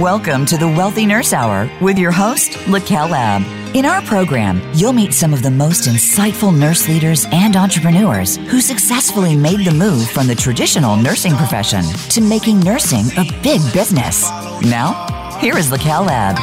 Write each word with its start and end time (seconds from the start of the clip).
Welcome 0.00 0.44
to 0.46 0.58
the 0.58 0.68
Wealthy 0.68 1.06
Nurse 1.06 1.32
Hour 1.32 1.70
with 1.80 1.96
your 1.96 2.12
host, 2.12 2.52
Lakel 2.66 3.12
Ab. 3.12 3.40
In 3.74 3.86
our 3.86 4.02
program, 4.02 4.60
you'll 4.74 4.92
meet 4.92 5.14
some 5.14 5.32
of 5.32 5.42
the 5.42 5.50
most 5.50 5.88
insightful 5.88 6.54
nurse 6.54 6.86
leaders 6.86 7.24
and 7.32 7.56
entrepreneurs 7.56 8.36
who 8.36 8.60
successfully 8.60 9.34
made 9.34 9.64
the 9.64 9.72
move 9.72 10.06
from 10.10 10.26
the 10.26 10.34
traditional 10.34 10.96
nursing 10.96 11.34
profession 11.36 11.82
to 12.10 12.20
making 12.20 12.60
nursing 12.60 13.06
a 13.16 13.24
big 13.42 13.62
business. 13.72 14.28
Now, 14.60 15.38
here 15.40 15.56
is 15.56 15.70
Lakel 15.70 16.08
Ab. 16.10 16.36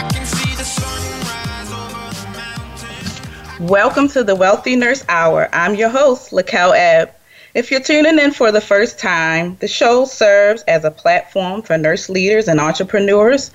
Welcome 3.59 4.07
to 4.07 4.23
the 4.23 4.35
Wealthy 4.35 4.75
Nurse 4.75 5.05
Hour. 5.09 5.47
I'm 5.53 5.75
your 5.75 5.89
host, 5.89 6.31
Lakel 6.31 6.73
Ebb. 6.75 7.13
If 7.53 7.69
you're 7.69 7.81
tuning 7.81 8.17
in 8.17 8.31
for 8.31 8.51
the 8.51 8.61
first 8.61 8.97
time, 8.97 9.57
the 9.59 9.67
show 9.67 10.05
serves 10.05 10.63
as 10.63 10.83
a 10.83 10.89
platform 10.89 11.61
for 11.61 11.77
nurse 11.77 12.09
leaders 12.09 12.47
and 12.47 12.59
entrepreneurs 12.59 13.51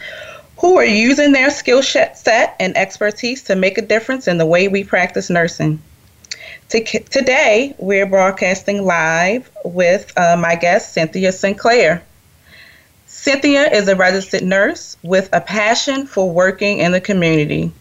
who 0.59 0.79
are 0.79 0.85
using 0.85 1.33
their 1.33 1.51
skill 1.51 1.83
set 1.83 2.55
and 2.61 2.77
expertise 2.77 3.43
to 3.45 3.57
make 3.57 3.77
a 3.77 3.83
difference 3.83 4.29
in 4.29 4.39
the 4.39 4.47
way 4.47 4.69
we 4.69 4.85
practice 4.85 5.31
nursing. 5.31 5.83
Today, 6.69 7.75
we're 7.79 8.07
broadcasting 8.07 8.85
live 8.85 9.51
with 9.65 10.13
uh, 10.17 10.37
my 10.37 10.55
guest, 10.55 10.93
Cynthia 10.93 11.33
Sinclair. 11.33 12.01
Cynthia 13.07 13.69
is 13.69 13.89
a 13.89 13.97
registered 13.97 14.45
nurse 14.45 14.97
with 15.03 15.29
a 15.33 15.41
passion 15.41 16.07
for 16.07 16.31
working 16.31 16.79
in 16.79 16.93
the 16.93 17.01
community. 17.01 17.73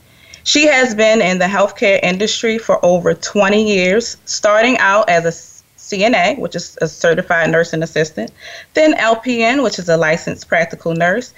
She 0.43 0.65
has 0.65 0.95
been 0.95 1.21
in 1.21 1.37
the 1.37 1.45
healthcare 1.45 1.99
industry 2.01 2.57
for 2.57 2.83
over 2.83 3.13
20 3.13 3.67
years, 3.67 4.17
starting 4.25 4.79
out 4.79 5.09
as 5.09 5.25
a 5.25 5.31
CNA, 5.89 6.37
which 6.37 6.55
is 6.55 6.77
a 6.81 6.87
certified 6.87 7.49
nursing 7.49 7.83
assistant, 7.83 8.31
then 8.73 8.93
LPN, 8.93 9.63
which 9.63 9.79
is 9.79 9.89
a 9.89 9.97
licensed 9.97 10.47
practical 10.47 10.93
nurse, 10.93 11.33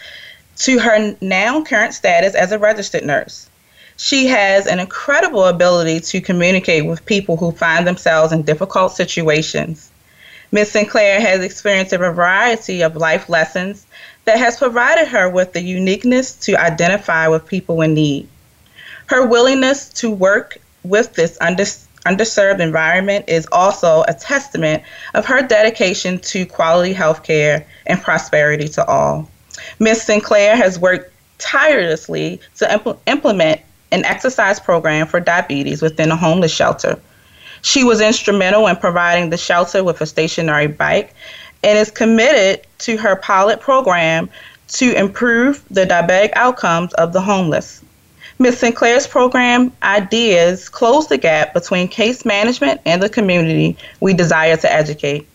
to 0.58 0.80
her 0.80 1.16
now 1.22 1.64
current 1.64 1.94
status 1.94 2.36
as 2.36 2.52
a 2.52 2.60
registered 2.60 3.06
nurse. 3.06 3.50
She 3.98 4.28
has 4.28 4.66
an 4.66 4.80
incredible 4.80 5.46
ability 5.46 6.00
to 6.02 6.22
communicate 6.22 6.86
with 6.86 7.06
people 7.06 7.38
who 7.38 7.52
find 7.52 7.86
themselves 7.86 8.32
in 8.32 8.44
difficult 8.44 8.94
situations. 8.94 9.92
Ms. 10.52 10.72
Sinclair 10.72 11.22
has 11.22 11.44
experienced 11.44 11.94
a 11.94 11.98
variety 11.98 12.82
of 12.82 12.96
life 12.96 13.30
lessons 13.30 13.86
that 14.26 14.40
has 14.40 14.58
provided 14.58 15.08
her 15.10 15.30
with 15.30 15.54
the 15.54 15.62
uniqueness 15.62 16.34
to 16.46 16.56
identify 16.56 17.28
with 17.28 17.46
people 17.46 17.82
in 17.82 17.94
need. 17.94 18.28
Her 19.08 19.28
willingness 19.28 19.90
to 19.96 20.10
work 20.10 20.58
with 20.84 21.14
this 21.14 21.38
understanding 21.38 21.89
underserved 22.06 22.60
environment 22.60 23.26
is 23.28 23.48
also 23.52 24.04
a 24.08 24.14
testament 24.14 24.84
of 25.14 25.26
her 25.26 25.42
dedication 25.42 26.20
to 26.20 26.46
quality 26.46 26.94
health 26.94 27.24
care 27.24 27.66
and 27.88 28.02
prosperity 28.02 28.68
to 28.70 28.86
all. 28.86 29.30
Ms. 29.80 30.04
Sinclair 30.04 30.56
has 30.56 30.80
worked 30.80 31.14
tirelessly 31.38 32.40
to 32.58 32.66
impl- 32.66 32.98
implement 33.08 33.62
an 33.92 34.06
exercise 34.06 34.60
program 34.60 35.08
for 35.08 35.20
diabetes 35.20 35.82
within 35.82 36.12
a 36.12 36.16
homeless 36.16 36.54
shelter. 36.54 37.00
She 37.62 37.84
was 37.84 38.00
instrumental 38.00 38.68
in 38.68 38.76
providing 38.78 39.30
the 39.30 39.38
shelter 39.38 39.84
with 39.84 40.00
a 40.02 40.06
stationary 40.06 40.68
bike 40.68 41.14
and 41.64 41.78
is 41.78 41.92
committed 41.92 42.66
to 42.80 42.98
her 42.98 43.16
pilot 43.18 43.60
program 43.60 44.30
to 44.70 44.94
improve 44.94 45.64
the 45.70 45.86
diabetic 45.86 46.32
outcomes 46.36 46.94
of 46.94 47.12
the 47.12 47.22
homeless. 47.22 47.84
Ms. 48.42 48.58
Sinclair's 48.58 49.06
program 49.06 49.70
ideas 49.84 50.70
close 50.70 51.08
the 51.08 51.18
gap 51.18 51.54
between 51.54 51.90
case 51.90 52.24
management 52.24 52.80
and 52.86 53.04
the 53.04 53.10
community 53.10 53.78
we 54.00 54.14
desire 54.14 54.56
to 54.56 54.74
educate. 54.74 55.28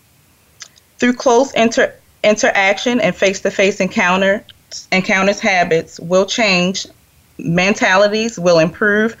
Through 0.97 1.13
close 1.13 1.53
inter- 1.53 1.93
interaction 2.23 2.99
and 2.99 3.15
face-to-face 3.15 3.79
encounter, 3.79 4.43
encounters 4.91 5.39
habits 5.39 5.99
will 5.99 6.25
change, 6.25 6.87
mentalities 7.37 8.39
will 8.39 8.57
improve, 8.57 9.15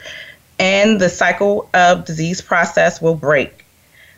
and 0.57 0.99
the 0.99 1.09
cycle 1.09 1.69
of 1.75 2.05
disease 2.05 2.41
process 2.41 2.99
will 2.99 3.13
break. 3.13 3.63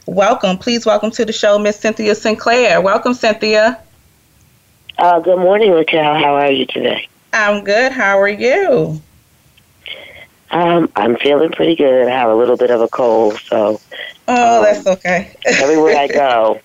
Welcome, 0.05 0.57
please 0.59 0.85
welcome 0.85 1.11
to 1.11 1.25
the 1.25 1.33
show, 1.33 1.59
Miss 1.59 1.77
Cynthia 1.77 2.15
Sinclair. 2.15 2.79
Welcome, 2.79 3.13
Cynthia. 3.13 3.77
Uh, 4.97 5.19
good 5.19 5.39
morning, 5.39 5.71
Raquel. 5.71 6.15
How 6.15 6.35
are 6.35 6.51
you 6.51 6.65
today? 6.65 7.09
I'm 7.33 7.65
good. 7.65 7.91
How 7.91 8.17
are 8.17 8.29
you? 8.29 9.01
Um, 10.51 10.91
I'm 10.95 11.17
feeling 11.17 11.51
pretty 11.51 11.75
good. 11.75 12.07
I 12.07 12.11
have 12.11 12.29
a 12.29 12.35
little 12.35 12.57
bit 12.57 12.71
of 12.71 12.81
a 12.81 12.87
cold, 12.87 13.39
so. 13.39 13.81
Oh, 14.27 14.57
um, 14.57 14.63
that's 14.63 14.87
okay. 14.87 15.35
everywhere 15.45 15.97
I 15.97 16.07
go, 16.07 16.61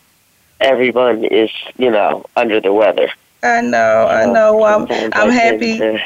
everyone 0.61 1.25
is, 1.25 1.51
you 1.77 1.91
know, 1.91 2.25
under 2.37 2.61
the 2.61 2.73
weather. 2.73 3.09
I 3.43 3.61
know, 3.61 4.07
so 4.09 4.15
I 4.15 4.27
know. 4.27 4.57
Well, 4.57 4.87
I'm, 4.89 5.11
I'm 5.15 5.31
happy. 5.31 5.79
To... 5.79 5.99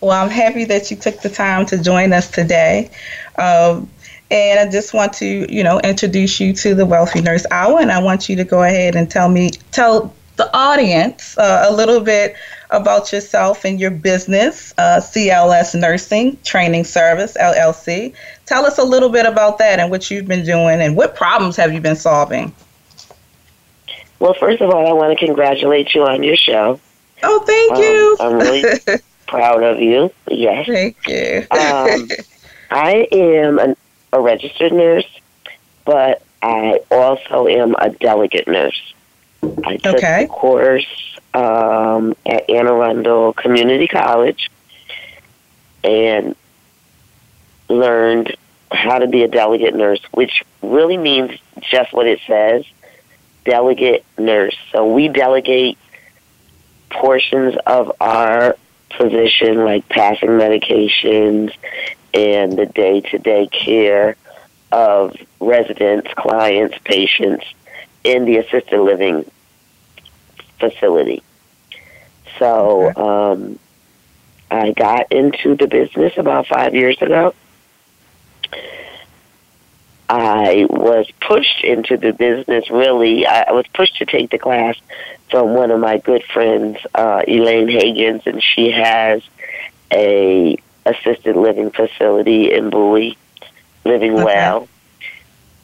well, 0.00 0.10
I'm 0.10 0.30
happy 0.30 0.64
that 0.64 0.90
you 0.90 0.96
took 0.96 1.20
the 1.22 1.30
time 1.30 1.64
to 1.66 1.82
join 1.82 2.12
us 2.12 2.30
today. 2.30 2.90
Um, 3.38 3.88
and 4.30 4.58
I 4.58 4.70
just 4.70 4.92
want 4.92 5.12
to, 5.14 5.52
you 5.52 5.62
know, 5.62 5.80
introduce 5.80 6.40
you 6.40 6.52
to 6.54 6.74
the 6.74 6.84
Wealthy 6.84 7.20
Nurse 7.22 7.46
Hour, 7.50 7.80
and 7.80 7.92
I 7.92 8.02
want 8.02 8.28
you 8.28 8.36
to 8.36 8.44
go 8.44 8.62
ahead 8.62 8.96
and 8.96 9.10
tell 9.10 9.28
me, 9.28 9.50
tell 9.70 10.14
the 10.36 10.54
audience 10.56 11.36
uh, 11.38 11.66
a 11.68 11.74
little 11.74 12.00
bit 12.00 12.36
about 12.70 13.12
yourself 13.12 13.64
and 13.64 13.80
your 13.80 13.90
business, 13.90 14.74
uh, 14.78 15.00
CLS 15.00 15.78
Nursing 15.78 16.38
Training 16.44 16.84
Service, 16.84 17.36
LLC. 17.40 18.14
Tell 18.44 18.66
us 18.66 18.78
a 18.78 18.84
little 18.84 19.08
bit 19.08 19.26
about 19.26 19.58
that 19.58 19.78
and 19.78 19.90
what 19.90 20.10
you've 20.10 20.26
been 20.26 20.44
doing 20.44 20.80
and 20.80 20.96
what 20.96 21.14
problems 21.14 21.56
have 21.56 21.72
you 21.72 21.80
been 21.80 21.96
solving? 21.96 22.54
Well, 24.18 24.34
first 24.34 24.60
of 24.60 24.70
all, 24.70 24.86
I 24.88 24.92
want 24.92 25.18
to 25.18 25.26
congratulate 25.26 25.94
you 25.94 26.02
on 26.04 26.22
your 26.22 26.36
show. 26.36 26.80
Oh, 27.22 27.44
thank 27.46 27.72
um, 27.72 27.82
you. 27.82 28.16
I'm 28.20 28.38
really 28.38 29.00
proud 29.26 29.62
of 29.62 29.80
you. 29.80 30.12
Yes. 30.28 30.66
Thank 30.66 30.96
you. 31.06 31.46
um, 31.50 32.08
I 32.70 33.08
am 33.12 33.58
an, 33.58 33.76
a 34.12 34.20
registered 34.20 34.72
nurse, 34.72 35.06
but 35.84 36.22
I 36.42 36.80
also 36.90 37.46
am 37.46 37.74
a 37.78 37.90
delegate 37.90 38.48
nurse. 38.48 38.94
I 39.64 39.76
took 39.76 39.96
okay. 39.96 40.22
the 40.22 40.28
course 40.28 41.18
um, 41.34 42.14
at 42.24 42.48
Anne 42.48 42.66
Arundel 42.66 43.32
Community 43.32 43.86
College 43.88 44.50
and 45.84 46.34
learned 47.68 48.36
how 48.70 48.98
to 48.98 49.06
be 49.06 49.22
a 49.22 49.28
delegate 49.28 49.74
nurse, 49.74 50.00
which 50.12 50.42
really 50.62 50.96
means 50.96 51.38
just 51.60 51.92
what 51.92 52.06
it 52.06 52.20
says 52.26 52.64
delegate 53.44 54.04
nurse. 54.18 54.56
So 54.72 54.92
we 54.92 55.08
delegate 55.08 55.78
portions 56.90 57.54
of 57.66 57.92
our 58.00 58.56
position, 58.90 59.64
like 59.64 59.88
passing 59.88 60.30
medications 60.30 61.52
and 62.12 62.58
the 62.58 62.66
day 62.66 63.02
to 63.02 63.18
day 63.18 63.46
care 63.46 64.16
of 64.72 65.16
residents, 65.38 66.12
clients, 66.14 66.76
patients 66.84 67.44
in 68.02 68.24
the 68.24 68.38
assisted 68.38 68.80
living 68.80 69.30
facility. 70.58 71.22
So 72.38 72.94
um, 72.94 73.58
I 74.50 74.72
got 74.72 75.10
into 75.12 75.56
the 75.56 75.66
business 75.66 76.16
about 76.16 76.46
five 76.46 76.74
years 76.74 77.00
ago. 77.00 77.34
I 80.08 80.66
was 80.70 81.10
pushed 81.20 81.64
into 81.64 81.96
the 81.96 82.12
business 82.12 82.70
really. 82.70 83.26
I 83.26 83.50
was 83.52 83.66
pushed 83.74 83.96
to 83.96 84.06
take 84.06 84.30
the 84.30 84.38
class 84.38 84.76
from 85.30 85.54
one 85.54 85.72
of 85.72 85.80
my 85.80 85.98
good 85.98 86.22
friends, 86.22 86.78
uh, 86.94 87.22
Elaine 87.26 87.66
Hagens, 87.66 88.24
and 88.26 88.40
she 88.40 88.70
has 88.70 89.22
a 89.92 90.56
assisted 90.84 91.36
living 91.36 91.70
facility 91.70 92.52
in 92.52 92.70
Bowie, 92.70 93.18
Living 93.84 94.14
okay. 94.14 94.24
Well. 94.24 94.68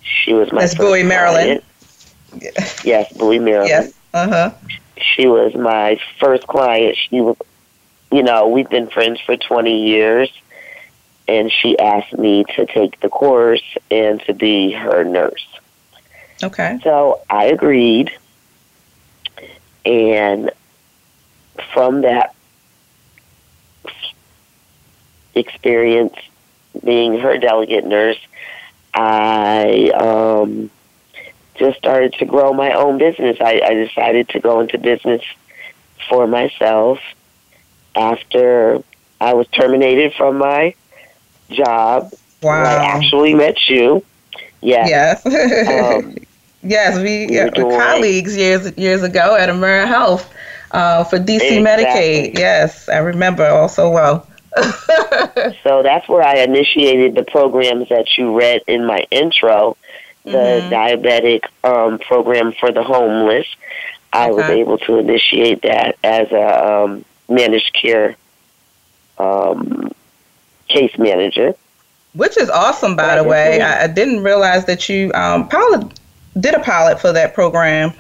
She 0.03 0.33
was 0.33 0.53
my 0.53 0.63
That's 0.63 0.75
Bowie, 0.75 1.03
Maryland. 1.03 1.63
Yes, 2.85 3.13
Bowie, 3.13 3.39
Maryland. 3.39 3.69
Yes. 3.69 3.93
Uh 4.15 4.29
huh. 4.29 4.51
She 4.97 5.27
was 5.27 5.55
my 5.55 5.99
first 6.21 6.47
client. 6.47 6.97
She 6.97 7.21
was, 7.21 7.37
you 8.11 8.23
know, 8.23 8.49
we've 8.49 8.69
been 8.69 8.89
friends 8.89 9.21
for 9.21 9.37
20 9.37 9.87
years, 9.89 10.31
and 11.27 11.51
she 11.51 11.79
asked 11.79 12.17
me 12.17 12.45
to 12.57 12.67
take 12.67 13.01
the 13.01 13.09
course 13.09 13.63
and 13.91 14.21
to 14.23 14.35
be 14.35 14.73
her 14.73 15.05
nurse. 15.05 15.47
Okay. 16.43 16.79
So 16.83 17.21
I 17.31 17.47
agreed, 17.47 18.11
and 19.85 20.51
from 21.73 22.03
that 22.03 22.35
experience 25.35 26.15
being 26.85 27.19
her 27.19 27.39
delegate 27.39 27.85
nurse, 27.85 28.19
I 28.95 29.91
um, 29.95 30.71
just 31.63 31.79
started 31.79 32.13
to 32.15 32.25
grow 32.25 32.53
my 32.53 32.73
own 32.73 32.99
business. 32.99 33.37
I, 33.41 33.61
I 33.65 33.75
decided 33.75 34.29
to 34.31 34.41
go 34.41 34.61
into 34.61 34.79
business 34.79 35.23
for 36.09 36.27
myself 36.27 36.99
after 37.95 38.83
I 39.21 39.35
was 39.35 39.47
terminated 39.49 40.13
from 40.15 40.39
my 40.39 40.75
job. 41.51 42.13
Wow. 42.43 42.65
I 42.65 42.85
actually 42.85 43.35
met 43.35 43.69
you. 43.69 44.05
Yes. 44.61 45.23
Yes. 45.25 45.27
um, 46.05 46.17
yes, 46.63 46.99
we, 46.99 47.29
were 47.39 47.77
colleagues 47.77 48.37
years 48.37 48.77
years 48.77 49.03
ago 49.05 49.37
at 49.37 49.49
AmeriHealth. 49.49 50.27
uh, 50.73 51.05
for 51.05 51.19
DC 51.19 51.59
exactly. 51.59 51.63
Medicaid. 51.63 52.39
Yes, 52.39 52.89
I 52.89 52.99
remember 52.99 53.47
also 53.47 53.89
well. 53.91 54.27
so 55.63 55.83
that's 55.83 56.09
where 56.09 56.23
I 56.23 56.39
initiated 56.39 57.15
the 57.15 57.25
programs 57.25 57.89
that 57.89 58.19
you 58.19 58.37
read 58.37 58.63
in 58.67 58.85
my 58.85 59.07
intro, 59.11 59.77
the 60.25 60.31
mm-hmm. 60.31 60.73
diabetic 60.73 61.45
um, 61.65 61.99
program 61.99 62.53
for 62.53 62.71
the 62.71 62.83
homeless. 62.83 63.47
I 64.13 64.31
okay. 64.31 64.35
was 64.35 64.51
able 64.51 64.79
to 64.79 64.99
initiate 64.99 65.63
that 65.63 65.97
as 66.05 66.31
a 66.33 66.73
um, 66.73 67.05
managed 67.29 67.73
care 67.73 68.17
um, 69.19 69.91
case 70.69 70.97
manager. 70.99 71.55
Which 72.15 72.37
is 72.37 72.51
awesome, 72.51 72.95
by 72.95 73.17
the 73.17 73.25
way. 73.25 73.63
I, 73.63 73.85
I, 73.85 73.87
didn't 73.87 74.23
realize 74.23 74.67
that 74.67 74.87
you 74.89 75.11
um, 75.15 75.49
pilot, 75.49 75.99
did 76.39 76.55
a 76.55 76.61
pilot 76.61 77.01
for 77.01 77.11
that 77.11 77.33
program 77.33 77.93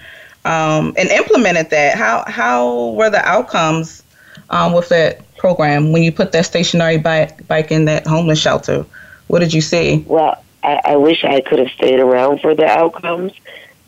um, 0.44 0.92
and 0.98 1.08
implemented 1.08 1.70
that. 1.70 1.96
How 1.96 2.24
how 2.26 2.90
were 2.90 3.08
the 3.08 3.26
outcomes 3.26 4.02
um, 4.50 4.74
with 4.74 4.90
that 4.90 5.34
program 5.38 5.92
when 5.92 6.02
you 6.02 6.12
put 6.12 6.32
that 6.32 6.44
stationary 6.44 6.98
bike 6.98 7.46
bike 7.48 7.72
in 7.72 7.86
that 7.86 8.06
homeless 8.06 8.38
shelter? 8.38 8.84
What 9.28 9.38
did 9.38 9.54
you 9.54 9.62
see? 9.62 10.04
Well, 10.06 10.42
I, 10.62 10.80
I 10.84 10.96
wish 10.96 11.24
I 11.24 11.40
could 11.40 11.58
have 11.58 11.70
stayed 11.70 12.00
around 12.00 12.40
for 12.40 12.54
the 12.54 12.66
outcomes, 12.66 13.32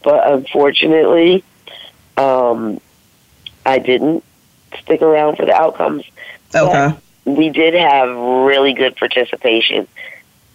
but 0.03 0.31
unfortunately, 0.32 1.44
um, 2.17 2.81
I 3.65 3.79
didn't 3.79 4.25
stick 4.81 5.03
around 5.03 5.37
for 5.37 5.47
the 5.47 5.55
outcomes. 5.55 6.05
Okay. 6.55 6.94
But 7.25 7.37
we 7.37 7.50
did 7.50 7.75
have 7.75 8.09
really 8.09 8.75
good 8.75 8.97
participation 8.97 9.88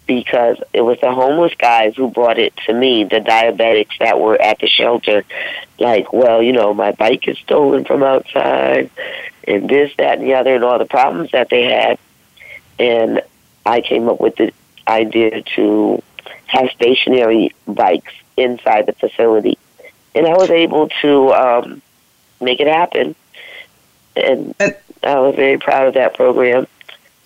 because 0.06 0.56
it 0.72 0.80
was 0.80 0.98
the 1.00 1.12
homeless 1.12 1.54
guys 1.54 1.94
who 1.96 2.10
brought 2.10 2.38
it 2.38 2.56
to 2.66 2.72
me, 2.72 3.04
the 3.04 3.20
diabetics 3.20 3.98
that 4.00 4.18
were 4.18 4.40
at 4.40 4.58
the 4.58 4.66
shelter. 4.66 5.24
Like, 5.78 6.12
well, 6.12 6.42
you 6.42 6.52
know, 6.52 6.74
my 6.74 6.92
bike 6.92 7.28
is 7.28 7.38
stolen 7.38 7.84
from 7.84 8.02
outside, 8.02 8.90
and 9.46 9.68
this, 9.68 9.92
that, 9.98 10.18
and 10.18 10.26
the 10.26 10.34
other, 10.34 10.56
and 10.56 10.64
all 10.64 10.78
the 10.78 10.84
problems 10.84 11.30
that 11.30 11.48
they 11.48 11.62
had. 11.62 11.98
And 12.78 13.22
I 13.64 13.80
came 13.82 14.08
up 14.08 14.20
with 14.20 14.36
the 14.36 14.52
idea 14.88 15.42
to 15.56 16.02
have 16.50 16.70
stationary 16.70 17.54
bikes 17.66 18.12
inside 18.36 18.86
the 18.86 18.92
facility. 18.92 19.56
And 20.14 20.26
I 20.26 20.34
was 20.34 20.50
able 20.50 20.88
to 21.02 21.32
um, 21.32 21.82
make 22.40 22.60
it 22.60 22.66
happen. 22.66 23.14
And, 24.16 24.54
and 24.58 24.76
I 25.02 25.20
was 25.20 25.36
very 25.36 25.58
proud 25.58 25.86
of 25.86 25.94
that 25.94 26.14
program 26.14 26.66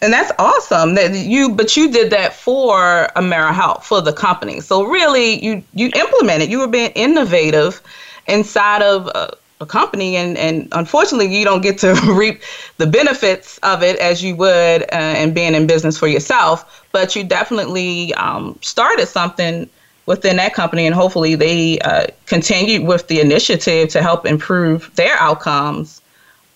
and 0.04 0.12
that's 0.12 0.32
awesome 0.38 0.94
that 0.94 1.14
you 1.14 1.48
but 1.48 1.76
you 1.76 1.90
did 1.90 2.10
that 2.10 2.34
for 2.34 3.08
AmeriHealth 3.16 3.84
for 3.84 4.02
the 4.02 4.12
company 4.12 4.60
so 4.60 4.84
really 4.84 5.42
you 5.42 5.64
you 5.72 5.90
implemented 5.94 6.50
you 6.50 6.58
were 6.58 6.68
being 6.68 6.90
innovative 6.90 7.80
inside 8.26 8.82
of 8.82 9.06
a, 9.08 9.30
a, 9.60 9.66
company 9.66 10.16
and 10.16 10.36
and 10.36 10.68
unfortunately 10.72 11.34
you 11.34 11.44
don't 11.44 11.62
get 11.62 11.78
to 11.78 11.94
reap 12.14 12.42
the 12.76 12.86
benefits 12.86 13.58
of 13.58 13.82
it 13.82 13.98
as 13.98 14.22
you 14.22 14.36
would 14.36 14.82
uh, 14.92 15.14
in 15.16 15.32
being 15.32 15.54
in 15.54 15.66
business 15.66 15.98
for 15.98 16.06
yourself 16.06 16.84
but 16.92 17.16
you 17.16 17.24
definitely 17.24 18.12
um, 18.14 18.58
started 18.60 19.06
something 19.06 19.68
within 20.06 20.36
that 20.36 20.52
company 20.52 20.84
and 20.84 20.94
hopefully 20.94 21.34
they 21.34 21.78
uh, 21.80 22.06
continued 22.26 22.86
with 22.86 23.08
the 23.08 23.20
initiative 23.20 23.88
to 23.88 24.02
help 24.02 24.26
improve 24.26 24.94
their 24.96 25.16
outcomes 25.16 26.02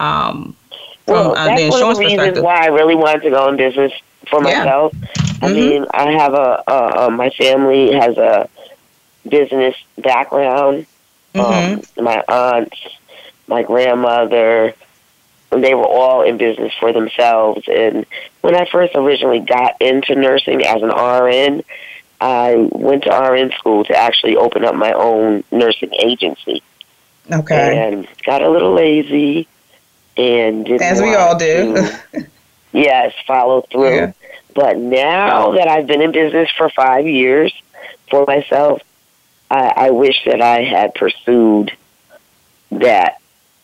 um, 0.00 0.54
well, 1.08 1.34
uh, 1.34 1.46
that's 1.46 1.70
one 1.70 1.90
of 1.90 1.96
the 1.96 2.04
reasons 2.04 2.40
why 2.40 2.64
I 2.64 2.66
really 2.66 2.94
wanted 2.94 3.22
to 3.22 3.30
go 3.30 3.48
in 3.48 3.56
business 3.56 3.92
for 4.28 4.40
myself. 4.40 4.92
Yeah. 4.94 5.08
I 5.16 5.46
mm-hmm. 5.46 5.54
mean, 5.54 5.86
I 5.92 6.12
have 6.12 6.34
a, 6.34 6.62
a, 6.66 7.06
a, 7.06 7.10
my 7.10 7.30
family 7.30 7.92
has 7.92 8.18
a 8.18 8.48
business 9.26 9.74
background. 9.96 10.86
Mm-hmm. 11.38 11.98
Um, 12.00 12.04
my 12.04 12.22
aunts, 12.28 12.78
my 13.46 13.62
grandmother, 13.62 14.74
they 15.50 15.74
were 15.74 15.86
all 15.86 16.22
in 16.22 16.36
business 16.38 16.72
for 16.78 16.92
themselves. 16.92 17.66
And 17.68 18.06
when 18.40 18.54
I 18.54 18.66
first 18.70 18.94
originally 18.94 19.40
got 19.40 19.80
into 19.80 20.14
nursing 20.14 20.64
as 20.64 20.82
an 20.82 20.90
RN, 20.90 21.62
I 22.20 22.54
went 22.56 23.04
to 23.04 23.10
RN 23.10 23.52
school 23.52 23.84
to 23.84 23.96
actually 23.96 24.36
open 24.36 24.64
up 24.64 24.74
my 24.74 24.92
own 24.92 25.44
nursing 25.50 25.94
agency. 25.94 26.62
Okay. 27.30 27.88
And 27.88 28.08
got 28.24 28.42
a 28.42 28.50
little 28.50 28.74
lazy 28.74 29.48
and 30.18 30.68
as 30.68 31.00
we 31.00 31.14
all 31.14 31.38
do. 31.38 31.74
To, 31.74 32.26
yes, 32.72 33.14
follow 33.26 33.62
through. 33.62 33.94
Yeah. 33.94 34.12
But 34.54 34.76
now 34.76 35.52
that 35.52 35.68
I've 35.68 35.86
been 35.86 36.02
in 36.02 36.10
business 36.10 36.50
for 36.56 36.68
five 36.70 37.06
years 37.06 37.54
for 38.10 38.24
myself, 38.26 38.82
I, 39.50 39.72
I 39.76 39.90
wish 39.90 40.24
that 40.26 40.40
I 40.40 40.62
had 40.62 40.94
pursued 40.94 41.72
that 42.70 43.20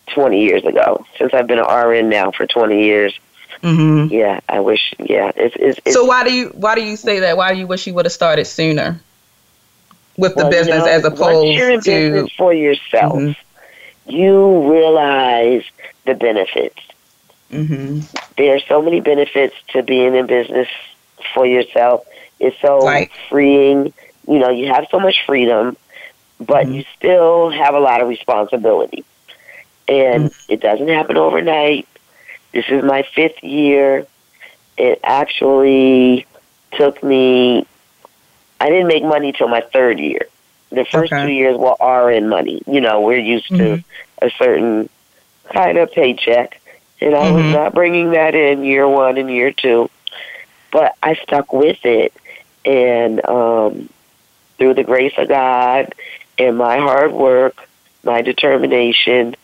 20 0.09 0.43
years 0.43 0.65
ago. 0.65 1.05
Since 1.19 1.35
I've 1.35 1.47
been 1.47 1.59
an 1.59 1.67
RN 1.67 2.09
now 2.09 2.31
for 2.31 2.47
20 2.47 2.83
years, 2.83 3.19
mm-hmm. 3.63 4.13
yeah, 4.13 4.41
I 4.49 4.61
wish. 4.61 4.95
Yeah, 4.99 5.33
it's, 5.37 5.57
it's, 5.59 5.81
it's, 5.85 5.95
so. 5.95 6.05
Why 6.05 6.25
do 6.25 6.33
you 6.33 6.49
why 6.49 6.75
do 6.75 6.83
you 6.83 6.97
say 6.97 7.21
that? 7.21 7.37
Why 7.37 7.53
do 7.53 7.59
you 7.59 7.67
wish 7.67 7.87
you 7.87 7.95
would 7.95 8.07
have 8.07 8.13
started 8.13 8.47
sooner 8.47 9.01
with 10.17 10.35
the 10.35 10.45
well, 10.45 10.51
business 10.51 10.79
you 10.79 10.85
know, 10.85 10.91
as 10.91 11.05
opposed 11.05 11.85
to 11.85 12.29
for 12.37 12.53
yourself? 12.53 13.15
Mm-hmm. 13.15 14.11
You 14.11 14.71
realize 14.71 15.65
the 16.05 16.15
benefits. 16.15 16.79
Mm-hmm. 17.51 18.01
There 18.37 18.57
are 18.57 18.61
so 18.61 18.83
many 18.83 19.01
benefits 19.01 19.55
to 19.69 19.83
being 19.83 20.15
in 20.15 20.27
business 20.27 20.69
for 21.33 21.47
yourself. 21.47 22.07
It's 22.41 22.61
so 22.61 22.81
right. 22.81 23.11
freeing. 23.29 23.95
You 24.27 24.39
know, 24.39 24.51
you 24.51 24.67
have 24.67 24.87
so 24.91 24.99
much 24.99 25.25
freedom, 25.27 25.77
but 26.39 26.67
mm-hmm. 26.67 26.75
you 26.75 26.85
still 26.97 27.51
have 27.51 27.75
a 27.75 27.81
lot 27.81 28.01
of 28.01 28.09
responsibility. 28.09 29.05
And 29.89 30.31
mm-hmm. 30.31 30.53
it 30.53 30.61
doesn't 30.61 30.89
happen 30.89 31.17
overnight. 31.17 31.87
This 32.53 32.65
is 32.69 32.83
my 32.85 33.03
fifth 33.15 33.43
year. 33.43 34.07
It 34.77 35.01
actually 35.03 36.27
took 36.73 37.03
me, 37.03 37.67
I 38.61 38.69
didn't 38.69 38.89
make 38.89 39.05
money 39.05 39.33
till 39.33 39.49
my 39.49 39.61
third 39.61 39.99
year. 39.99 40.27
The 40.71 40.85
first 40.85 41.13
okay. 41.13 41.27
two 41.27 41.33
years 41.33 41.57
were 41.57 41.77
RN 41.81 42.29
money. 42.29 42.63
You 42.67 42.81
know, 42.81 43.01
we're 43.01 43.19
used 43.19 43.49
to 43.49 43.55
mm-hmm. 43.55 44.27
a 44.27 44.31
certain 44.39 44.89
kind 45.53 45.79
of 45.79 45.93
paycheck, 45.93 46.61
and 47.01 47.15
I 47.15 47.27
mm-hmm. 47.27 47.35
was 47.37 47.55
not 47.55 47.75
bringing 47.75 48.13
that 48.13 48.35
in 48.35 48.65
year 48.65 48.89
one 48.89 49.17
and 49.17 49.31
year 49.31 49.53
two, 49.53 49.89
but 50.73 50.97
I 51.03 51.15
stuck 51.15 51.53
with 51.53 51.85
it, 51.85 52.13
and 52.65 53.25
um, 53.25 53.89
through 54.59 54.75
the 54.75 54.85
grace 54.85 55.13
of 55.17 55.29
God 55.29 55.95
and 56.39 56.57
my 56.57 56.79
hard 56.79 57.13
work, 57.13 57.69
my 58.03 58.23
determination, 58.23 59.37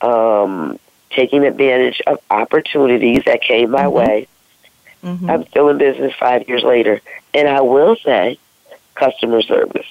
um, 0.00 0.78
taking 1.10 1.44
advantage 1.44 2.00
of 2.06 2.20
opportunities 2.30 3.24
that 3.24 3.42
came 3.42 3.70
my 3.70 3.84
mm-hmm. 3.84 3.96
way. 3.96 4.28
Mm-hmm. 5.02 5.30
I'm 5.30 5.46
still 5.46 5.68
in 5.68 5.78
business 5.78 6.14
five 6.18 6.48
years 6.48 6.62
later, 6.62 7.00
and 7.34 7.48
I 7.48 7.60
will 7.62 7.96
say, 7.96 8.38
customer 8.94 9.42
service. 9.42 9.86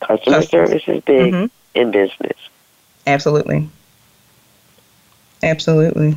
Customer, 0.00 0.38
customer. 0.38 0.66
service 0.66 0.82
is 0.86 1.02
big 1.04 1.32
mm-hmm. 1.32 1.46
in 1.78 1.90
business. 1.90 2.38
Absolutely. 3.06 3.68
Absolutely. 5.42 6.16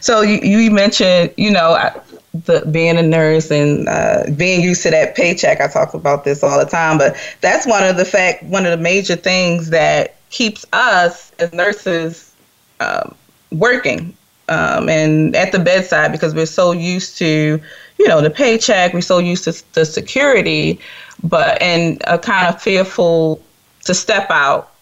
So 0.00 0.22
you, 0.22 0.38
you 0.42 0.70
mentioned, 0.70 1.34
you 1.36 1.50
know, 1.50 1.90
the 2.34 2.66
being 2.70 2.96
a 2.98 3.02
nurse 3.02 3.50
and 3.50 3.88
uh, 3.88 4.24
being 4.36 4.60
used 4.60 4.82
to 4.82 4.90
that 4.90 5.14
paycheck. 5.14 5.60
I 5.60 5.68
talk 5.68 5.94
about 5.94 6.24
this 6.24 6.42
all 6.42 6.58
the 6.58 6.68
time, 6.68 6.98
but 6.98 7.16
that's 7.40 7.66
one 7.66 7.84
of 7.84 7.96
the 7.96 8.04
fact, 8.04 8.42
one 8.44 8.66
of 8.66 8.72
the 8.72 8.82
major 8.82 9.16
things 9.16 9.70
that 9.70 10.16
keeps 10.30 10.66
us 10.72 11.30
as 11.38 11.52
nurses 11.52 12.34
um, 12.80 13.14
working 13.52 14.16
um, 14.48 14.88
and 14.88 15.34
at 15.36 15.52
the 15.52 15.60
bedside 15.60 16.10
because 16.10 16.34
we're 16.34 16.46
so 16.46 16.72
used 16.72 17.16
to, 17.18 17.60
you 17.98 18.08
know, 18.08 18.20
the 18.20 18.30
paycheck. 18.30 18.92
We're 18.92 19.00
so 19.00 19.18
used 19.18 19.44
to 19.44 19.74
the 19.74 19.84
security, 19.84 20.80
but 21.22 21.60
and 21.62 22.02
a 22.08 22.18
kind 22.18 22.52
of 22.52 22.60
fearful 22.60 23.40
to 23.84 23.94
step 23.94 24.28
out 24.30 24.72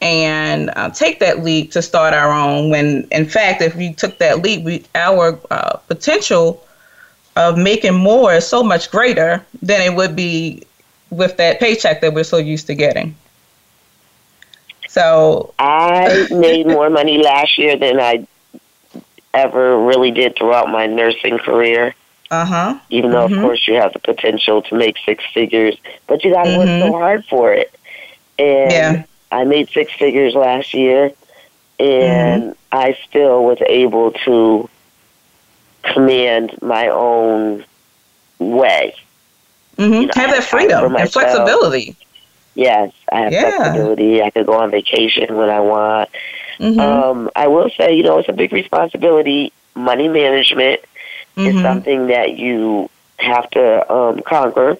and 0.00 0.70
uh, 0.76 0.90
take 0.90 1.18
that 1.20 1.42
leap 1.42 1.72
to 1.72 1.82
start 1.82 2.14
our 2.14 2.30
own. 2.30 2.70
When 2.70 3.08
in 3.10 3.26
fact, 3.26 3.62
if 3.62 3.74
we 3.74 3.94
took 3.94 4.18
that 4.18 4.42
leap, 4.42 4.64
we, 4.64 4.84
our 4.94 5.40
uh, 5.50 5.78
potential 5.88 6.64
of 7.36 7.58
making 7.58 7.94
more 7.94 8.32
is 8.34 8.46
so 8.46 8.62
much 8.62 8.90
greater 8.90 9.44
than 9.62 9.80
it 9.80 9.94
would 9.96 10.14
be 10.14 10.62
with 11.10 11.36
that 11.36 11.60
paycheck 11.60 12.00
that 12.00 12.14
we're 12.14 12.24
so 12.24 12.36
used 12.36 12.66
to 12.66 12.74
getting. 12.74 13.14
So 14.88 15.54
I 15.58 16.28
made 16.30 16.66
more 16.66 16.90
money 16.90 17.22
last 17.22 17.58
year 17.58 17.76
than 17.76 17.98
I 18.00 18.26
ever 19.32 19.78
really 19.78 20.12
did 20.12 20.36
throughout 20.36 20.70
my 20.70 20.86
nursing 20.86 21.38
career. 21.38 21.94
Uh 22.30 22.44
huh. 22.44 22.78
Even 22.90 23.10
though, 23.10 23.26
mm-hmm. 23.26 23.34
of 23.34 23.40
course, 23.42 23.66
you 23.66 23.74
have 23.74 23.92
the 23.92 23.98
potential 23.98 24.62
to 24.62 24.74
make 24.74 24.96
six 25.04 25.24
figures, 25.32 25.76
but 26.06 26.24
you 26.24 26.32
got 26.32 26.44
to 26.44 26.50
mm-hmm. 26.50 26.58
work 26.58 26.80
so 26.80 26.92
hard 26.92 27.24
for 27.26 27.52
it. 27.52 27.74
And 28.38 28.72
yeah. 28.72 29.04
I 29.30 29.44
made 29.44 29.68
six 29.70 29.92
figures 29.92 30.34
last 30.34 30.74
year, 30.74 31.12
and 31.78 32.42
mm-hmm. 32.42 32.52
I 32.72 32.96
still 33.08 33.44
was 33.44 33.58
able 33.66 34.12
to 34.24 34.68
command 35.92 36.56
my 36.62 36.88
own 36.88 37.64
way. 38.38 38.94
Mm-hmm. 39.76 39.92
You 39.92 40.06
know, 40.06 40.12
have 40.14 40.30
that 40.30 40.44
freedom 40.44 40.94
and 40.96 41.10
flexibility. 41.10 41.96
Yes, 42.54 42.92
I 43.10 43.20
have 43.20 43.32
yeah. 43.32 43.56
flexibility. 43.56 44.22
I 44.22 44.30
could 44.30 44.46
go 44.46 44.60
on 44.60 44.70
vacation 44.70 45.36
when 45.36 45.50
I 45.50 45.60
want. 45.60 46.10
Mm-hmm. 46.58 46.78
Um, 46.78 47.30
I 47.34 47.48
will 47.48 47.68
say, 47.70 47.96
you 47.96 48.04
know, 48.04 48.18
it's 48.18 48.28
a 48.28 48.32
big 48.32 48.52
responsibility. 48.52 49.52
Money 49.74 50.08
management 50.08 50.80
mm-hmm. 51.36 51.56
is 51.56 51.62
something 51.62 52.06
that 52.08 52.38
you 52.38 52.88
have 53.16 53.50
to 53.50 53.92
um, 53.92 54.20
conquer. 54.20 54.78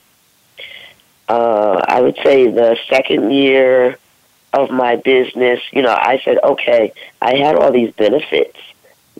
Uh, 1.28 1.84
I 1.88 2.00
would 2.00 2.16
say 2.22 2.48
the 2.48 2.78
second 2.88 3.32
year 3.32 3.98
of 4.52 4.70
my 4.70 4.96
business, 4.96 5.60
you 5.72 5.82
know, 5.82 5.94
I 5.94 6.20
said, 6.24 6.38
okay, 6.44 6.92
I 7.20 7.36
had 7.36 7.56
all 7.56 7.72
these 7.72 7.92
benefits 7.92 8.58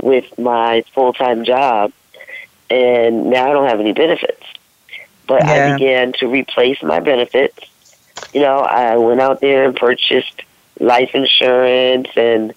with 0.03 0.39
my 0.39 0.85
full 0.93 1.13
time 1.13 1.45
job, 1.45 1.93
and 2.71 3.31
now 3.31 3.49
I 3.49 3.53
don't 3.53 3.69
have 3.69 3.81
any 3.81 3.93
benefits. 3.93 4.43
But 5.27 5.45
yeah. 5.45 5.53
I 5.53 5.73
began 5.75 6.13
to 6.15 6.29
replace 6.29 6.83
my 6.83 7.01
benefits. 7.01 7.59
You 8.33 8.41
know, 8.41 8.59
I 8.59 8.97
went 8.97 9.21
out 9.21 9.41
there 9.41 9.65
and 9.65 9.75
purchased 9.75 10.43
life 10.79 11.15
insurance 11.15 12.09
and 12.17 12.55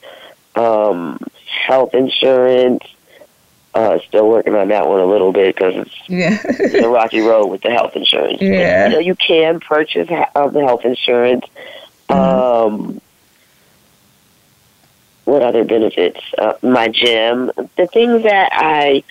um, 0.56 1.20
health 1.46 1.94
insurance. 1.94 2.84
Uh, 3.74 4.00
still 4.08 4.28
working 4.28 4.56
on 4.56 4.70
that 4.70 4.88
one 4.88 5.00
a 5.00 5.06
little 5.06 5.32
bit 5.32 5.56
because 5.56 5.76
it's, 5.76 6.10
yeah. 6.10 6.40
it's 6.44 6.74
a 6.74 6.90
rocky 6.90 7.20
road 7.20 7.46
with 7.46 7.62
the 7.62 7.70
health 7.70 7.96
insurance. 7.96 8.42
Yeah. 8.42 8.88
You 8.88 8.94
know, 8.94 9.00
you 9.00 9.16
can 9.16 9.60
purchase 9.60 10.10
ha- 10.10 10.48
the 10.48 10.62
health 10.62 10.84
insurance. 10.84 11.46
Mm-hmm. 12.10 12.74
Um, 12.74 13.02
what 15.28 15.42
other 15.42 15.66
benefits? 15.66 16.22
Uh, 16.38 16.54
my 16.64 16.88
gym, 16.88 17.52
the 17.76 17.86
things 17.88 18.24
that 18.24 18.50
I 18.54 19.04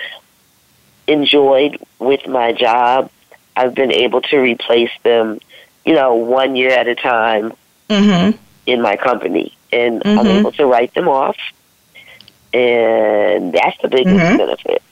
enjoyed 1.07 1.77
with 1.99 2.27
my 2.27 2.53
job, 2.53 3.11
I've 3.55 3.75
been 3.75 3.93
able 3.93 4.23
to 4.23 4.39
replace 4.39 4.91
them, 5.03 5.41
you 5.85 5.93
know, 5.93 6.15
one 6.15 6.57
year 6.57 6.71
at 6.71 6.89
a 6.89 6.95
time 6.95 7.53
mm-hmm. 7.91 8.35
in 8.65 8.81
my 8.81 8.97
company, 8.97 9.55
and 9.71 10.01
mm-hmm. 10.01 10.19
I'm 10.19 10.27
able 10.27 10.53
to 10.53 10.65
write 10.65 10.95
them 10.95 11.07
off, 11.07 11.37
and 12.55 13.53
that's 13.53 13.77
the 13.83 13.89
biggest 13.89 14.17
mm-hmm. 14.17 14.39
benefit. 14.39 14.83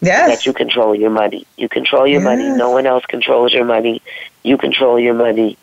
Yes. 0.00 0.28
That 0.30 0.46
you 0.46 0.52
control 0.52 0.94
your 0.94 1.10
money. 1.10 1.46
You 1.56 1.68
control 1.68 2.06
your 2.06 2.20
yes. 2.20 2.24
money. 2.24 2.48
No 2.48 2.70
one 2.70 2.86
else 2.86 3.04
controls 3.06 3.52
your 3.52 3.64
money. 3.64 4.00
You 4.44 4.56
control 4.56 5.00
your 5.00 5.14
money. 5.14 5.58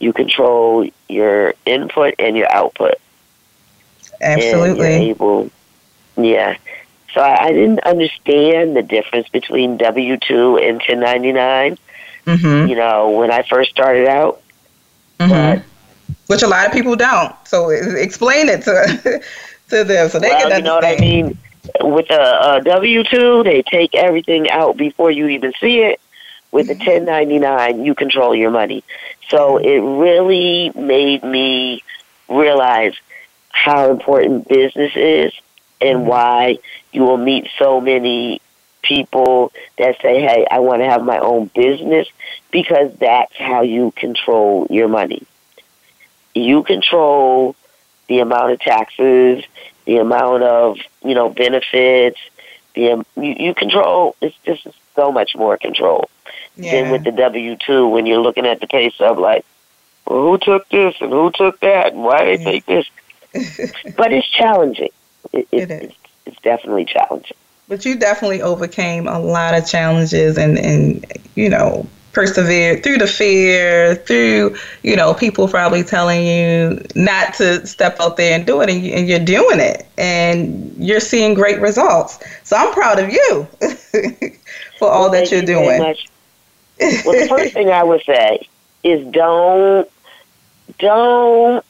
You 0.00 0.12
control 0.12 0.90
your 1.08 1.54
input 1.64 2.16
and 2.18 2.36
your 2.36 2.52
output. 2.52 2.96
Absolutely. 4.22 4.86
able, 4.86 5.50
yeah. 6.16 6.56
So 7.12 7.20
I, 7.20 7.46
I, 7.46 7.52
didn't 7.52 7.80
understand 7.80 8.76
the 8.76 8.82
difference 8.82 9.28
between 9.28 9.76
W 9.76 10.16
two 10.16 10.56
and 10.58 10.80
ten 10.80 11.00
ninety 11.00 11.32
nine. 11.32 11.78
Mm-hmm. 12.26 12.68
You 12.68 12.76
know, 12.76 13.10
when 13.10 13.30
I 13.30 13.42
first 13.42 13.70
started 13.70 14.08
out, 14.08 14.40
mm-hmm. 15.18 15.30
but, 15.30 15.64
which 16.28 16.42
a 16.42 16.46
lot 16.46 16.66
of 16.66 16.72
people 16.72 16.96
don't. 16.96 17.34
So 17.46 17.68
explain 17.70 18.48
it 18.48 18.62
to 18.62 19.22
to 19.70 19.84
them 19.84 20.08
so 20.08 20.18
they 20.18 20.28
well, 20.28 20.48
can 20.48 20.52
understand. 20.52 20.58
You 20.58 20.62
know 20.62 20.74
what 20.74 20.84
I 20.84 20.96
mean? 20.96 21.38
With 21.80 22.10
a, 22.10 22.54
a 22.56 22.60
W 22.62 23.04
two, 23.04 23.42
they 23.42 23.62
take 23.62 23.94
everything 23.94 24.48
out 24.50 24.76
before 24.76 25.10
you 25.10 25.28
even 25.28 25.52
see 25.60 25.80
it. 25.80 26.00
With 26.50 26.68
the 26.68 26.74
ten 26.74 27.04
ninety 27.04 27.38
nine, 27.38 27.84
you 27.84 27.94
control 27.94 28.34
your 28.34 28.50
money. 28.50 28.84
So 29.28 29.58
it 29.58 29.78
really 29.78 30.70
made 30.74 31.24
me 31.24 31.82
realize 32.28 32.94
how 33.52 33.90
important 33.90 34.48
business 34.48 34.92
is 34.96 35.32
and 35.80 36.00
mm-hmm. 36.00 36.08
why 36.08 36.58
you 36.90 37.02
will 37.02 37.18
meet 37.18 37.48
so 37.58 37.80
many 37.80 38.40
people 38.82 39.52
that 39.78 40.00
say, 40.02 40.20
hey, 40.20 40.46
I 40.50 40.58
want 40.58 40.82
to 40.82 40.88
have 40.88 41.04
my 41.04 41.18
own 41.18 41.50
business 41.54 42.08
because 42.50 42.92
that's 42.98 43.36
how 43.36 43.62
you 43.62 43.92
control 43.92 44.66
your 44.70 44.88
money. 44.88 45.24
You 46.34 46.64
control 46.64 47.54
the 48.08 48.18
amount 48.18 48.52
of 48.52 48.60
taxes, 48.60 49.44
the 49.84 49.98
amount 49.98 50.42
of, 50.42 50.78
you 51.04 51.14
know, 51.14 51.28
benefits, 51.28 52.18
the, 52.74 52.92
um, 52.92 53.06
you, 53.16 53.34
you 53.38 53.54
control, 53.54 54.16
it's 54.20 54.36
just 54.44 54.66
so 54.94 55.12
much 55.12 55.36
more 55.36 55.56
control 55.56 56.08
yeah. 56.56 56.72
than 56.72 56.92
with 56.92 57.04
the 57.04 57.12
W 57.12 57.56
2 57.56 57.88
when 57.88 58.06
you're 58.06 58.20
looking 58.20 58.46
at 58.46 58.60
the 58.60 58.66
pay 58.66 58.90
stub 58.90 59.18
like, 59.18 59.44
well, 60.06 60.22
who 60.22 60.38
took 60.38 60.68
this 60.68 60.94
and 61.00 61.10
who 61.10 61.30
took 61.30 61.60
that 61.60 61.92
and 61.92 62.02
why 62.02 62.24
did 62.24 62.40
they 62.40 62.44
take 62.44 62.66
this? 62.66 62.86
But 63.96 64.12
it's 64.12 64.28
challenging. 64.28 64.90
It, 65.32 65.48
it, 65.52 65.70
it 65.70 65.70
is. 65.70 65.82
It's, 65.82 65.96
it's 66.26 66.40
definitely 66.42 66.84
challenging. 66.84 67.36
But 67.68 67.84
you 67.84 67.96
definitely 67.96 68.42
overcame 68.42 69.08
a 69.08 69.18
lot 69.18 69.54
of 69.54 69.66
challenges 69.66 70.36
and, 70.36 70.58
and 70.58 71.06
you 71.34 71.48
know, 71.48 71.86
persevered 72.12 72.82
through 72.82 72.98
the 72.98 73.06
fear, 73.06 73.94
through, 73.94 74.56
you 74.82 74.96
know, 74.96 75.14
people 75.14 75.48
probably 75.48 75.82
telling 75.82 76.26
you 76.26 76.84
not 76.94 77.34
to 77.34 77.66
step 77.66 77.98
out 78.00 78.16
there 78.16 78.34
and 78.34 78.46
do 78.46 78.60
it, 78.60 78.68
and, 78.68 79.08
you, 79.08 79.16
are 79.16 79.24
doing 79.24 79.60
it, 79.60 79.86
and 79.96 80.74
you're 80.76 81.00
seeing 81.00 81.34
great 81.34 81.60
results. 81.60 82.18
So 82.44 82.56
I'm 82.56 82.72
proud 82.72 82.98
of 82.98 83.10
you 83.10 83.48
for 84.78 84.88
all 84.90 85.10
well, 85.10 85.10
that 85.12 85.30
you're 85.30 85.40
you 85.40 85.46
doing. 85.46 85.78
well, 85.78 85.94
the 86.78 87.26
first 87.28 87.54
thing 87.54 87.70
I 87.70 87.82
would 87.82 88.02
say 88.04 88.46
is 88.82 89.06
don't, 89.12 89.88
don't 90.78 91.64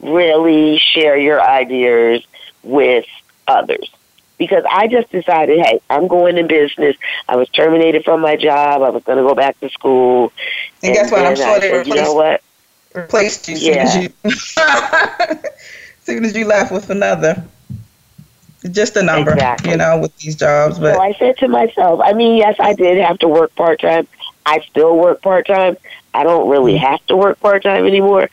really 0.00 0.78
share 0.78 1.16
your 1.16 1.40
ideas 1.40 2.24
with 2.62 3.06
others. 3.46 3.90
Because 4.38 4.62
I 4.70 4.86
just 4.86 5.10
decided, 5.10 5.58
hey, 5.58 5.80
I'm 5.90 6.06
going 6.06 6.38
in 6.38 6.46
business. 6.46 6.96
I 7.28 7.34
was 7.34 7.48
terminated 7.48 8.04
from 8.04 8.20
my 8.20 8.36
job. 8.36 8.82
I 8.82 8.90
was 8.90 9.02
going 9.02 9.18
to 9.18 9.24
go 9.24 9.34
back 9.34 9.58
to 9.60 9.68
school. 9.70 10.32
And, 10.82 10.90
and 10.90 10.94
guess 10.94 11.10
what? 11.10 11.24
I'm 11.26 11.34
sure 11.34 11.58
they 11.58 11.76
replaced, 11.76 11.88
you 11.88 12.02
know 12.02 12.14
what? 12.14 12.42
replaced 12.94 13.48
you 13.48 13.56
yeah. 13.56 13.86
soon 13.86 14.12
as 14.24 14.32
you, 14.34 15.50
soon 16.02 16.24
as 16.24 16.36
you 16.36 16.44
left 16.46 16.72
with 16.72 16.90
another. 16.90 17.42
Just 18.72 18.96
a 18.96 19.02
number, 19.02 19.32
exactly. 19.32 19.70
you 19.70 19.76
know, 19.76 19.98
with 19.98 20.16
these 20.18 20.34
jobs. 20.34 20.78
But 20.78 20.96
so 20.96 21.00
I 21.00 21.12
said 21.14 21.38
to 21.38 21.48
myself, 21.48 22.00
I 22.02 22.12
mean, 22.12 22.36
yes, 22.36 22.56
I 22.58 22.74
did 22.74 22.98
have 22.98 23.18
to 23.20 23.28
work 23.28 23.54
part 23.54 23.80
time. 23.80 24.08
I 24.46 24.60
still 24.68 24.96
work 24.96 25.22
part 25.22 25.46
time. 25.46 25.76
I 26.12 26.24
don't 26.24 26.48
really 26.48 26.74
mm-hmm. 26.74 26.84
have 26.84 27.06
to 27.06 27.16
work 27.16 27.38
part 27.38 27.62
time 27.62 27.86
anymore 27.86 28.28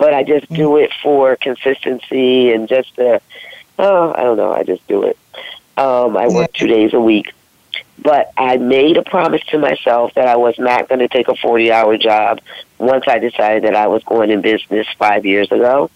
but 0.00 0.14
I 0.14 0.24
just 0.24 0.48
do 0.48 0.70
mm. 0.70 0.84
it 0.84 0.90
for 1.02 1.36
consistency 1.36 2.52
and 2.52 2.66
just 2.66 2.96
to, 2.96 3.20
oh, 3.78 4.14
I 4.16 4.22
don't 4.22 4.38
know, 4.38 4.50
I 4.50 4.64
just 4.64 4.84
do 4.88 5.02
it. 5.02 5.18
Um, 5.76 6.16
I 6.16 6.26
work 6.28 6.54
two 6.54 6.66
days 6.66 6.94
a 6.94 7.00
week. 7.00 7.34
But 8.02 8.32
I 8.38 8.56
made 8.56 8.96
a 8.96 9.02
promise 9.02 9.42
to 9.50 9.58
myself 9.58 10.14
that 10.14 10.26
I 10.26 10.36
was 10.36 10.58
not 10.58 10.88
going 10.88 11.00
to 11.00 11.08
take 11.08 11.28
a 11.28 11.36
40 11.36 11.70
hour 11.70 11.98
job 11.98 12.40
once 12.78 13.04
I 13.06 13.18
decided 13.18 13.64
that 13.64 13.76
I 13.76 13.88
was 13.88 14.02
going 14.04 14.30
in 14.30 14.40
business 14.40 14.86
five 14.98 15.26
years 15.26 15.52
ago. 15.52 15.90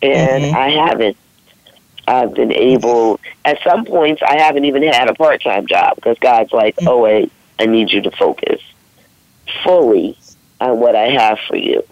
And 0.00 0.44
mm-hmm. 0.44 0.56
I 0.56 0.68
haven't. 0.70 1.16
I've 2.06 2.34
been 2.34 2.52
able, 2.52 3.20
at 3.44 3.58
some 3.62 3.84
points, 3.84 4.22
I 4.22 4.38
haven't 4.38 4.64
even 4.66 4.84
had 4.84 5.08
a 5.08 5.14
part 5.14 5.42
time 5.42 5.66
job 5.66 5.96
because 5.96 6.16
God's 6.20 6.52
like, 6.52 6.76
mm-hmm. 6.76 6.88
oh, 6.88 7.00
wait, 7.00 7.32
I 7.58 7.66
need 7.66 7.90
you 7.90 8.02
to 8.02 8.10
focus 8.12 8.60
fully 9.64 10.16
on 10.60 10.78
what 10.78 10.94
I 10.94 11.08
have 11.10 11.38
for 11.48 11.56
you. 11.56 11.82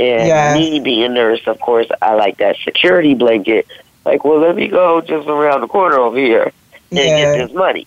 And 0.00 0.28
yes. 0.28 0.56
me 0.56 0.80
being 0.80 1.02
a 1.02 1.08
nurse, 1.08 1.40
of 1.46 1.60
course, 1.60 1.88
I 2.00 2.14
like 2.14 2.38
that 2.38 2.56
security 2.64 3.14
blanket. 3.14 3.66
Like, 4.04 4.24
well, 4.24 4.38
let 4.38 4.54
me 4.54 4.68
go 4.68 5.00
just 5.00 5.28
around 5.28 5.60
the 5.60 5.68
corner 5.68 5.98
over 5.98 6.16
here 6.16 6.52
and 6.90 6.98
yeah. 6.98 7.36
get 7.36 7.48
this 7.48 7.56
money. 7.56 7.86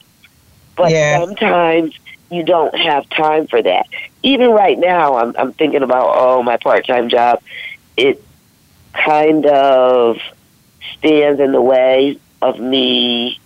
But 0.76 0.92
yeah. 0.92 1.20
sometimes 1.20 1.98
you 2.30 2.44
don't 2.44 2.76
have 2.76 3.10
time 3.10 3.48
for 3.48 3.62
that. 3.62 3.88
Even 4.24 4.52
right 4.52 4.78
now, 4.78 5.16
I'm, 5.18 5.36
I'm 5.38 5.54
thinking 5.54 5.84
about, 5.84 6.16
oh, 6.18 6.44
my 6.44 6.58
part 6.58 6.86
time 6.86 7.10
job. 7.10 7.42
It 7.98 8.24
kind 8.94 9.46
of 9.46 10.18
stands 10.98 11.40
in 11.40 11.52
the 11.52 11.62
way 11.62 12.18
of 12.42 12.60
me 12.60 13.40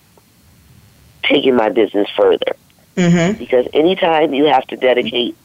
taking 1.24 1.56
my 1.56 1.70
business 1.70 2.10
further. 2.16 2.56
Mm-hmm. 2.96 3.38
Because 3.38 3.68
anytime 3.74 4.34
you 4.34 4.46
have 4.46 4.66
to 4.68 4.78
dedicate 4.78 5.36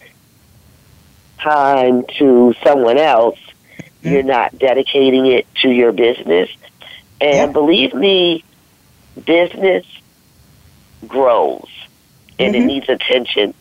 time 1.42 2.04
to 2.18 2.54
someone 2.62 2.98
else, 2.98 3.38
mm-hmm. 3.38 4.08
you're 4.08 4.22
not 4.22 4.58
dedicating 4.58 5.26
it 5.26 5.46
to 5.56 5.70
your 5.70 5.92
business. 5.92 6.50
And 7.20 7.34
yeah. 7.34 7.52
believe 7.52 7.94
me, 7.94 8.44
business 9.24 9.84
grows 11.06 11.68
and 12.38 12.54
mm-hmm. 12.54 12.62
it 12.62 12.66
needs 12.66 12.88
attention. 12.88 13.54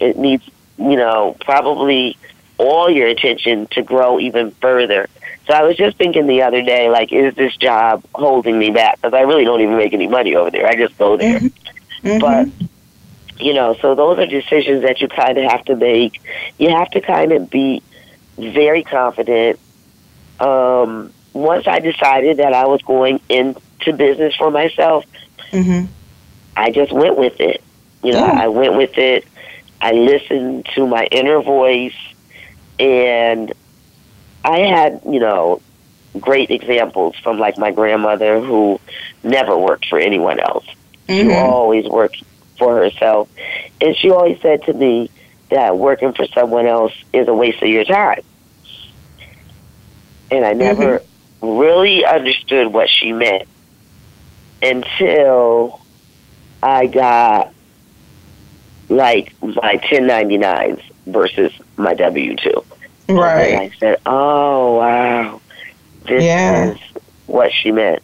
It 0.00 0.16
needs, 0.16 0.48
you 0.78 0.96
know, 0.96 1.36
probably 1.40 2.16
all 2.58 2.90
your 2.90 3.08
attention 3.08 3.66
to 3.68 3.82
grow 3.82 4.18
even 4.18 4.50
further. 4.52 5.08
So 5.46 5.52
I 5.52 5.62
was 5.62 5.76
just 5.76 5.96
thinking 5.96 6.26
the 6.26 6.42
other 6.42 6.62
day, 6.62 6.88
like, 6.88 7.12
is 7.12 7.34
this 7.34 7.56
job 7.56 8.04
holding 8.14 8.58
me 8.58 8.70
back? 8.70 9.00
Because 9.00 9.14
I 9.14 9.22
really 9.22 9.44
don't 9.44 9.60
even 9.60 9.76
make 9.76 9.92
any 9.92 10.06
money 10.06 10.34
over 10.34 10.50
there. 10.50 10.66
I 10.66 10.74
just 10.74 10.96
go 10.96 11.16
there. 11.16 11.40
Mm-hmm. 11.40 12.18
But 12.18 12.48
you 13.38 13.54
know, 13.54 13.74
so 13.80 13.94
those 13.94 14.18
are 14.18 14.26
decisions 14.26 14.82
that 14.82 15.00
you 15.00 15.08
kind 15.08 15.38
of 15.38 15.50
have 15.50 15.64
to 15.66 15.76
make. 15.76 16.20
You 16.58 16.70
have 16.70 16.90
to 16.90 17.00
kind 17.00 17.32
of 17.32 17.50
be 17.50 17.82
very 18.36 18.82
confident. 18.82 19.58
Um, 20.40 21.12
once 21.32 21.66
I 21.66 21.80
decided 21.80 22.38
that 22.38 22.52
I 22.52 22.66
was 22.66 22.82
going 22.82 23.20
into 23.28 23.92
business 23.92 24.34
for 24.36 24.50
myself, 24.50 25.04
mm-hmm. 25.50 25.86
I 26.56 26.70
just 26.70 26.92
went 26.92 27.16
with 27.16 27.40
it. 27.40 27.62
You 28.02 28.12
know, 28.12 28.24
I 28.24 28.48
went 28.48 28.76
with 28.76 28.96
it. 28.98 29.26
I 29.80 29.92
listened 29.92 30.66
to 30.74 30.86
my 30.86 31.06
inner 31.10 31.42
voice, 31.42 31.94
and 32.78 33.52
I 34.44 34.58
had, 34.60 35.00
you 35.04 35.20
know, 35.20 35.60
great 36.20 36.50
examples 36.50 37.16
from 37.18 37.38
like 37.38 37.58
my 37.58 37.70
grandmother 37.70 38.40
who 38.40 38.80
never 39.22 39.58
worked 39.58 39.86
for 39.88 39.98
anyone 39.98 40.38
else. 40.38 40.66
Mm-hmm. 41.08 41.28
She 41.28 41.34
always 41.34 41.86
worked 41.86 42.22
for 42.64 42.76
herself. 42.76 43.28
And 43.80 43.94
she 43.94 44.10
always 44.10 44.40
said 44.40 44.62
to 44.64 44.72
me 44.72 45.10
that 45.50 45.76
working 45.76 46.14
for 46.14 46.26
someone 46.28 46.66
else 46.66 46.94
is 47.12 47.28
a 47.28 47.34
waste 47.34 47.62
of 47.62 47.68
your 47.68 47.84
time. 47.84 48.22
And 50.30 50.46
I 50.46 50.54
never 50.54 51.00
mm-hmm. 51.00 51.58
really 51.58 52.04
understood 52.06 52.72
what 52.72 52.88
she 52.88 53.12
meant 53.12 53.46
until 54.62 55.82
I 56.62 56.86
got 56.86 57.52
like 58.88 59.34
my 59.42 59.76
1099s 59.76 60.82
versus 61.06 61.52
my 61.76 61.92
W 61.92 62.36
2. 62.36 62.64
Right. 63.10 63.52
And 63.52 63.60
I 63.60 63.76
said, 63.78 64.00
oh, 64.06 64.76
wow. 64.76 65.40
This 66.06 66.24
yeah. 66.24 66.72
is 66.72 66.78
what 67.26 67.52
she 67.52 67.70
meant. 67.70 68.02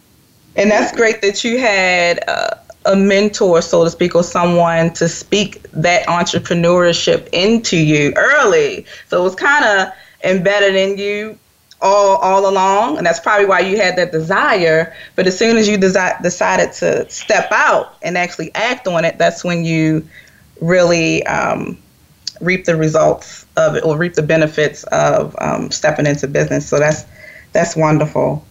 And 0.57 0.71
that's 0.71 0.95
great 0.95 1.23
that 1.23 1.43
you 1.45 1.59
had 1.59 2.23
uh, 2.29 2.57
a 2.87 2.97
mentor, 2.97 3.61
so 3.63 3.85
to 3.85 3.91
speak, 3.91 4.15
or 4.15 4.23
someone 4.23 4.93
to 4.95 5.09
speak 5.09 5.63
that 5.73 6.07
entrepreneurship 6.07 7.29
into 7.33 7.77
you 7.77 8.13
early. 8.17 8.87
So 9.09 9.21
it 9.21 9.25
was 9.25 9.35
kind 9.35 9.65
of 9.65 9.93
embedded 10.25 10.75
in 10.75 10.99
you 10.99 11.39
all 11.83 12.17
all 12.17 12.49
along, 12.49 12.99
and 12.99 13.07
that's 13.07 13.21
probably 13.21 13.47
why 13.47 13.61
you 13.61 13.77
had 13.77 13.97
that 13.97 14.13
desire. 14.13 14.95
But 15.17 15.27
as 15.27 15.39
soon 15.39 15.57
as 15.57 15.69
you 15.69 15.79
desi- 15.79 16.23
decided 16.23 16.73
to 16.75 17.09
step 17.11 17.51
out 17.53 17.97
and 18.03 18.17
actually 18.17 18.55
act 18.55 18.87
on 18.87 19.05
it, 19.05 19.19
that's 19.19 19.45
when 19.45 19.65
you 19.65 20.07
really 20.61 21.25
um, 21.27 21.79
reap 22.41 22.65
the 22.65 22.77
results 22.77 23.47
of 23.57 23.77
it 23.77 23.85
or 23.85 23.97
reap 23.97 24.15
the 24.15 24.23
benefits 24.23 24.85
of 24.85 25.35
um, 25.41 25.71
stepping 25.71 26.07
into 26.07 26.27
business. 26.29 26.69
So 26.69 26.79
that's 26.79 27.05
that's 27.53 27.77
wonderful. 27.77 28.45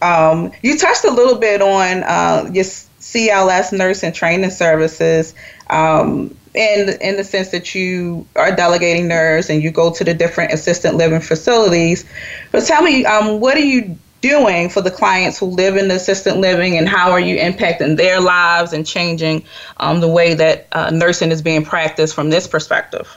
Um, 0.00 0.52
you 0.62 0.78
touched 0.78 1.04
a 1.04 1.10
little 1.10 1.38
bit 1.38 1.60
on 1.60 2.04
uh, 2.04 2.50
your 2.52 2.64
CLS 3.12 3.76
nurse 3.76 4.02
and 4.02 4.14
training 4.14 4.50
services. 4.50 5.34
Um, 5.68 6.36
in 6.54 6.88
in 7.00 7.16
the 7.16 7.24
sense 7.24 7.50
that 7.50 7.74
you 7.74 8.26
are 8.36 8.54
delegating 8.54 9.06
nurse 9.06 9.48
and 9.48 9.62
you 9.62 9.70
go 9.70 9.92
to 9.92 10.04
the 10.04 10.14
different 10.14 10.52
assisted 10.52 10.94
living 10.94 11.20
facilities. 11.20 12.04
But 12.52 12.64
tell 12.64 12.82
me, 12.82 13.04
um, 13.04 13.40
what 13.40 13.56
are 13.56 13.64
you 13.64 13.96
doing 14.20 14.68
for 14.68 14.80
the 14.80 14.90
clients 14.90 15.38
who 15.38 15.46
live 15.46 15.76
in 15.76 15.88
the 15.88 15.94
assisted 15.94 16.34
living, 16.34 16.76
and 16.76 16.88
how 16.88 17.12
are 17.12 17.20
you 17.20 17.36
impacting 17.38 17.96
their 17.96 18.20
lives 18.20 18.72
and 18.72 18.86
changing 18.86 19.44
um, 19.76 20.00
the 20.00 20.08
way 20.08 20.34
that 20.34 20.66
uh, 20.72 20.90
nursing 20.90 21.30
is 21.30 21.40
being 21.40 21.64
practiced 21.64 22.14
from 22.14 22.30
this 22.30 22.46
perspective? 22.46 23.16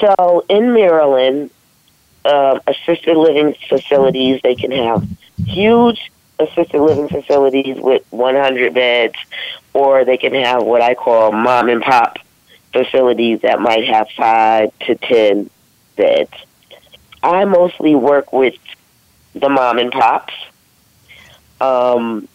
So 0.00 0.44
in 0.48 0.72
Maryland, 0.72 1.50
uh, 2.24 2.58
assisted 2.66 3.16
living 3.16 3.54
facilities 3.68 4.40
they 4.42 4.54
can 4.54 4.70
have 4.72 5.06
huge 5.44 6.10
assisted 6.38 6.80
living 6.80 7.08
facilities 7.08 7.78
with 7.78 8.04
100 8.10 8.74
beds, 8.74 9.14
or 9.72 10.04
they 10.04 10.16
can 10.16 10.34
have 10.34 10.62
what 10.62 10.82
I 10.82 10.94
call 10.94 11.32
mom 11.32 11.68
and 11.68 11.82
pop 11.82 12.18
facilities 12.72 13.40
that 13.40 13.60
might 13.60 13.86
have 13.86 14.08
five 14.10 14.76
to 14.80 14.94
10 14.96 15.50
beds. 15.96 16.32
I 17.22 17.44
mostly 17.44 17.94
work 17.94 18.32
with 18.32 18.54
the 19.34 19.48
mom 19.48 19.78
and 19.78 19.90
pops 19.90 20.34
um, 21.60 22.28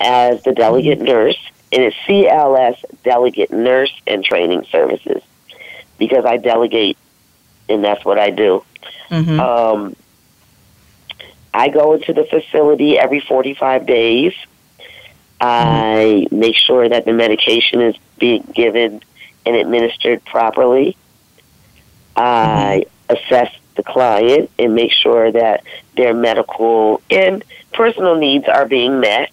as 0.00 0.42
the 0.42 0.52
delegate 0.52 1.00
nurse, 1.00 1.38
and 1.72 1.82
it's 1.82 1.96
CLS 2.06 2.84
Delegate 3.02 3.50
Nurse 3.50 3.92
and 4.06 4.24
Training 4.24 4.66
Services 4.70 5.22
because 5.98 6.24
I 6.24 6.36
delegate, 6.36 6.98
and 7.68 7.82
that's 7.82 8.04
what 8.04 8.18
I 8.18 8.30
do. 8.30 8.64
Mm-hmm. 9.10 9.40
Um, 9.40 9.96
I 11.56 11.68
go 11.68 11.94
into 11.94 12.12
the 12.12 12.24
facility 12.24 12.98
every 12.98 13.20
45 13.20 13.86
days. 13.86 14.34
I 15.40 16.26
make 16.30 16.54
sure 16.54 16.86
that 16.86 17.06
the 17.06 17.14
medication 17.14 17.80
is 17.80 17.96
being 18.18 18.42
given 18.54 19.02
and 19.46 19.56
administered 19.56 20.22
properly. 20.26 20.98
I 22.14 22.84
assess 23.08 23.54
the 23.74 23.82
client 23.82 24.50
and 24.58 24.74
make 24.74 24.92
sure 24.92 25.32
that 25.32 25.64
their 25.96 26.12
medical 26.12 27.00
and 27.10 27.42
personal 27.72 28.16
needs 28.16 28.46
are 28.48 28.66
being 28.66 29.00
met. 29.00 29.30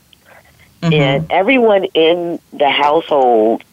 Mm-hmm. 0.82 0.94
And 0.94 1.32
everyone 1.32 1.86
in 1.86 2.40
the 2.54 2.70
household, 2.70 3.66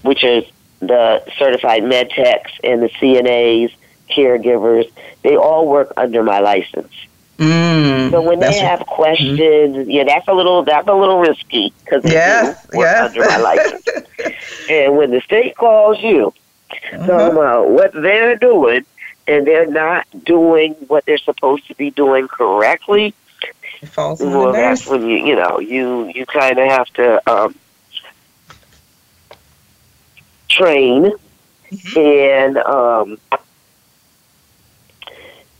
which 0.00 0.24
is 0.24 0.44
the 0.80 1.22
certified 1.38 1.84
med 1.84 2.08
techs 2.08 2.52
and 2.64 2.82
the 2.82 2.88
CNAs, 2.88 3.74
caregivers, 4.10 4.90
they 5.22 5.36
all 5.36 5.68
work 5.68 5.92
under 5.98 6.22
my 6.22 6.40
license. 6.40 6.92
Mm, 7.38 8.10
so 8.10 8.22
when 8.22 8.40
they 8.40 8.58
have 8.58 8.80
questions, 8.86 9.38
mm-hmm. 9.40 9.90
yeah, 9.90 10.04
that's 10.04 10.26
a 10.26 10.32
little 10.32 10.62
that's 10.62 10.88
a 10.88 10.94
little 10.94 11.20
risky 11.20 11.72
because 11.84 12.02
yes, 12.04 12.66
yes. 12.72 13.10
under 13.10 13.28
my 13.28 13.36
license. 13.36 13.86
and 14.70 14.96
when 14.96 15.10
the 15.10 15.20
state 15.20 15.54
calls 15.54 16.02
you, 16.02 16.32
mm-hmm. 16.70 17.06
talking 17.06 17.36
about 17.36 17.68
what 17.68 17.92
they're 17.92 18.36
doing, 18.36 18.86
and 19.28 19.46
they're 19.46 19.66
not 19.66 20.06
doing 20.24 20.72
what 20.88 21.04
they're 21.04 21.18
supposed 21.18 21.66
to 21.66 21.74
be 21.74 21.90
doing 21.90 22.26
correctly, 22.26 23.12
falls 23.84 24.20
well, 24.20 24.52
that's 24.52 24.86
when 24.86 25.02
you 25.02 25.18
you 25.18 25.36
know 25.36 25.58
you 25.58 26.06
you 26.14 26.24
kind 26.24 26.58
of 26.58 26.68
have 26.68 26.88
to 26.94 27.30
um, 27.30 27.54
train 30.48 31.12
mm-hmm. 31.70 31.98
and 31.98 32.56
um, 32.58 33.18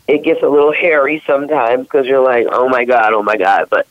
it 0.09 0.23
gets 0.23 0.42
a 0.42 0.49
little 0.49 0.73
hairy 0.73 1.23
sometimes 1.27 1.85
because 1.85 2.07
you're 2.07 2.25
like, 2.25 2.47
oh 2.51 2.69
my 2.69 2.85
god, 2.85 3.12
oh 3.12 3.23
my 3.23 3.37
god. 3.37 3.69
But 3.71 3.87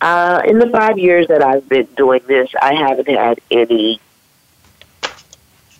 uh, 0.00 0.42
in 0.44 0.58
the 0.58 0.68
five 0.70 0.98
years 0.98 1.28
that 1.28 1.42
I've 1.42 1.68
been 1.68 1.86
doing 1.96 2.20
this, 2.26 2.50
I 2.60 2.74
haven't 2.74 3.08
had 3.08 3.40
any 3.50 4.00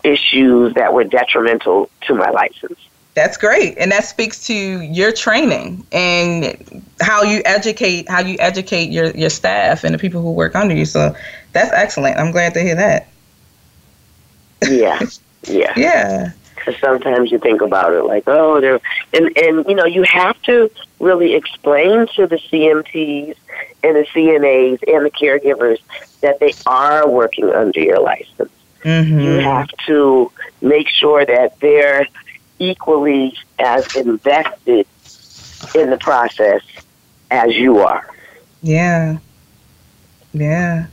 issues 0.05 0.75
that 0.75 0.93
were 0.93 1.05
detrimental 1.05 1.91
to 2.03 2.15
my 2.15 2.31
license. 2.31 2.79
That's 3.15 3.37
great, 3.37 3.77
and 3.77 3.93
that 3.93 4.05
speaks 4.05 4.47
to 4.47 4.55
your 4.55 5.13
training 5.13 5.87
and 5.93 6.83
how 7.01 7.23
you 7.23 7.43
educate 7.45 8.09
how 8.09 8.21
you 8.21 8.37
educate 8.41 8.91
your 8.91 9.11
your 9.11 9.29
staff 9.29 9.85
and 9.85 9.95
the 9.95 9.99
people 9.99 10.23
who 10.23 10.33
work 10.33 10.57
under 10.57 10.75
you. 10.75 10.87
So 10.87 11.15
that's 11.53 11.71
excellent. 11.73 12.17
I'm 12.17 12.31
glad 12.31 12.55
to 12.55 12.61
hear 12.63 12.75
that. 12.75 13.09
Yeah, 14.67 15.01
yeah, 15.47 15.73
yeah. 15.77 16.33
Because 16.65 16.81
sometimes 16.81 17.33
you 17.33 17.39
think 17.39 17.61
about 17.61 17.93
it 17.93 18.05
like, 18.05 18.25
oh, 18.27 18.61
they're 18.61 18.81
and 19.13 19.37
and 19.37 19.67
you 19.67 19.75
know 19.75 19.85
you 19.85 20.05
have 20.05 20.41
to 20.43 20.71
really 21.01 21.35
explain 21.35 22.07
to 22.15 22.27
the 22.27 22.37
CMTs 22.37 23.37
and 23.83 23.97
the 23.97 24.07
CNAs 24.15 24.83
and 24.87 25.07
the 25.07 25.11
caregivers 25.11 25.79
that 26.21 26.39
they 26.39 26.55
are 26.67 27.09
working 27.09 27.51
under 27.51 27.81
your 27.81 28.01
license. 28.01 28.51
Mm-hmm. 28.85 29.19
You 29.19 29.39
have 29.41 29.69
to 29.87 30.31
make 30.61 30.89
sure 30.89 31.25
that 31.25 31.59
they're 31.61 32.07
equally 32.59 33.37
as 33.59 33.95
invested 33.97 34.87
in 35.75 35.91
the 35.91 35.99
process 35.99 36.63
as 37.31 37.57
you 37.57 37.79
are. 37.79 38.09
Yeah. 38.63 39.19
Yeah. 40.33 40.87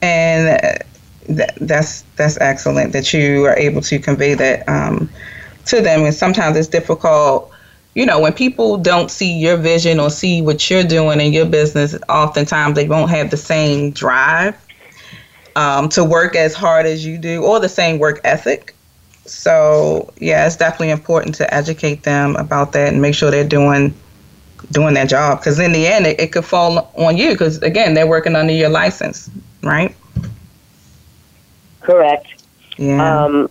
And 0.00 0.82
that, 1.28 1.54
that's 1.60 2.02
that's 2.16 2.38
excellent 2.40 2.92
that 2.92 3.12
you 3.12 3.44
are 3.44 3.56
able 3.56 3.80
to 3.82 3.98
convey 3.98 4.34
that 4.34 4.68
um, 4.68 5.08
to 5.66 5.80
them. 5.80 6.04
And 6.04 6.14
sometimes 6.14 6.56
it's 6.56 6.68
difficult, 6.68 7.50
you 7.94 8.06
know, 8.06 8.20
when 8.20 8.32
people 8.32 8.78
don't 8.78 9.10
see 9.10 9.38
your 9.38 9.56
vision 9.56 10.00
or 10.00 10.10
see 10.10 10.42
what 10.42 10.68
you're 10.70 10.84
doing 10.84 11.20
in 11.20 11.32
your 11.32 11.46
business. 11.46 11.96
Oftentimes, 12.08 12.74
they 12.74 12.88
won't 12.88 13.10
have 13.10 13.30
the 13.30 13.36
same 13.36 13.90
drive 13.90 14.56
um, 15.56 15.88
to 15.90 16.04
work 16.04 16.34
as 16.34 16.54
hard 16.54 16.86
as 16.86 17.04
you 17.04 17.18
do, 17.18 17.44
or 17.44 17.60
the 17.60 17.68
same 17.68 17.98
work 17.98 18.20
ethic. 18.24 18.74
So 19.26 20.12
yeah, 20.18 20.46
it's 20.46 20.56
definitely 20.56 20.90
important 20.90 21.34
to 21.36 21.54
educate 21.54 22.02
them 22.04 22.36
about 22.36 22.72
that 22.72 22.92
and 22.92 23.02
make 23.02 23.14
sure 23.14 23.30
they're 23.30 23.46
doing 23.46 23.94
doing 24.72 24.94
their 24.94 25.06
job 25.06 25.38
because 25.38 25.58
in 25.58 25.72
the 25.72 25.86
end 25.86 26.06
it, 26.06 26.18
it 26.18 26.32
could 26.32 26.44
fall 26.44 26.90
on 26.96 27.16
you 27.16 27.30
because 27.30 27.62
again 27.62 27.94
they're 27.94 28.08
working 28.08 28.34
under 28.34 28.52
your 28.52 28.68
license 28.68 29.30
right 29.62 29.94
Correct. 31.88 32.26
Yeah. 32.76 33.24
Um, 33.24 33.48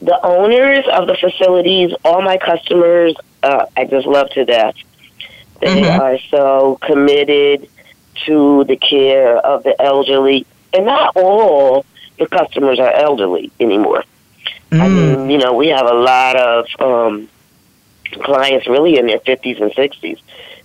the 0.00 0.18
owners 0.24 0.86
of 0.90 1.06
the 1.06 1.14
facilities, 1.20 1.92
all 2.02 2.22
my 2.22 2.38
customers, 2.38 3.14
uh, 3.42 3.66
I 3.76 3.84
just 3.84 4.06
love 4.06 4.30
to 4.30 4.46
death. 4.46 4.74
They 5.60 5.82
mm-hmm. 5.82 6.00
are 6.00 6.18
so 6.30 6.78
committed 6.80 7.68
to 8.24 8.64
the 8.64 8.76
care 8.78 9.36
of 9.36 9.64
the 9.64 9.80
elderly, 9.82 10.46
and 10.72 10.86
not 10.86 11.14
all 11.14 11.84
the 12.18 12.26
customers 12.26 12.80
are 12.80 12.90
elderly 12.90 13.52
anymore. 13.60 14.04
Mm. 14.70 14.80
I 14.80 14.88
mean, 14.88 15.30
you 15.30 15.36
know, 15.36 15.52
we 15.52 15.68
have 15.68 15.84
a 15.84 15.94
lot 15.94 16.36
of 16.36 16.66
um, 16.80 17.28
clients 18.22 18.66
really 18.66 18.96
in 18.96 19.06
their 19.06 19.18
50s 19.18 19.60
and 19.60 19.72
60s. 19.72 20.18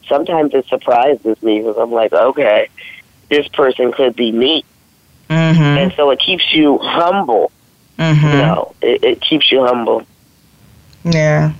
Sometimes 0.08 0.54
it 0.54 0.66
surprises 0.68 1.44
me 1.44 1.60
because 1.60 1.76
I'm 1.78 1.92
like, 1.92 2.14
okay, 2.14 2.70
this 3.28 3.46
person 3.50 3.92
could 3.92 4.16
be 4.16 4.32
me 4.32 4.64
Mm-hmm. 5.30 5.62
And 5.62 5.94
so 5.94 6.10
it 6.10 6.20
keeps 6.20 6.54
you 6.54 6.78
humble. 6.80 7.52
Mm-hmm. 7.98 8.26
You 8.26 8.34
know, 8.34 8.76
it, 8.82 9.04
it 9.04 9.22
keeps 9.22 9.52
you 9.52 9.66
humble. 9.66 10.06
Yeah. 11.04 11.54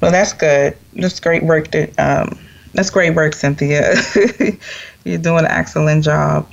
Well, 0.00 0.10
that's 0.10 0.32
good. 0.32 0.76
That's 0.94 1.20
great 1.20 1.42
work. 1.42 1.68
Um, 1.98 2.38
that's 2.74 2.90
great 2.90 3.14
work, 3.14 3.34
Cynthia. 3.34 3.94
You're 5.04 5.18
doing 5.18 5.44
an 5.44 5.50
excellent 5.50 6.04
job. 6.04 6.50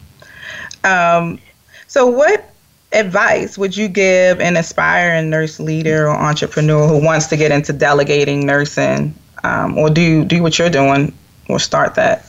Um, 0.84 1.40
so, 1.88 2.08
what 2.08 2.54
advice 2.92 3.58
would 3.58 3.76
you 3.76 3.88
give 3.88 4.40
an 4.40 4.56
aspiring 4.56 5.30
nurse 5.30 5.60
leader 5.60 6.08
or 6.08 6.16
entrepreneur 6.16 6.88
who 6.88 7.04
wants 7.04 7.28
to 7.28 7.38
get 7.38 7.52
into 7.52 7.74
delegating 7.74 8.46
nursing, 8.46 9.14
um, 9.44 9.78
or 9.78 9.90
do 9.90 10.24
do 10.24 10.42
what 10.42 10.58
you're 10.58 10.70
doing, 10.70 11.14
or 11.50 11.60
start 11.60 11.96
that 11.96 12.26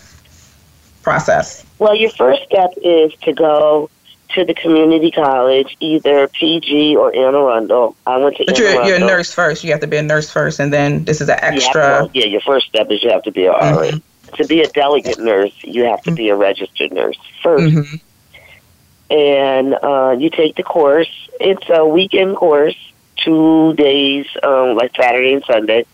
process? 1.06 1.64
Well, 1.78 1.94
your 1.94 2.10
first 2.10 2.42
step 2.46 2.72
is 2.82 3.14
to 3.22 3.32
go 3.32 3.88
to 4.34 4.44
the 4.44 4.54
community 4.54 5.12
college, 5.12 5.76
either 5.78 6.26
PG 6.26 6.96
or 6.96 7.14
Anne 7.14 7.36
Arundel. 7.36 7.94
I 8.04 8.16
went 8.16 8.36
to. 8.38 8.44
But 8.44 8.58
you're, 8.58 8.84
you're, 8.84 8.96
a 8.96 9.06
nurse 9.14 9.32
first. 9.32 9.62
You 9.62 9.70
have 9.70 9.80
to 9.82 9.86
be 9.86 9.98
a 9.98 10.02
nurse 10.02 10.28
first, 10.28 10.58
and 10.58 10.72
then 10.72 11.04
this 11.04 11.20
is 11.20 11.28
an 11.28 11.38
extra. 11.40 12.08
To, 12.08 12.10
yeah, 12.12 12.24
your 12.24 12.40
first 12.40 12.66
step 12.66 12.90
is 12.90 13.04
you 13.04 13.10
have 13.10 13.22
to 13.22 13.30
be 13.30 13.46
a 13.46 13.52
mm-hmm. 13.52 13.98
To 14.34 14.46
be 14.48 14.62
a 14.62 14.68
delegate 14.68 15.20
nurse, 15.20 15.54
you 15.62 15.84
have 15.84 16.02
to 16.02 16.10
be 16.10 16.28
a 16.30 16.34
registered 16.34 16.92
nurse 16.92 17.16
1st 17.44 17.70
mm-hmm. 17.70 19.14
And 19.14 19.74
uh, 19.74 20.16
you 20.18 20.28
take 20.30 20.56
the 20.56 20.64
course. 20.64 21.14
It's 21.38 21.70
a 21.70 21.86
weekend 21.86 22.34
course, 22.34 22.76
two 23.24 23.74
days, 23.74 24.26
um, 24.42 24.74
like 24.74 24.90
Saturday 24.96 25.34
and 25.34 25.44
Sunday, 25.44 25.86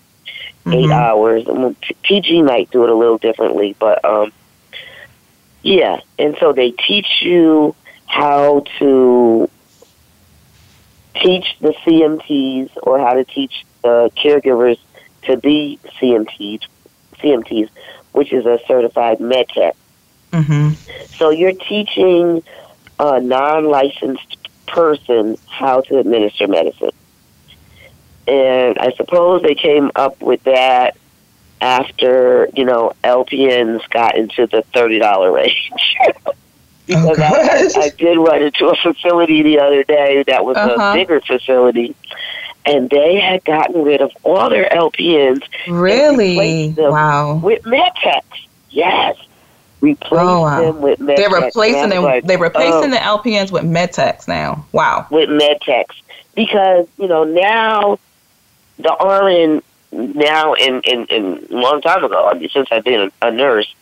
mm-hmm. 0.65 0.73
eight 0.73 0.91
hours. 0.91 1.45
PG 2.03 2.41
might 2.41 2.71
do 2.71 2.85
it 2.85 2.89
a 2.89 2.95
little 2.95 3.19
differently, 3.19 3.77
but 3.79 4.03
um, 4.03 4.33
yeah. 5.63 6.01
And 6.19 6.37
so 6.41 6.53
they 6.53 6.73
teach 6.73 7.23
you 7.23 7.75
how 8.07 8.65
to 8.79 9.49
teach 11.15 11.57
the 11.61 11.75
CMTs 11.85 12.71
or 12.83 12.99
how 12.99 13.15
to 13.15 13.25
teach 13.25 13.65
the 13.83 14.11
caregivers 14.17 14.79
to 15.23 15.37
be 15.37 15.79
CMTs, 16.01 16.63
CMTs, 17.19 17.69
which 18.13 18.33
is 18.33 18.45
a 18.47 18.59
certified 18.67 19.21
med 19.21 19.49
tech. 19.49 19.77
Mm-hmm. 20.33 20.71
So 21.17 21.31
you're 21.31 21.53
teaching 21.53 22.43
a 22.99 23.21
non-licensed 23.21 24.37
person 24.67 25.37
how 25.47 25.83
to 25.83 25.99
administer 25.99 26.49
medicine. 26.49 26.91
And 28.27 28.79
I 28.79 28.93
suppose 28.93 29.43
they 29.43 29.55
came 29.55 29.91
up 29.95 30.21
with 30.23 30.43
that 30.45 30.97
after, 31.63 32.49
you 32.55 32.65
know, 32.65 32.93
LPNs 33.05 33.89
got 33.89 34.17
into 34.17 34.47
the 34.49 34.65
$30 34.75 35.33
range. 35.33 35.73
because 36.87 37.19
oh, 37.21 37.81
I, 37.81 37.85
I 37.85 37.89
did 37.91 38.19
run 38.19 38.43
into 38.43 38.67
a 38.67 38.77
facility 38.77 39.43
the 39.43 39.61
other 39.61 39.85
day 39.85 40.25
that 40.27 40.45
was 40.45 40.57
uh-huh. 40.57 40.83
a 40.83 40.95
bigger 40.95 41.21
facility, 41.21 41.95
and 42.67 42.91
they 42.91 43.21
had 43.21 43.45
gotten 43.45 43.85
rid 43.85 44.01
of 44.01 44.11
all 44.25 44.51
their 44.51 44.69
LPNs. 44.69 45.45
Really? 45.69 46.75
Wow. 46.77 47.37
With 47.37 47.63
MedTechs. 47.63 48.47
Yes. 48.71 49.17
Replace 49.81 50.21
oh, 50.21 50.43
wow. 50.43 50.61
them 50.61 50.83
with 50.83 50.99
MedTechs. 50.99 51.17
They're 51.17 51.43
replacing 51.43 51.89
them. 51.91 52.03
Like, 52.03 52.25
they're 52.25 52.39
replacing 52.39 52.93
oh, 52.93 53.23
the 53.23 53.31
LPNs 53.31 53.53
with 53.53 53.63
MedTechs 53.63 54.27
now. 54.27 54.67
Wow. 54.73 55.07
With 55.11 55.29
MedTechs, 55.29 55.95
because 56.35 56.89
you 56.99 57.07
know 57.07 57.23
now 57.23 57.99
the 58.79 58.93
RN 58.93 59.63
now 59.93 60.55
in 60.55 60.81
in, 60.83 61.07
in 61.07 61.47
a 61.51 61.55
long 61.55 61.81
time 61.83 62.03
ago. 62.03 62.29
I 62.29 62.39
mean, 62.39 62.49
since 62.49 62.69
I've 62.73 62.85
been 62.85 63.13
a, 63.21 63.31
nurse 63.31 63.73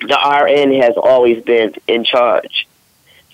the 0.00 0.14
RN 0.14 0.80
has 0.80 0.94
always 0.96 1.42
been 1.42 1.74
in 1.86 2.04
charge. 2.04 2.66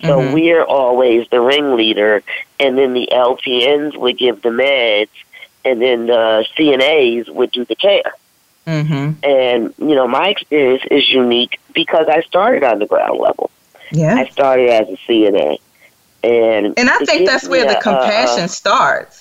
So 0.01 0.19
mm-hmm. 0.19 0.33
we're 0.33 0.63
always 0.63 1.27
the 1.29 1.41
ringleader, 1.41 2.23
and 2.59 2.77
then 2.77 2.93
the 2.93 3.09
LPNs 3.11 3.97
would 3.97 4.17
give 4.17 4.41
the 4.41 4.49
meds, 4.49 5.09
and 5.65 5.81
then 5.81 6.05
the 6.05 6.45
CNAs 6.57 7.29
would 7.29 7.51
do 7.51 7.65
the 7.65 7.75
care. 7.75 8.13
Mm-hmm. 8.65 9.25
And, 9.25 9.73
you 9.77 9.95
know, 9.95 10.07
my 10.07 10.29
experience 10.29 10.83
is 10.89 11.09
unique 11.09 11.59
because 11.73 12.07
I 12.07 12.21
started 12.21 12.63
on 12.63 12.79
the 12.79 12.85
ground 12.85 13.19
level. 13.19 13.49
Yeah. 13.91 14.15
I 14.15 14.29
started 14.29 14.69
as 14.69 14.87
a 14.87 14.97
CNA. 15.07 15.57
And, 16.23 16.77
and 16.77 16.89
I 16.89 16.97
think 16.99 17.25
that's 17.25 17.47
where 17.47 17.65
the 17.65 17.79
compassion 17.81 18.43
uh, 18.43 18.47
starts 18.47 19.18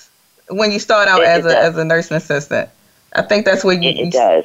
when 0.51 0.73
you 0.73 0.79
start 0.79 1.09
out 1.09 1.23
as 1.23 1.45
a, 1.45 1.57
as 1.57 1.77
a 1.77 1.85
nursing 1.85 2.17
assistant. 2.17 2.69
I 3.15 3.23
think 3.23 3.45
that's 3.45 3.65
where 3.65 3.75
you, 3.75 3.89
it, 3.89 3.99
it 3.99 4.13
does. 4.13 4.45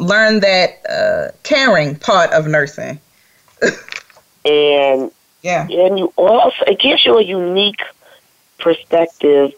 learn 0.00 0.40
that 0.40 0.70
uh, 0.88 1.32
caring 1.42 1.96
part 1.96 2.30
of 2.32 2.46
nursing. 2.46 3.00
and 4.44 5.10
yeah, 5.42 5.66
and 5.68 5.98
you 5.98 6.12
also 6.16 6.64
it 6.66 6.78
gives 6.78 7.04
you 7.04 7.18
a 7.18 7.22
unique 7.22 7.82
perspective 8.58 9.52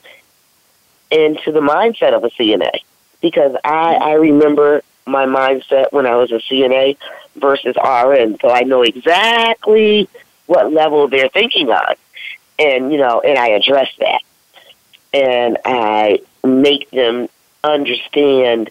into 1.10 1.52
the 1.52 1.60
mindset 1.60 2.14
of 2.14 2.24
a 2.24 2.30
CNA 2.30 2.80
because 3.20 3.56
I 3.64 3.94
I 3.94 4.12
remember 4.12 4.82
my 5.06 5.26
mindset 5.26 5.92
when 5.92 6.06
I 6.06 6.16
was 6.16 6.32
a 6.32 6.38
CNA 6.38 6.96
versus 7.36 7.76
RN, 7.76 8.38
so 8.40 8.50
I 8.50 8.62
know 8.62 8.82
exactly 8.82 10.08
what 10.46 10.72
level 10.72 11.08
they're 11.08 11.28
thinking 11.28 11.70
on, 11.70 11.94
and 12.58 12.92
you 12.92 12.98
know, 12.98 13.20
and 13.20 13.38
I 13.38 13.48
address 13.48 13.90
that, 13.98 14.22
and 15.12 15.58
I 15.64 16.20
make 16.44 16.90
them 16.90 17.28
understand 17.62 18.70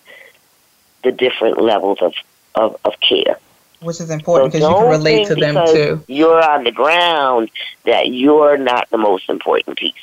the 1.04 1.12
different 1.12 1.62
levels 1.62 2.00
of, 2.02 2.13
of, 2.56 2.78
of 2.86 2.93
care. 3.00 3.38
Which 3.82 4.00
is 4.00 4.10
important 4.10 4.52
because 4.52 4.65
so 4.65 4.69
you 4.69 4.84
can 4.84 4.89
relate 4.89 5.28
to 5.28 5.36
them 5.36 5.67
too. 5.67 6.04
You're 6.08 6.43
on 6.43 6.63
the 6.63 6.71
ground 6.71 7.52
that 7.86 8.10
you're 8.10 8.58
not 8.58 8.89
the 8.89 8.98
most 8.98 9.30
important 9.30 9.78
piece. 9.78 9.93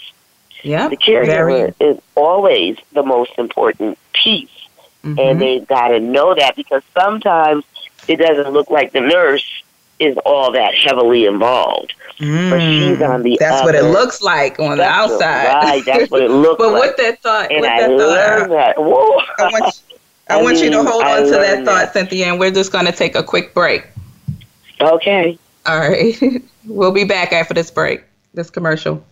Yeah. 0.62 0.88
The 0.88 0.96
caregiver 0.96 1.74
is 1.80 1.98
always 2.14 2.76
the 2.92 3.02
most 3.02 3.32
important 3.38 3.98
piece. 4.12 4.48
Mm-hmm. 5.02 5.18
And 5.18 5.40
they've 5.40 5.66
got 5.66 5.88
to 5.88 5.98
know 5.98 6.34
that 6.34 6.54
because 6.54 6.82
sometimes 6.94 7.64
it 8.06 8.16
doesn't 8.16 8.52
look 8.52 8.70
like 8.70 8.92
the 8.92 9.00
nurse 9.00 9.62
is 10.02 10.16
all 10.24 10.52
that 10.52 10.74
heavily 10.74 11.26
involved. 11.26 11.94
Mm, 12.18 12.50
but 12.50 12.60
she's 12.60 13.02
on 13.02 13.22
the 13.22 13.36
That's 13.40 13.62
other. 13.62 13.64
what 13.64 13.74
it 13.74 13.84
looks 13.84 14.22
like 14.22 14.58
on 14.60 14.78
the 14.78 14.84
outside. 14.84 15.46
Right, 15.54 15.82
that's 15.84 16.10
what 16.10 16.22
it 16.22 16.30
looks 16.30 16.58
but 16.58 16.72
like. 16.72 16.82
But 16.82 16.88
with 16.88 16.96
that 16.98 17.22
thought, 17.22 17.50
and 17.50 17.60
with 17.62 17.70
I 17.70 17.80
that 17.80 17.90
learned 17.90 18.50
thought, 18.50 18.50
that. 18.50 18.78
Whoa. 18.78 19.22
I 19.38 19.50
want 19.50 19.82
I, 20.28 20.34
I 20.34 20.42
want 20.42 20.54
mean, 20.60 20.64
you 20.64 20.70
to 20.70 20.82
hold 20.84 21.02
on 21.02 21.24
to 21.24 21.30
that 21.30 21.64
thought, 21.64 21.64
that. 21.64 21.92
Cynthia, 21.92 22.26
and 22.26 22.38
we're 22.38 22.50
just 22.50 22.70
going 22.72 22.86
to 22.86 22.92
take 22.92 23.14
a 23.14 23.22
quick 23.22 23.54
break. 23.54 23.86
Okay. 24.80 25.38
All 25.66 25.78
right. 25.78 26.14
we'll 26.66 26.92
be 26.92 27.04
back 27.04 27.32
after 27.32 27.54
this 27.54 27.70
break, 27.70 28.04
this 28.34 28.50
commercial. 28.50 29.02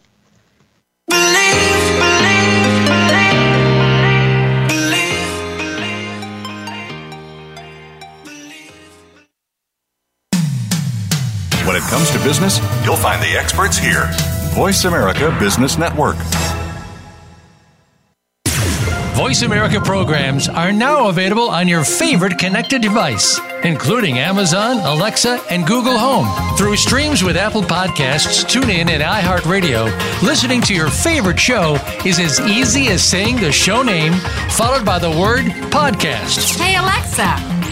When 1.07 1.19
comes 11.91 12.11
to 12.13 12.19
business, 12.21 12.59
you'll 12.85 12.97
find 12.97 13.21
the 13.21 13.37
experts 13.37 13.77
here. 13.77 14.09
Voice 14.55 14.85
America 14.85 15.37
Business 15.41 15.77
Network. 15.77 16.17
Voice 19.15 19.43
America 19.43 19.81
programs 19.81 20.49
are 20.49 20.73
now 20.73 21.09
available 21.09 21.51
on 21.51 21.69
your 21.69 21.85
favorite 21.85 22.39
connected 22.39 22.81
device, 22.81 23.39
including 23.65 24.19
Amazon, 24.19 24.79
Alexa, 24.79 25.43
and 25.51 25.67
Google 25.67 25.99
Home. 25.99 26.27
Through 26.57 26.77
streams 26.77 27.23
with 27.23 27.37
Apple 27.37 27.63
Podcasts, 27.63 28.45
TuneIn, 28.45 28.89
and 28.89 29.03
iHeartRadio, 29.03 29.91
listening 30.23 30.63
to 30.63 30.75
your 30.75 30.89
favorite 30.89 31.39
show 31.39 31.75
is 32.07 32.19
as 32.19 32.41
easy 32.41 32.87
as 32.87 33.03
saying 33.03 33.37
the 33.37 33.53
show 33.53 33.83
name 33.83 34.15
followed 34.51 34.87
by 34.87 34.99
the 34.99 35.11
word 35.11 35.45
podcast. 35.71 36.59
Hey, 36.59 36.77
Alexa, 36.77 37.60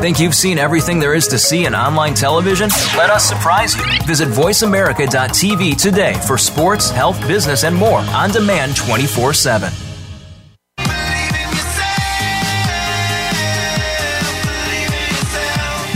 Think 0.00 0.18
you've 0.18 0.34
seen 0.34 0.58
everything 0.58 0.98
there 0.98 1.14
is 1.14 1.28
to 1.28 1.38
see 1.38 1.64
in 1.66 1.74
online 1.74 2.14
television? 2.14 2.68
Let 2.96 3.10
us 3.10 3.24
surprise 3.24 3.76
you. 3.76 3.84
Visit 4.04 4.28
VoiceAmerica.tv 4.28 5.80
today 5.80 6.14
for 6.26 6.36
sports, 6.36 6.90
health, 6.90 7.20
business, 7.28 7.62
and 7.62 7.76
more 7.76 8.00
on 8.00 8.30
demand 8.30 8.76
24 8.76 9.32
7. 9.32 9.72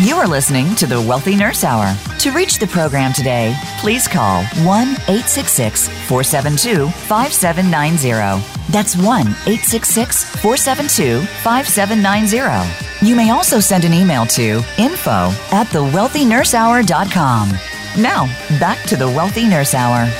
You 0.06 0.16
are 0.16 0.28
listening 0.28 0.74
to 0.76 0.86
the 0.86 1.00
Wealthy 1.00 1.34
Nurse 1.34 1.64
Hour. 1.64 1.96
To 2.20 2.30
reach 2.30 2.58
the 2.58 2.66
program 2.66 3.12
today, 3.12 3.56
please 3.78 4.06
call 4.06 4.44
1 4.44 4.88
866 5.08 5.88
472 6.06 6.88
5790. 6.88 8.44
That's 8.70 8.94
1 8.94 9.04
866 9.04 10.24
472 10.36 11.22
5790. 11.42 12.85
You 13.02 13.14
may 13.14 13.30
also 13.30 13.60
send 13.60 13.84
an 13.84 13.92
email 13.92 14.24
to 14.26 14.62
info 14.78 15.30
at 15.52 15.66
thewealthynursehour.com. 15.66 17.52
Now, 17.98 18.26
back 18.58 18.82
to 18.86 18.96
the 18.96 19.06
Wealthy 19.06 19.46
Nurse 19.46 19.74
Hour. 19.74 20.10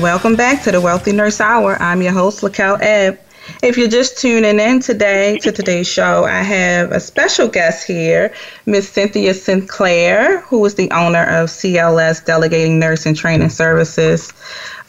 Welcome 0.00 0.36
back 0.36 0.62
to 0.62 0.70
the 0.70 0.80
Wealthy 0.80 1.12
Nurse 1.12 1.40
Hour. 1.40 1.76
I'm 1.80 2.02
your 2.02 2.12
host, 2.12 2.42
Laquel 2.42 2.78
Ebb. 2.80 3.18
If 3.62 3.76
you're 3.76 3.88
just 3.88 4.18
tuning 4.18 4.60
in 4.60 4.78
today 4.78 5.38
to 5.38 5.50
today's 5.50 5.88
show, 5.88 6.24
I 6.24 6.42
have 6.42 6.92
a 6.92 7.00
special 7.00 7.48
guest 7.48 7.86
here, 7.86 8.32
Miss 8.66 8.88
Cynthia 8.88 9.34
Sinclair, 9.34 10.40
who 10.42 10.64
is 10.64 10.76
the 10.76 10.90
owner 10.92 11.24
of 11.24 11.48
CLS 11.48 12.24
Delegating 12.24 12.78
Nurse 12.78 13.06
and 13.06 13.16
Training 13.16 13.48
Services. 13.48 14.32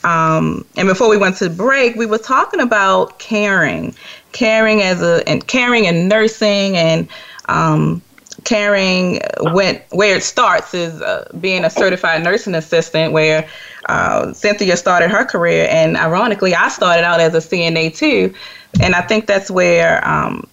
Um, 0.04 0.66
and 0.78 0.88
before 0.88 1.10
we 1.10 1.18
went 1.18 1.38
to 1.38 1.50
break, 1.50 1.96
we 1.96 2.06
were 2.06 2.18
talking 2.18 2.60
about 2.60 3.20
caring, 3.20 3.96
caring 4.32 4.82
as 4.82 5.02
a 5.02 5.28
and 5.28 5.46
caring 5.48 5.88
and 5.88 6.10
nursing 6.10 6.78
and 6.78 7.08
um, 7.46 8.02
caring 8.44 9.20
when 9.52 9.82
where 9.92 10.16
it 10.16 10.24
starts 10.24 10.74
is 10.74 11.02
uh, 11.02 11.30
being 11.40 11.66
a 11.66 11.70
certified 11.70 12.24
nursing 12.24 12.56
assistant 12.56 13.12
where 13.12 13.48
uh, 13.88 14.32
cynthia 14.34 14.78
started 14.78 15.10
her 15.10 15.26
career 15.26 15.68
and 15.70 15.98
ironically 15.98 16.56
i 16.56 16.70
started 16.70 17.04
out 17.04 17.20
as 17.20 17.34
a 17.34 17.40
cna 17.40 17.94
too 17.96 18.34
and 18.82 18.96
I 18.96 19.02
think 19.02 19.26
that's 19.26 19.50
where 19.50 20.06
um, 20.08 20.48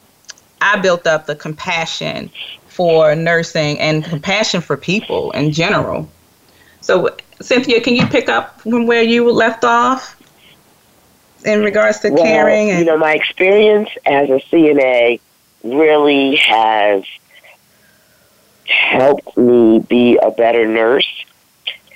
I 0.60 0.78
built 0.78 1.06
up 1.06 1.26
the 1.26 1.36
compassion 1.36 2.30
for 2.66 3.14
nursing 3.14 3.78
and 3.78 4.04
compassion 4.04 4.60
for 4.60 4.76
people 4.76 5.30
in 5.32 5.52
general. 5.52 6.08
So, 6.80 7.16
Cynthia, 7.40 7.80
can 7.80 7.94
you 7.94 8.06
pick 8.06 8.28
up 8.28 8.60
from 8.60 8.86
where 8.86 9.02
you 9.02 9.30
left 9.30 9.64
off 9.64 10.15
in 11.46 11.62
regards 11.62 12.00
to 12.00 12.10
well, 12.10 12.24
caring? 12.24 12.70
And- 12.70 12.78
you 12.80 12.84
know, 12.84 12.98
my 12.98 13.14
experience 13.14 13.88
as 14.04 14.28
a 14.28 14.40
CNA 14.50 15.20
really 15.62 16.36
has 16.36 17.04
helped 18.66 19.36
me 19.36 19.78
be 19.78 20.18
a 20.20 20.30
better 20.30 20.66
nurse 20.66 21.06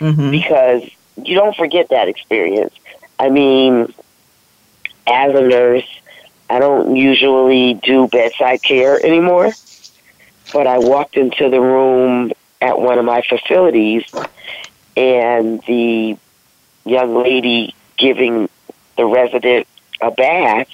mm-hmm. 0.00 0.30
because 0.30 0.88
you 1.22 1.34
don't 1.34 1.56
forget 1.56 1.88
that 1.90 2.08
experience. 2.08 2.74
I 3.18 3.28
mean, 3.28 3.92
as 5.06 5.34
a 5.34 5.42
nurse, 5.42 5.86
I 6.48 6.58
don't 6.58 6.96
usually 6.96 7.74
do 7.74 8.08
bedside 8.08 8.62
care 8.62 9.04
anymore, 9.04 9.52
but 10.52 10.66
I 10.66 10.78
walked 10.78 11.16
into 11.16 11.50
the 11.50 11.60
room 11.60 12.32
at 12.60 12.78
one 12.78 12.98
of 12.98 13.04
my 13.04 13.22
facilities 13.22 14.04
and 14.96 15.62
the 15.62 16.16
young 16.84 17.22
lady 17.22 17.74
giving 17.96 18.48
the 19.00 19.06
resident 19.06 19.66
a 20.02 20.10
bath 20.10 20.68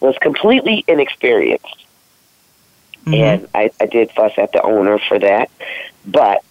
was 0.00 0.14
completely 0.18 0.84
inexperienced. 0.86 1.86
Mm-hmm. 3.06 3.14
And 3.14 3.48
I, 3.54 3.70
I 3.80 3.86
did 3.86 4.10
fuss 4.10 4.32
at 4.36 4.52
the 4.52 4.62
owner 4.62 4.98
for 4.98 5.18
that. 5.18 5.50
But 6.04 6.44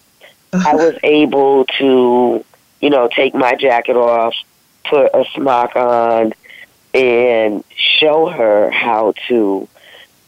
I 0.52 0.74
was 0.74 0.96
able 1.04 1.66
to, 1.78 2.44
you 2.80 2.90
know, 2.90 3.08
take 3.08 3.32
my 3.32 3.54
jacket 3.54 3.96
off, 3.96 4.34
put 4.84 5.06
a 5.14 5.24
smock 5.34 5.76
on, 5.76 6.32
and 6.92 7.62
show 7.76 8.26
her 8.26 8.72
how 8.72 9.14
to 9.28 9.68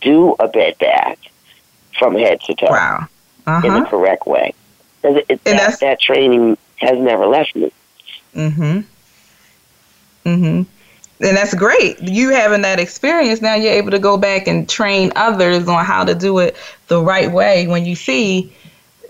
do 0.01 0.37
a 0.39 0.47
bed 0.47 0.79
bath 0.79 1.19
from 1.99 2.17
head 2.17 2.41
to 2.43 2.55
toe 2.55 2.67
wow. 2.71 3.09
uh-huh. 3.47 3.67
in 3.67 3.75
the 3.75 3.89
correct 3.89 4.25
way. 4.25 4.55
It, 5.03 5.43
that, 5.45 5.81
that 5.81 6.01
training 6.01 6.59
has 6.77 6.97
never 6.97 7.27
left 7.27 7.57
me. 7.57 7.73
Mm-hmm. 8.35 8.81
Mm-hmm. 10.29 10.76
And 11.21 11.37
that's 11.37 11.55
great. 11.55 12.01
You 12.03 12.31
having 12.31 12.63
that 12.63 12.79
experience 12.79 13.41
now, 13.41 13.55
you're 13.55 13.73
able 13.73 13.91
to 13.91 13.99
go 13.99 14.19
back 14.19 14.47
and 14.47 14.69
train 14.69 15.13
others 15.17 15.67
on 15.67 15.85
how 15.85 16.05
to 16.05 16.15
do 16.15 16.39
it 16.39 16.57
the 16.89 17.03
right 17.03 17.31
way 17.31 17.67
when 17.67 17.87
you 17.87 17.97
see 17.97 18.53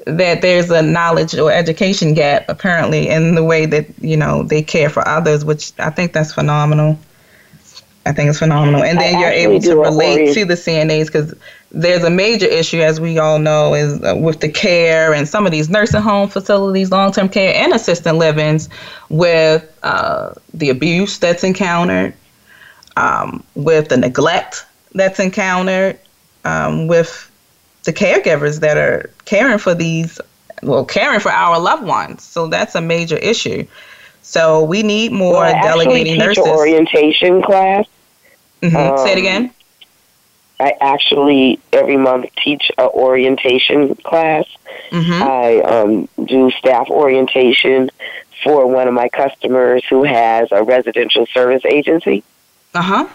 that 0.07 0.41
there's 0.41 0.71
a 0.71 0.83
knowledge 0.83 1.37
or 1.37 1.51
education 1.51 2.15
gap 2.15 2.45
apparently 2.49 3.09
in 3.09 3.35
the 3.35 3.43
way 3.43 3.67
that 3.67 3.87
you 4.01 4.17
know 4.17 4.45
they 4.45 4.63
care 4.63 4.89
for 4.89 5.07
others, 5.07 5.45
which 5.45 5.73
I 5.81 5.91
think 5.91 6.13
that's 6.13 6.33
phenomenal. 6.33 6.97
I 8.07 8.13
think 8.13 8.31
it's 8.31 8.39
phenomenal. 8.39 8.85
And 8.85 9.01
then 9.01 9.17
I 9.17 9.21
you're 9.21 9.31
able 9.31 9.61
to 9.63 9.77
relate 9.77 10.33
to 10.35 10.45
the 10.45 10.55
CNAs 10.55 11.07
because 11.07 11.35
there's 11.71 12.05
a 12.05 12.11
major 12.11 12.47
issue, 12.47 12.81
as 12.81 13.01
we 13.01 13.19
all 13.19 13.39
know, 13.39 13.75
is 13.75 14.03
uh, 14.03 14.15
with 14.17 14.41
the 14.41 14.49
care 14.49 15.13
and 15.13 15.29
some 15.29 15.47
of 15.47 15.53
these 15.53 15.69
nursing 15.69 16.01
home 16.01 16.29
facilities, 16.29 16.91
long 16.91 17.13
term 17.13 17.29
care, 17.29 17.55
and 17.55 17.73
assisted 17.73 18.13
livings 18.13 18.69
with 19.09 19.79
uh, 19.83 20.33
the 20.55 20.71
abuse 20.71 21.19
that's 21.19 21.45
encountered, 21.45 22.15
um, 22.97 23.43
with 23.55 23.89
the 23.89 23.97
neglect 23.97 24.65
that's 24.95 25.21
encountered, 25.21 25.99
um, 26.45 26.87
with 26.87 27.31
the 27.85 27.93
caregivers 27.93 28.61
that 28.61 28.77
are 28.77 29.11
caring 29.25 29.59
for 29.59 29.75
these, 29.75 30.21
well, 30.63 30.85
caring 30.85 31.21
for 31.21 31.31
our 31.31 31.61
loved 31.61 31.85
ones. 31.85 32.23
So 32.23 32.47
that's 32.47 32.75
a 32.75 32.81
major 32.81 33.17
issue. 33.17 33.67
So 34.23 34.65
we 34.65 34.83
need 34.83 35.13
more 35.13 35.43
well, 35.43 35.63
delegating 35.63 36.19
nurses. 36.19 36.47
orientation 36.47 37.43
class 37.43 37.87
Mm-hmm. 38.63 38.77
Um, 38.77 38.99
Say 38.99 39.13
it 39.13 39.19
again. 39.19 39.51
I 40.59 40.75
actually 40.81 41.61
every 41.73 41.97
month 41.97 42.27
teach 42.43 42.71
a 42.79 42.89
orientation 42.89 43.95
class. 43.97 44.47
Mm-hmm. 44.91 45.23
I 45.23 45.61
um, 45.61 46.09
do 46.25 46.51
staff 46.53 46.89
orientation 46.89 47.91
for 48.43 48.67
one 48.67 48.89
of 48.89 48.95
my 48.95 49.09
customers 49.09 49.85
who 49.89 50.05
has 50.05 50.49
a 50.53 50.63
residential 50.63 51.27
service 51.27 51.65
agency. 51.65 52.25
Uh 52.75 52.83
huh. 52.83 53.09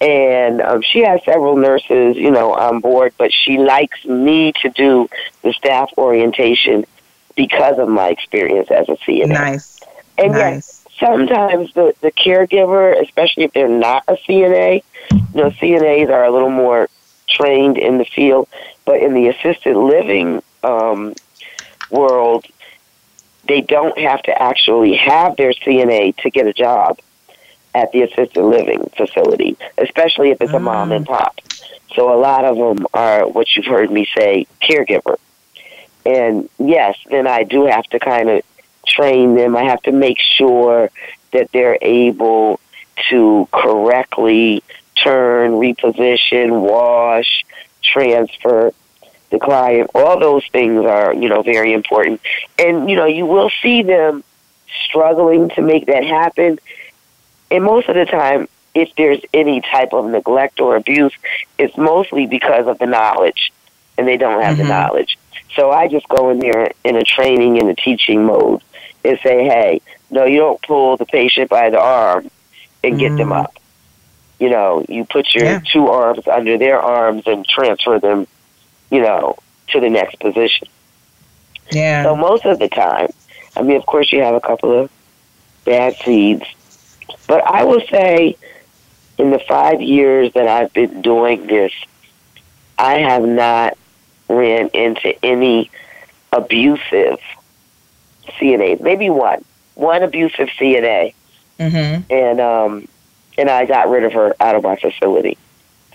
And 0.00 0.60
um, 0.60 0.82
she 0.82 1.00
has 1.00 1.20
several 1.24 1.56
nurses, 1.56 2.16
you 2.16 2.30
know, 2.30 2.54
on 2.54 2.80
board, 2.80 3.14
but 3.18 3.32
she 3.32 3.58
likes 3.58 4.04
me 4.04 4.52
to 4.62 4.68
do 4.68 5.08
the 5.42 5.52
staff 5.52 5.90
orientation 5.98 6.84
because 7.34 7.78
of 7.78 7.88
my 7.88 8.08
experience 8.08 8.70
as 8.70 8.88
a 8.88 8.96
CNA. 8.96 9.28
Nice. 9.28 9.80
And 10.16 10.32
nice. 10.32 10.40
yes, 10.40 10.77
sometimes 10.98 11.72
the, 11.74 11.94
the 12.00 12.12
caregiver, 12.12 13.00
especially 13.02 13.44
if 13.44 13.52
they're 13.52 13.68
not 13.68 14.04
a 14.08 14.14
CNA, 14.14 14.82
you 15.10 15.18
know, 15.34 15.50
CNAs 15.50 16.10
are 16.10 16.24
a 16.24 16.30
little 16.30 16.50
more 16.50 16.88
trained 17.28 17.78
in 17.78 17.98
the 17.98 18.04
field, 18.04 18.48
but 18.84 19.00
in 19.00 19.14
the 19.14 19.28
assisted 19.28 19.76
living 19.76 20.42
um, 20.62 21.14
world, 21.90 22.46
they 23.46 23.60
don't 23.60 23.98
have 23.98 24.22
to 24.22 24.42
actually 24.42 24.96
have 24.96 25.36
their 25.36 25.52
CNA 25.52 26.16
to 26.18 26.30
get 26.30 26.46
a 26.46 26.52
job 26.52 26.98
at 27.74 27.92
the 27.92 28.02
assisted 28.02 28.42
living 28.42 28.90
facility, 28.96 29.56
especially 29.78 30.30
if 30.30 30.40
it's 30.40 30.52
a 30.52 30.58
mom 30.58 30.92
and 30.92 31.06
mm. 31.06 31.08
pop. 31.08 31.38
So 31.94 32.12
a 32.12 32.18
lot 32.18 32.44
of 32.44 32.56
them 32.56 32.86
are 32.92 33.26
what 33.26 33.54
you've 33.54 33.66
heard 33.66 33.90
me 33.90 34.06
say, 34.16 34.46
caregiver. 34.62 35.16
And 36.04 36.48
yes, 36.58 36.96
then 37.10 37.26
I 37.26 37.44
do 37.44 37.66
have 37.66 37.84
to 37.86 37.98
kind 37.98 38.28
of 38.30 38.42
train 38.88 39.34
them. 39.34 39.56
I 39.56 39.64
have 39.64 39.82
to 39.82 39.92
make 39.92 40.18
sure 40.18 40.90
that 41.32 41.50
they're 41.52 41.78
able 41.80 42.60
to 43.10 43.48
correctly 43.52 44.62
turn, 45.02 45.52
reposition, 45.52 46.60
wash, 46.60 47.44
transfer 47.82 48.72
the 49.30 49.38
client. 49.38 49.90
All 49.94 50.18
those 50.18 50.46
things 50.48 50.84
are, 50.84 51.12
you 51.12 51.28
know, 51.28 51.42
very 51.42 51.72
important. 51.72 52.20
And, 52.58 52.88
you 52.88 52.96
know, 52.96 53.06
you 53.06 53.26
will 53.26 53.50
see 53.62 53.82
them 53.82 54.24
struggling 54.84 55.50
to 55.50 55.62
make 55.62 55.86
that 55.86 56.04
happen. 56.04 56.58
And 57.50 57.64
most 57.64 57.88
of 57.88 57.94
the 57.94 58.06
time, 58.06 58.48
if 58.74 58.94
there's 58.96 59.20
any 59.32 59.60
type 59.60 59.92
of 59.92 60.06
neglect 60.06 60.60
or 60.60 60.76
abuse, 60.76 61.12
it's 61.58 61.76
mostly 61.76 62.26
because 62.26 62.66
of 62.66 62.78
the 62.78 62.86
knowledge, 62.86 63.52
and 63.96 64.06
they 64.06 64.16
don't 64.16 64.42
have 64.42 64.56
mm-hmm. 64.56 64.62
the 64.62 64.68
knowledge. 64.68 65.18
So 65.54 65.70
I 65.70 65.88
just 65.88 66.08
go 66.08 66.30
in 66.30 66.38
there 66.38 66.72
in 66.84 66.96
a 66.96 67.02
training 67.02 67.58
and 67.58 67.68
a 67.70 67.74
teaching 67.74 68.24
mode 68.24 68.62
and 69.04 69.18
say, 69.22 69.44
hey, 69.44 69.80
no, 70.10 70.24
you 70.24 70.38
don't 70.38 70.60
pull 70.62 70.96
the 70.96 71.06
patient 71.06 71.50
by 71.50 71.70
the 71.70 71.80
arm 71.80 72.30
and 72.82 72.98
get 72.98 73.12
mm. 73.12 73.18
them 73.18 73.32
up. 73.32 73.54
You 74.38 74.50
know, 74.50 74.84
you 74.88 75.04
put 75.04 75.34
your 75.34 75.44
Yeah. 75.44 75.60
two 75.64 75.88
arms 75.88 76.26
under 76.28 76.58
their 76.58 76.80
arms 76.80 77.24
and 77.26 77.46
transfer 77.46 77.98
them, 77.98 78.26
you 78.90 79.00
know, 79.00 79.36
to 79.68 79.80
the 79.80 79.90
next 79.90 80.20
position. 80.20 80.68
Yeah. 81.70 82.04
So 82.04 82.16
most 82.16 82.44
of 82.44 82.58
the 82.58 82.68
time, 82.68 83.08
I 83.56 83.62
mean, 83.62 83.76
of 83.76 83.86
course, 83.86 84.12
you 84.12 84.22
have 84.22 84.34
a 84.34 84.40
couple 84.40 84.72
of 84.72 84.90
bad 85.64 85.96
seeds, 85.96 86.44
but 87.26 87.44
I 87.44 87.64
will 87.64 87.82
say, 87.90 88.36
in 89.18 89.30
the 89.30 89.40
five 89.40 89.82
years 89.82 90.32
that 90.34 90.46
I've 90.46 90.72
been 90.72 91.02
doing 91.02 91.46
this, 91.46 91.72
I 92.78 93.00
have 93.00 93.24
not 93.24 93.76
ran 94.28 94.68
into 94.68 95.12
any 95.24 95.70
abusive 96.32 97.18
CNA. 98.40 98.80
Maybe 98.80 99.10
one, 99.10 99.44
one 99.74 100.02
abusive 100.02 100.48
CNA, 100.58 101.14
mhm. 101.58 102.04
and 102.10 102.40
um, 102.40 102.88
and 103.36 103.48
I 103.48 103.66
got 103.66 103.88
rid 103.88 104.04
of 104.04 104.12
her 104.12 104.34
out 104.40 104.54
of 104.54 104.62
my 104.62 104.76
facility. 104.76 105.38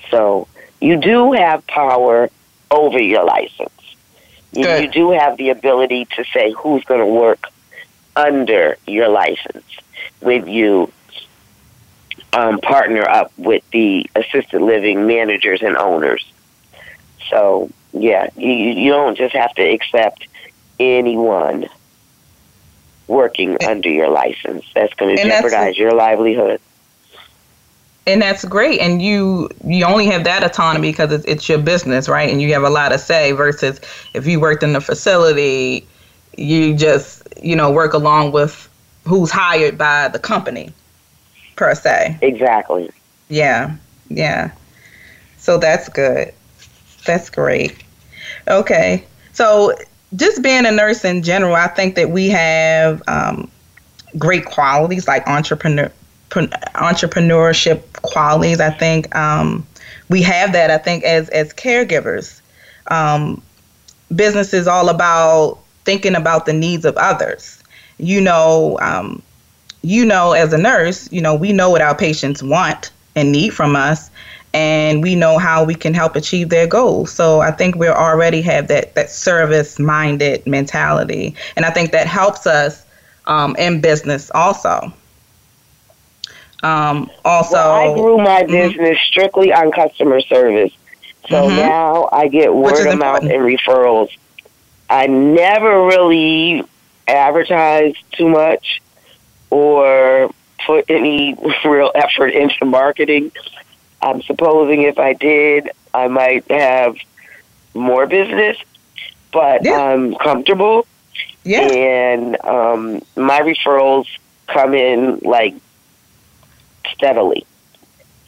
So 0.10 0.48
you 0.80 0.98
do 0.98 1.34
have 1.34 1.66
power 1.68 2.30
over 2.72 3.00
your 3.00 3.24
license. 3.24 3.70
You, 4.52 4.68
you 4.68 4.88
do 4.88 5.12
have 5.12 5.38
the 5.38 5.50
ability 5.50 6.06
to 6.16 6.24
say 6.26 6.52
who's 6.52 6.84
going 6.84 7.00
to 7.00 7.08
work 7.08 7.48
under 8.16 8.78
your 8.86 9.10
license 9.10 9.66
when 10.20 10.48
you 10.48 10.92
um, 12.34 12.60
partner 12.60 13.02
up 13.08 13.32
with 13.38 13.64
the 13.72 14.10
assisted 14.16 14.62
living 14.62 15.08
managers 15.08 15.62
and 15.62 15.76
owners. 15.76 16.24
So 17.30 17.72
yeah, 17.94 18.30
you 18.36 18.52
you 18.52 18.92
don't 18.92 19.18
just 19.18 19.36
have 19.36 19.54
to 19.56 19.64
accept 19.64 20.28
anyone 20.80 21.68
working 23.08 23.58
under 23.66 23.90
your 23.90 24.10
license. 24.10 24.66
That's 24.74 24.94
going 24.96 25.16
to 25.16 25.24
jeopardize 25.24 25.78
your 25.78 25.94
livelihood. 25.94 26.60
and 28.06 28.22
that's 28.22 28.44
great 28.46 28.80
and 28.82 29.02
you 29.02 29.50
you 29.66 29.86
only 29.86 30.06
have 30.08 30.24
that 30.26 30.44
autonomy 30.44 30.92
because 30.92 31.12
it's, 31.12 31.26
it's 31.26 31.48
your 31.48 31.58
business 31.58 32.10
right 32.10 32.30
and 32.30 32.42
you 32.42 32.52
have 32.54 32.64
a 32.64 32.70
lot 32.70 32.92
of 32.92 33.00
say 33.00 33.32
versus 33.32 33.80
if 34.14 34.28
you 34.28 34.40
worked 34.42 34.62
in 34.64 34.74
the 34.74 34.82
facility 34.82 35.88
you 36.38 36.76
just 36.76 37.24
you 37.42 37.56
know 37.56 37.72
work 37.72 37.94
along 37.94 38.32
with 38.34 38.68
who's 39.06 39.32
hired 39.32 39.78
by 39.78 40.10
the 40.10 40.20
company 40.20 40.74
per 41.56 41.74
se 41.76 42.18
Exactly. 42.22 42.90
yeah 43.30 43.74
yeah 44.10 44.52
so 45.38 45.58
that's 45.58 45.88
good 45.90 46.34
that's 47.06 47.30
great 47.30 47.84
okay 48.50 49.04
so 49.32 49.74
just 50.16 50.42
being 50.42 50.66
a 50.66 50.72
nurse 50.72 51.04
in 51.06 51.24
general 51.24 51.56
i 51.56 51.68
think 51.68 51.96
that 51.96 52.10
we 52.10 52.30
have 52.30 53.02
um, 53.08 53.50
great 54.18 54.46
qualities 54.46 55.08
like 55.08 55.28
entrepreneur 55.28 55.92
entrepreneurship 56.34 57.84
qualities. 58.02 58.60
I 58.60 58.72
think 58.72 59.14
um, 59.16 59.66
we 60.10 60.22
have 60.24 60.54
that. 60.54 60.72
I 60.72 60.78
think 60.78 61.04
as 61.04 61.30
as 61.30 61.54
caregivers, 61.54 62.42
um, 62.88 63.42
business 64.16 64.54
is 64.54 64.68
all 64.68 64.90
about 64.90 65.60
thinking 65.86 66.16
about 66.16 66.46
the 66.46 66.54
needs 66.54 66.86
of 66.86 66.98
others. 66.98 67.62
You 67.98 68.22
know, 68.22 68.78
um, 68.82 69.22
you 69.82 70.06
know, 70.06 70.32
as 70.34 70.54
a 70.54 70.58
nurse, 70.58 71.12
you 71.12 71.22
know, 71.22 71.36
we 71.36 71.54
know 71.54 71.70
what 71.70 71.82
our 71.82 71.96
patients 71.96 72.42
want 72.42 72.92
and 73.16 73.32
need 73.32 73.52
from 73.52 73.76
us, 73.76 74.10
and 74.54 75.02
we 75.02 75.16
know 75.16 75.38
how 75.38 75.64
we 75.64 75.76
can 75.76 75.94
help 75.94 76.16
achieve 76.16 76.50
their 76.50 76.68
goals. 76.68 77.12
So 77.12 77.42
I 77.42 77.52
think 77.52 77.76
we 77.76 77.88
already 77.88 78.42
have 78.44 78.68
that 78.68 78.96
that 78.96 79.10
service 79.10 79.80
minded 79.80 80.46
mentality, 80.46 81.36
and 81.56 81.66
I 81.66 81.72
think 81.72 81.92
that 81.92 82.08
helps 82.08 82.46
us 82.48 82.86
um, 83.26 83.56
in 83.58 83.82
business 83.82 84.32
also. 84.34 84.94
Um, 86.64 87.10
also, 87.26 87.56
Well, 87.56 87.74
I 87.74 87.94
grew 87.94 88.18
my 88.18 88.44
Mhm. 88.44 88.50
business 88.52 88.98
strictly 89.08 89.52
on 89.54 89.72
customer 89.72 90.22
service. 90.22 90.72
So 91.30 91.50
Mhm. 91.50 91.56
now 91.56 92.10
I 92.12 92.28
get 92.28 92.54
word 92.54 92.88
of 92.88 92.98
mouth 92.98 93.24
and 93.24 93.42
referrals. 93.42 94.10
I 94.90 95.08
never 95.08 95.86
really 95.86 96.64
advertised 97.08 97.98
too 98.16 98.30
much 98.30 98.82
or 99.50 100.30
put 100.66 100.86
any 100.90 101.36
real 101.66 101.92
effort 101.96 102.30
into 102.30 102.66
marketing. 102.66 103.32
I'm 104.04 104.22
supposing 104.22 104.84
if 104.84 105.00
I 105.00 105.14
did, 105.14 105.72
I 105.94 106.08
might 106.08 106.50
have 106.52 106.96
more 107.74 108.06
business, 108.06 108.58
but 109.32 109.64
Yeah. 109.64 109.80
I'm 109.80 110.14
comfortable 110.16 110.86
yeah, 111.46 111.62
and 111.62 112.46
um, 112.46 113.02
my 113.18 113.42
referrals 113.42 114.08
come 114.48 114.74
in 114.74 115.20
like 115.24 115.56
steadily. 116.94 117.46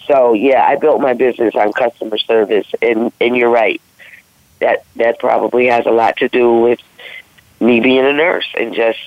So 0.07 0.33
yeah, 0.33 0.65
I 0.65 0.75
built 0.75 1.01
my 1.01 1.13
business 1.13 1.55
on 1.55 1.71
customer 1.73 2.17
service, 2.17 2.67
and 2.81 3.11
and 3.21 3.35
you're 3.37 3.49
right. 3.49 3.81
That 4.59 4.83
that 4.97 5.19
probably 5.19 5.67
has 5.67 5.85
a 5.85 5.91
lot 5.91 6.17
to 6.17 6.29
do 6.29 6.59
with 6.59 6.79
me 7.59 7.79
being 7.79 8.05
a 8.05 8.13
nurse 8.13 8.47
and 8.59 8.73
just 8.73 8.99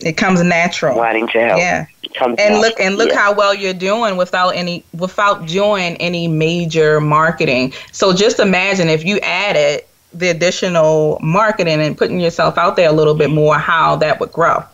it 0.00 0.16
comes 0.16 0.42
natural. 0.42 0.96
wanting 0.96 1.26
to 1.28 1.40
help. 1.40 1.58
Yeah. 1.58 1.86
And 2.20 2.60
look 2.60 2.80
and 2.80 2.96
look 2.96 3.10
yeah. 3.10 3.18
how 3.18 3.34
well 3.34 3.52
you're 3.54 3.74
doing 3.74 4.16
without 4.16 4.50
any 4.50 4.82
without 4.98 5.46
doing 5.46 5.96
any 5.98 6.28
major 6.28 6.98
marketing 6.98 7.74
so 7.92 8.14
just 8.14 8.40
imagine 8.40 8.88
if 8.88 9.04
you 9.04 9.18
added 9.18 9.84
the 10.14 10.28
additional 10.30 11.18
marketing 11.20 11.78
and 11.82 11.98
putting 11.98 12.18
yourself 12.18 12.56
out 12.56 12.76
there 12.76 12.88
a 12.88 12.92
little 12.92 13.14
bit 13.14 13.28
more 13.28 13.56
how 13.58 13.96
that 13.96 14.18
would 14.18 14.32
grow 14.32 14.64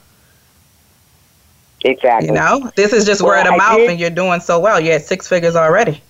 exactly. 1.85 2.29
you 2.29 2.35
know 2.35 2.71
this 2.77 2.93
is 2.93 3.05
just 3.05 3.23
Well, 3.23 3.31
word 3.31 3.47
of 3.49 3.55
I 3.55 3.57
mouth 3.57 3.77
did- 3.79 3.91
and 3.91 3.99
you're 3.99 4.11
doing 4.11 4.41
so 4.41 4.61
well 4.61 4.79
you're 4.79 4.95
at 4.95 5.03
six 5.05 5.27
figures 5.27 5.57
already 5.57 6.01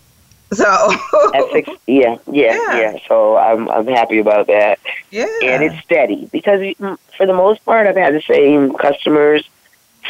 so 0.53 0.93
At 1.35 1.45
six, 1.53 1.69
yeah, 1.87 2.17
yeah, 2.31 2.53
Yeah. 2.55 2.81
yeah, 2.81 2.99
So 3.09 3.37
I'm 3.37 3.69
I'm 3.69 3.87
happy 3.87 4.19
about 4.19 4.47
that. 4.49 4.79
yeah 5.11 5.27
and 5.43 5.63
it's 5.63 5.83
steady 5.85 6.29
because 6.33 6.61
mm, 6.61 6.99
for 7.17 7.27
the 7.27 7.35
most 7.35 7.65
part 7.65 7.87
I've 7.87 7.97
had 7.97 8.15
the 8.15 8.23
same 8.23 8.73
customers 8.75 9.45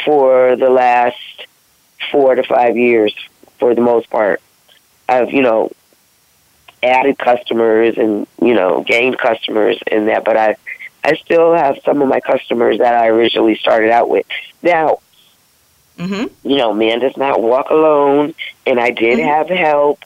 for 0.05 0.55
the 0.55 0.69
last 0.69 1.17
four 2.11 2.35
to 2.35 2.43
five 2.43 2.77
years 2.77 3.13
for 3.59 3.73
the 3.75 3.81
most 3.81 4.09
part. 4.09 4.41
I've 5.07 5.31
you 5.31 5.41
know 5.41 5.71
added 6.81 7.17
customers 7.17 7.97
and 7.97 8.27
you 8.41 8.53
know 8.53 8.83
gained 8.83 9.17
customers 9.17 9.77
in 9.87 10.05
that, 10.07 10.23
but 10.25 10.37
I 10.37 10.55
I 11.03 11.15
still 11.15 11.53
have 11.53 11.77
some 11.85 12.01
of 12.01 12.07
my 12.07 12.19
customers 12.21 12.77
that 12.79 12.93
I 12.93 13.07
originally 13.07 13.55
started 13.55 13.91
out 13.91 14.09
with. 14.09 14.25
Now 14.61 14.99
hmm 15.97 16.25
you 16.43 16.57
know 16.57 16.73
man 16.73 16.99
does 16.99 17.15
not 17.17 17.41
walk 17.41 17.69
alone, 17.69 18.33
and 18.65 18.79
I 18.79 18.89
did 18.89 19.19
Mhm. 19.19 19.25
have 19.27 19.49
help. 19.49 19.99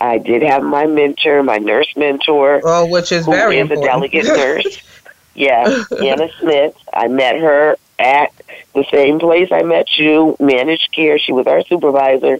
I 0.00 0.18
did 0.18 0.42
have 0.42 0.62
my 0.62 0.86
mentor, 0.86 1.42
my 1.42 1.58
nurse 1.58 1.92
mentor 1.96 2.60
well 2.62 2.88
which 2.88 3.10
is 3.12 3.24
who 3.26 3.32
very 3.32 3.58
is 3.58 3.70
a 3.70 3.76
delegate 3.76 4.24
nurse. 4.26 4.78
Yeah, 5.36 5.82
Anna 6.00 6.28
Smith. 6.38 6.76
I 6.92 7.08
met 7.08 7.34
her 7.40 7.76
at 7.98 8.30
the 8.72 8.84
same 8.92 9.18
place 9.18 9.50
I 9.50 9.62
met 9.62 9.98
you, 9.98 10.36
managed 10.38 10.92
care. 10.92 11.18
She 11.18 11.32
was 11.32 11.48
our 11.48 11.64
supervisor, 11.64 12.38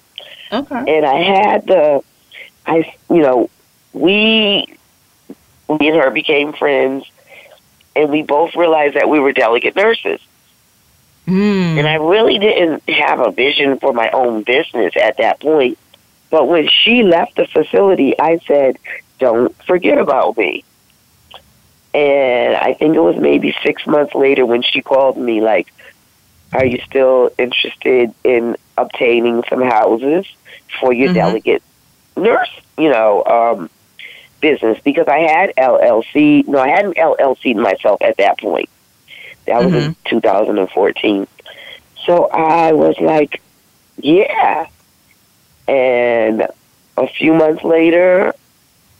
okay 0.52 0.84
and 0.86 1.04
I 1.04 1.16
had 1.20 1.66
the, 1.66 2.04
I 2.64 2.94
you 3.10 3.20
know, 3.20 3.50
we, 3.92 4.66
me 5.68 5.88
and 5.88 5.96
her 5.96 6.10
became 6.12 6.52
friends, 6.52 7.04
and 7.96 8.10
we 8.10 8.22
both 8.22 8.54
realized 8.54 8.94
that 8.94 9.08
we 9.08 9.18
were 9.18 9.32
delegate 9.32 9.74
nurses. 9.74 10.20
Mm. 11.26 11.78
And 11.78 11.86
I 11.86 11.94
really 11.94 12.38
didn't 12.38 12.88
have 12.88 13.20
a 13.20 13.30
vision 13.30 13.78
for 13.78 13.92
my 13.92 14.10
own 14.10 14.42
business 14.42 14.94
at 14.96 15.16
that 15.18 15.40
point. 15.40 15.78
But 16.30 16.48
when 16.48 16.68
she 16.68 17.02
left 17.02 17.36
the 17.36 17.46
facility, 17.46 18.18
I 18.18 18.38
said, 18.46 18.76
don't 19.18 19.54
forget 19.64 19.98
about 19.98 20.36
me. 20.36 20.64
And 21.94 22.56
I 22.56 22.74
think 22.74 22.96
it 22.96 23.00
was 23.00 23.16
maybe 23.16 23.54
six 23.62 23.86
months 23.86 24.14
later 24.14 24.44
when 24.44 24.62
she 24.62 24.82
called 24.82 25.16
me, 25.16 25.40
like, 25.40 25.72
are 26.52 26.64
you 26.64 26.80
still 26.86 27.30
interested 27.38 28.12
in 28.24 28.56
obtaining 28.76 29.44
some 29.48 29.62
houses 29.62 30.26
for 30.80 30.92
your 30.92 31.10
Mhm. 31.10 31.14
delegate 31.14 31.62
nurse, 32.16 32.50
you 32.76 32.88
know, 32.88 33.24
um, 33.24 33.70
business? 34.40 34.78
Because 34.82 35.06
I 35.06 35.20
had 35.20 35.52
LLC, 35.56 36.44
no, 36.48 36.58
I 36.58 36.68
hadn't 36.68 36.96
LLC 36.96 37.54
myself 37.54 38.02
at 38.02 38.16
that 38.16 38.38
point. 38.38 38.68
That 39.46 39.64
was 39.64 39.74
in 39.74 39.92
mm-hmm. 39.92 40.08
2014. 40.08 41.26
So 42.06 42.28
I 42.28 42.72
was 42.72 42.96
like, 43.00 43.40
yeah. 43.98 44.66
And 45.66 46.46
a 46.96 47.06
few 47.08 47.32
months 47.32 47.64
later, 47.64 48.34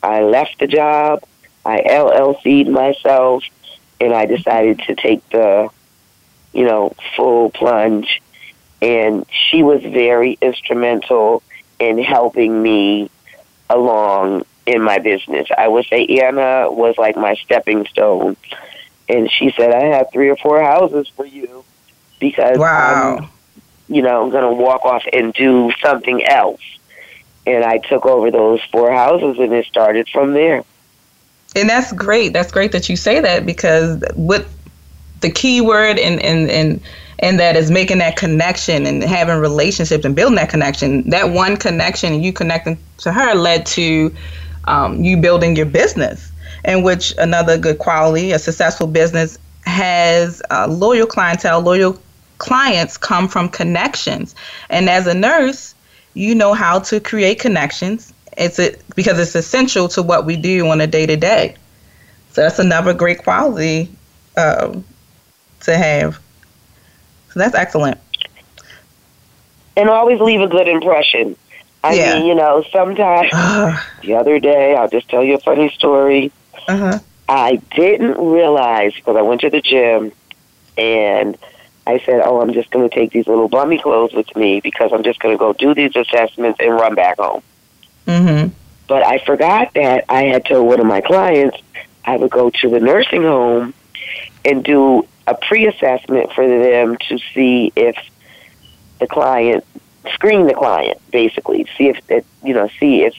I 0.03 0.23
left 0.23 0.59
the 0.59 0.67
job. 0.67 1.23
I 1.65 1.81
LLC'd 1.81 2.69
myself, 2.69 3.45
and 4.01 4.13
I 4.13 4.27
decided 4.27 4.81
to 4.81 4.95
take 4.95 5.27
the, 5.31 5.71
you 6.53 6.65
know, 6.65 6.95
full 7.17 7.51
plunge. 7.51 8.23
And 8.83 9.25
she 9.31 9.63
was 9.63 9.83
very 9.83 10.37
instrumental 10.43 11.43
in 11.79 12.03
helping 12.03 12.63
me 12.63 13.11
along 13.71 14.45
in 14.67 14.83
my 14.83 14.99
business. 14.99 15.49
I 15.57 15.69
would 15.69 15.87
say 15.87 16.07
Anna 16.07 16.71
was 16.71 16.97
like 16.99 17.17
my 17.17 17.35
stepping 17.35 17.87
stone. 17.87 18.37
And 19.09 19.31
she 19.31 19.53
said, 19.57 19.73
I 19.73 19.97
have 19.97 20.09
three 20.13 20.31
or 20.31 20.37
four 20.37 20.63
houses 20.63 21.09
for 21.17 21.27
you 21.27 21.65
because 22.21 22.59
wow 22.59 23.19
I'm, 23.19 23.29
you 23.89 24.03
know, 24.03 24.25
I'm 24.25 24.31
going 24.31 24.45
to 24.57 24.63
walk 24.63 24.85
off 24.85 25.05
and 25.13 25.33
do 25.35 25.73
something 25.83 26.25
else. 26.25 26.61
and 27.47 27.65
I 27.65 27.79
took 27.79 28.07
over 28.07 28.31
those 28.31 28.61
four 28.73 28.91
houses, 28.93 29.39
and 29.39 29.53
it 29.53 29.67
started 29.67 30.09
from 30.09 30.33
there. 30.33 30.65
And 31.57 31.69
that's 31.69 31.93
great. 31.93 32.33
That's 32.33 32.51
great 32.51 32.73
that 32.73 32.89
you 32.89 32.97
say 32.97 33.21
that 33.21 33.47
because 33.47 34.03
what 34.15 34.47
the 35.21 35.31
key 35.31 35.61
word 35.61 35.99
and 35.99 36.21
and 36.23 36.51
and 36.51 36.81
and 37.21 37.39
that 37.39 37.57
is 37.57 37.71
making 37.71 37.99
that 37.99 38.17
connection 38.17 38.87
and 38.87 39.03
having 39.03 39.39
relationships 39.39 40.05
and 40.05 40.17
building 40.17 40.37
that 40.37 40.49
connection. 40.51 41.09
That 41.11 41.31
one 41.31 41.57
connection 41.57 42.13
and 42.13 42.25
you 42.25 42.33
connecting 42.33 42.79
to 42.99 43.13
her 43.13 43.35
led 43.35 43.67
to 43.67 44.15
um, 44.65 45.05
you 45.05 45.17
building 45.17 45.55
your 45.57 45.67
business, 45.67 46.33
in 46.65 46.83
which 46.83 47.15
another 47.19 47.59
good 47.59 47.79
quality, 47.79 48.33
a 48.33 48.39
successful 48.39 48.87
business 48.87 49.39
has 49.67 50.43
uh, 50.51 50.67
loyal 50.69 51.07
clientele, 51.07 51.61
loyal 51.61 51.99
clients 52.39 52.97
come 52.97 53.29
from 53.29 53.49
connections. 53.49 54.35
And 54.71 54.89
as 54.89 55.07
a 55.07 55.15
nurse, 55.15 55.75
you 56.15 56.35
know 56.35 56.55
how 56.55 56.79
to 56.81 57.01
create 57.01 57.39
connections. 57.39 58.13
It's 58.37 58.59
a, 58.59 58.75
because 58.97 59.19
it's 59.19 59.35
essential 59.35 59.89
to 59.89 60.03
what 60.03 60.27
we 60.27 60.37
do 60.37 60.67
on 60.69 60.81
a 60.81 60.87
day 60.87 61.07
to 61.07 61.17
day. 61.17 61.57
So 62.33 62.43
that's 62.43 62.59
another 62.59 62.95
great 62.95 63.19
quality 63.19 63.91
um, 64.37 64.85
to 65.61 65.77
have. 65.77 66.19
So 67.31 67.41
that's 67.41 67.55
excellent. 67.55 67.99
And 69.77 69.89
always 69.89 70.21
leave 70.21 70.41
a 70.41 70.49
good 70.49 70.69
impression. 70.69 71.37
I 71.83 71.95
yeah. 71.95 72.15
mean, 72.15 72.27
you 72.27 72.35
know, 72.35 72.65
sometimes 72.73 73.31
the 74.03 74.15
other 74.15 74.39
day, 74.39 74.75
I'll 74.75 74.89
just 74.89 75.09
tell 75.09 75.23
you 75.23 75.35
a 75.35 75.41
funny 75.41 75.69
story. 75.71 76.33
Uh-huh. 76.69 76.99
I 77.29 77.57
didn't 77.75 78.19
realize 78.19 78.95
because 78.95 79.17
I 79.17 79.23
went 79.23 79.41
to 79.43 79.51
the 79.51 79.61
gym 79.61 80.13
and 80.77 81.39
I 81.87 81.99
said, 82.01 82.23
"Oh, 82.25 82.41
I'm 82.41 82.53
just 82.53 82.71
going 82.71 82.89
to 82.89 82.95
take 82.95 83.13
these 83.13 83.27
little 83.27 83.49
bummy 83.49 83.79
clothes 83.79 84.13
with 84.13 84.35
me 84.37 84.61
because 84.61 84.93
I'm 84.93 85.03
just 85.03 85.21
going 85.21 85.35
to 85.35 85.39
go 85.39 85.53
do 85.53 85.75
these 85.75 85.95
assessments 85.97 86.61
and 86.61 86.73
run 86.73 86.95
back 86.95 87.19
home." 87.19 87.43
Mm-hmm. 88.07 88.53
But 88.87 89.07
I 89.07 89.19
forgot 89.19 89.73
that 89.75 90.05
I 90.09 90.25
had 90.25 90.45
told 90.45 90.67
one 90.67 90.81
of 90.81 90.87
my 90.87 91.01
clients 91.01 91.57
I 92.05 92.17
would 92.17 92.31
go 92.31 92.51
to 92.51 92.69
the 92.69 92.81
nursing 92.81 93.23
home 93.23 93.73
and 94.45 94.63
do 94.63 95.07
a 95.27 95.35
pre-assessment 95.35 96.33
for 96.33 96.47
them 96.47 96.99
to 97.09 97.19
see 97.33 97.73
if 97.75 97.97
the 98.99 99.07
client 99.07 99.65
screen 100.13 100.47
the 100.47 100.55
client 100.55 101.01
basically 101.11 101.67
see 101.79 101.89
if 101.89 102.11
it, 102.11 102.27
you 102.43 102.53
know 102.53 102.69
see 102.79 103.05
if 103.05 103.15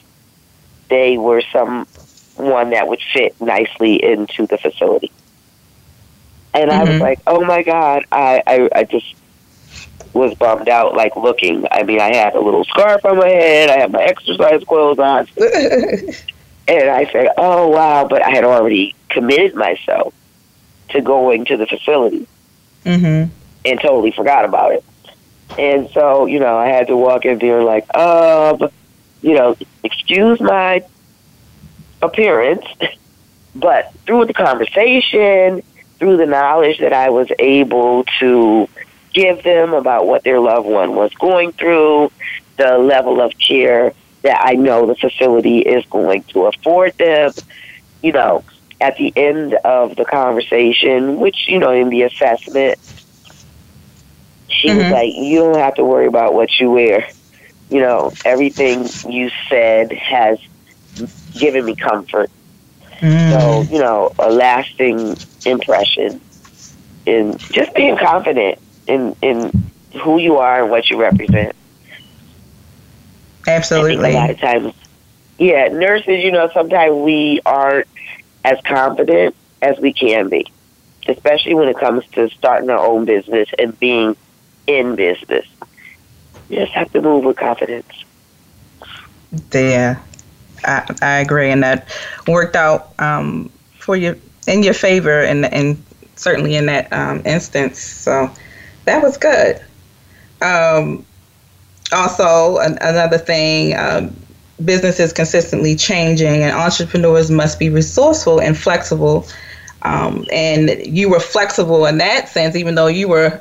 they 0.88 1.18
were 1.18 1.42
someone 2.36 2.70
that 2.70 2.88
would 2.88 3.00
fit 3.12 3.40
nicely 3.40 4.02
into 4.02 4.46
the 4.46 4.58
facility 4.58 5.12
and 6.56 6.70
mm-hmm. 6.70 6.80
I 6.80 6.84
was 6.84 6.90
mm-hmm. 6.90 7.02
like, 7.02 7.20
oh 7.26 7.44
my 7.44 7.62
god, 7.62 8.04
I, 8.10 8.42
I 8.46 8.68
I 8.74 8.84
just 8.84 9.14
was 10.14 10.34
bummed 10.34 10.68
out, 10.68 10.94
like 10.94 11.14
looking. 11.14 11.66
I 11.70 11.82
mean, 11.82 12.00
I 12.00 12.14
had 12.14 12.34
a 12.34 12.40
little 12.40 12.64
scarf 12.64 13.04
on 13.04 13.18
my 13.18 13.28
head, 13.28 13.70
I 13.70 13.78
had 13.78 13.92
my 13.92 14.02
exercise 14.02 14.64
clothes 14.64 14.98
on, 14.98 15.28
and 16.68 16.90
I 16.90 17.10
said, 17.12 17.28
oh 17.36 17.68
wow, 17.68 18.08
but 18.08 18.22
I 18.22 18.30
had 18.30 18.44
already 18.44 18.94
committed 19.10 19.54
myself 19.54 20.14
to 20.90 21.00
going 21.02 21.44
to 21.46 21.56
the 21.56 21.66
facility, 21.66 22.26
mm-hmm. 22.84 23.30
and 23.64 23.80
totally 23.80 24.12
forgot 24.12 24.44
about 24.44 24.72
it. 24.72 24.84
And 25.58 25.88
so, 25.90 26.26
you 26.26 26.40
know, 26.40 26.56
I 26.56 26.68
had 26.68 26.88
to 26.88 26.96
walk 26.96 27.24
in 27.24 27.38
there 27.38 27.62
like, 27.62 27.94
um, 27.94 28.68
you 29.22 29.34
know, 29.34 29.56
excuse 29.84 30.40
my 30.40 30.84
appearance, 32.06 32.64
but 33.54 33.92
through 34.06 34.24
the 34.26 34.34
conversation 34.34 35.62
through 35.98 36.16
the 36.16 36.26
knowledge 36.26 36.78
that 36.78 36.92
I 36.92 37.10
was 37.10 37.28
able 37.38 38.04
to 38.20 38.68
give 39.12 39.42
them 39.42 39.72
about 39.72 40.06
what 40.06 40.24
their 40.24 40.40
loved 40.40 40.66
one 40.66 40.94
was 40.94 41.12
going 41.14 41.52
through, 41.52 42.10
the 42.56 42.78
level 42.78 43.20
of 43.20 43.32
care 43.38 43.92
that 44.22 44.42
I 44.44 44.54
know 44.54 44.86
the 44.86 44.94
facility 44.94 45.58
is 45.58 45.84
going 45.86 46.24
to 46.24 46.46
afford 46.46 46.96
them. 46.98 47.32
You 48.02 48.12
know, 48.12 48.44
at 48.80 48.96
the 48.96 49.12
end 49.16 49.54
of 49.54 49.96
the 49.96 50.04
conversation, 50.04 51.18
which, 51.18 51.48
you 51.48 51.58
know, 51.58 51.72
in 51.72 51.88
the 51.88 52.02
assessment, 52.02 52.78
she 54.48 54.68
mm-hmm. 54.68 54.78
was 54.78 54.90
like, 54.90 55.12
You 55.14 55.40
don't 55.40 55.56
have 55.56 55.74
to 55.76 55.84
worry 55.84 56.06
about 56.06 56.34
what 56.34 56.60
you 56.60 56.70
wear. 56.70 57.08
You 57.70 57.80
know, 57.80 58.12
everything 58.24 58.86
you 59.10 59.30
said 59.48 59.92
has 59.92 60.38
given 61.38 61.64
me 61.64 61.74
comfort. 61.74 62.30
Mm. 63.00 63.30
So, 63.30 63.72
you 63.72 63.78
know, 63.78 64.12
a 64.18 64.30
lasting 64.30 65.16
impression 65.44 66.20
in 67.04 67.38
just 67.38 67.74
being 67.74 67.96
confident 67.96 68.58
in 68.86 69.14
in 69.22 69.70
who 70.02 70.18
you 70.18 70.36
are 70.36 70.62
and 70.62 70.70
what 70.70 70.88
you 70.90 71.00
represent. 71.00 71.54
Absolutely. 73.46 74.10
a 74.10 74.14
lot 74.14 74.30
of 74.30 74.38
times, 74.40 74.74
yeah, 75.38 75.68
nurses, 75.68 76.24
you 76.24 76.32
know, 76.32 76.50
sometimes 76.52 76.94
we 76.96 77.40
aren't 77.46 77.86
as 78.44 78.58
confident 78.64 79.36
as 79.62 79.78
we 79.78 79.92
can 79.92 80.28
be, 80.28 80.46
especially 81.06 81.54
when 81.54 81.68
it 81.68 81.78
comes 81.78 82.04
to 82.12 82.28
starting 82.30 82.70
our 82.70 82.84
own 82.84 83.04
business 83.04 83.48
and 83.58 83.78
being 83.78 84.16
in 84.66 84.96
business. 84.96 85.46
You 86.48 86.60
just 86.60 86.72
have 86.72 86.92
to 86.92 87.00
move 87.00 87.24
with 87.24 87.36
confidence. 87.36 88.04
Yeah, 89.52 90.00
I, 90.66 90.94
I 91.02 91.18
agree, 91.20 91.50
and 91.50 91.62
that 91.62 91.88
worked 92.26 92.56
out 92.56 92.92
um, 92.98 93.50
for 93.78 93.96
you 93.96 94.20
in 94.46 94.62
your 94.62 94.74
favor, 94.74 95.22
and 95.22 95.46
and 95.46 95.82
certainly 96.16 96.56
in 96.56 96.66
that 96.66 96.92
um, 96.92 97.22
instance. 97.24 97.80
So 97.80 98.30
that 98.84 99.02
was 99.02 99.16
good. 99.16 99.60
Um, 100.42 101.04
also, 101.92 102.58
an, 102.58 102.78
another 102.80 103.18
thing. 103.18 103.76
Um, 103.76 104.14
business 104.64 104.98
is 104.98 105.12
consistently 105.12 105.76
changing, 105.76 106.42
and 106.42 106.52
entrepreneurs 106.52 107.30
must 107.30 107.58
be 107.58 107.68
resourceful 107.68 108.40
and 108.40 108.56
flexible. 108.56 109.26
Um, 109.82 110.26
and 110.32 110.70
you 110.84 111.08
were 111.10 111.20
flexible 111.20 111.86
in 111.86 111.98
that 111.98 112.28
sense, 112.28 112.56
even 112.56 112.74
though 112.74 112.86
you 112.86 113.08
were 113.08 113.40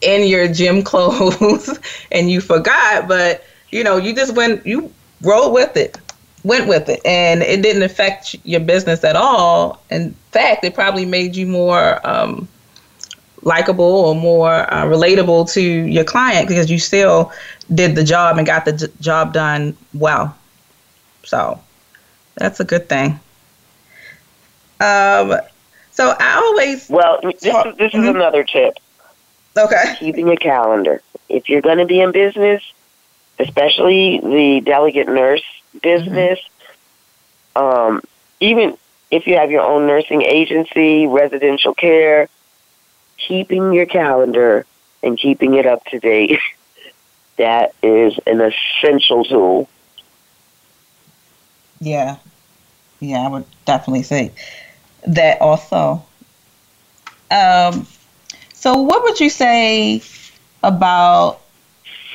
in 0.00 0.26
your 0.26 0.48
gym 0.48 0.82
clothes 0.84 1.78
and 2.10 2.30
you 2.30 2.40
forgot, 2.40 3.08
but 3.08 3.44
you 3.70 3.82
know, 3.82 3.96
you 3.96 4.14
just 4.14 4.34
went, 4.34 4.64
you 4.66 4.92
rolled 5.22 5.52
with 5.52 5.76
it 5.76 5.98
went 6.44 6.66
with 6.66 6.88
it 6.88 7.00
and 7.04 7.42
it 7.42 7.62
didn't 7.62 7.82
affect 7.82 8.36
your 8.44 8.60
business 8.60 9.04
at 9.04 9.16
all. 9.16 9.82
In 9.90 10.12
fact, 10.32 10.64
it 10.64 10.74
probably 10.74 11.06
made 11.06 11.36
you 11.36 11.46
more 11.46 12.04
um, 12.06 12.48
likable 13.42 13.84
or 13.84 14.14
more 14.14 14.72
uh, 14.72 14.84
relatable 14.84 15.52
to 15.52 15.60
your 15.60 16.04
client 16.04 16.48
because 16.48 16.70
you 16.70 16.78
still 16.78 17.32
did 17.74 17.94
the 17.94 18.04
job 18.04 18.38
and 18.38 18.46
got 18.46 18.64
the 18.64 18.72
j- 18.72 18.86
job 19.00 19.32
done 19.32 19.76
well. 19.94 20.36
So 21.24 21.60
that's 22.36 22.60
a 22.60 22.64
good 22.64 22.88
thing. 22.88 23.20
Um, 24.80 25.36
so 25.92 26.16
I 26.18 26.34
always 26.36 26.88
well, 26.88 27.20
this 27.22 27.34
is 27.34 27.42
this 27.42 27.92
mm-hmm. 27.92 28.16
another 28.16 28.42
tip. 28.42 28.78
Okay, 29.56 29.96
keeping 29.98 30.28
a 30.30 30.36
calendar. 30.36 31.02
If 31.28 31.48
you're 31.48 31.60
going 31.60 31.78
to 31.78 31.86
be 31.86 32.00
in 32.00 32.10
business, 32.10 32.62
especially 33.38 34.18
the 34.20 34.62
delegate 34.64 35.08
nurse 35.08 35.44
business, 35.80 36.38
mm-hmm. 37.56 37.62
um, 37.62 38.02
even 38.40 38.76
if 39.10 39.26
you 39.26 39.36
have 39.36 39.50
your 39.50 39.62
own 39.62 39.86
nursing 39.86 40.22
agency, 40.22 41.06
residential 41.06 41.74
care, 41.74 42.28
keeping 43.18 43.72
your 43.72 43.86
calendar 43.86 44.66
and 45.02 45.18
keeping 45.18 45.54
it 45.54 45.66
up 45.66 45.84
to 45.86 45.98
date, 45.98 46.40
that 47.36 47.74
is 47.82 48.18
an 48.26 48.40
essential 48.40 49.24
tool. 49.24 49.68
Yeah. 51.80 52.16
Yeah, 53.00 53.26
I 53.26 53.28
would 53.28 53.44
definitely 53.64 54.04
say 54.04 54.32
that 55.06 55.40
also. 55.40 56.04
Um, 57.30 57.86
so, 58.54 58.80
what 58.80 59.02
would 59.02 59.18
you 59.18 59.28
say 59.28 60.02
about 60.62 61.41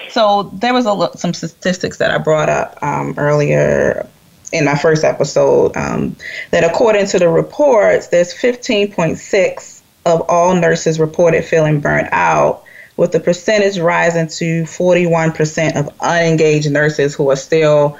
so 0.09 0.43
there 0.53 0.73
was 0.73 0.85
a, 0.85 1.17
some 1.17 1.33
statistics 1.33 1.97
that 1.97 2.11
I 2.11 2.17
brought 2.17 2.49
up 2.49 2.77
um, 2.81 3.13
earlier 3.17 4.07
in 4.51 4.65
my 4.65 4.75
first 4.75 5.03
episode 5.03 5.75
um, 5.75 6.15
that 6.51 6.63
according 6.63 7.07
to 7.07 7.19
the 7.19 7.29
reports, 7.29 8.07
there's 8.07 8.33
15.6 8.33 9.81
of 10.05 10.21
all 10.29 10.55
nurses 10.55 10.99
reported 10.99 11.43
feeling 11.43 11.81
burnt 11.81 12.07
out, 12.11 12.63
with 12.95 13.11
the 13.11 13.19
percentage 13.19 13.77
rising 13.77 14.27
to 14.27 14.63
41% 14.63 15.75
of 15.75 15.93
unengaged 16.01 16.71
nurses 16.71 17.13
who 17.13 17.29
are 17.29 17.35
still 17.35 17.97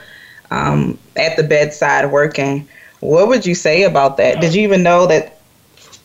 um, 0.50 0.98
at 1.16 1.38
the 1.38 1.44
bedside 1.44 2.12
working. 2.12 2.68
What 3.00 3.28
would 3.28 3.46
you 3.46 3.54
say 3.54 3.84
about 3.84 4.18
that? 4.18 4.42
Did 4.42 4.56
you 4.56 4.64
even 4.64 4.84
know 4.84 5.06
that 5.08 5.40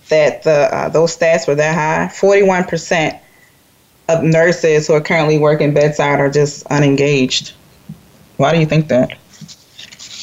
that 0.09 0.43
the 0.43 0.69
uh, 0.75 0.89
those 0.91 1.17
stats 1.17 1.49
were 1.49 1.55
that 1.55 1.75
high? 1.75 2.15
41% 2.15 3.19
of 4.19 4.25
nurses 4.25 4.87
who 4.87 4.95
are 4.95 5.01
currently 5.01 5.39
working 5.39 5.75
bedside 5.75 6.21
are 6.21 6.31
just 6.31 6.67
unengaged. 6.67 7.53
Why 8.37 8.53
do 8.53 8.61
you 8.61 8.67
think 8.67 8.89
that? 8.89 9.19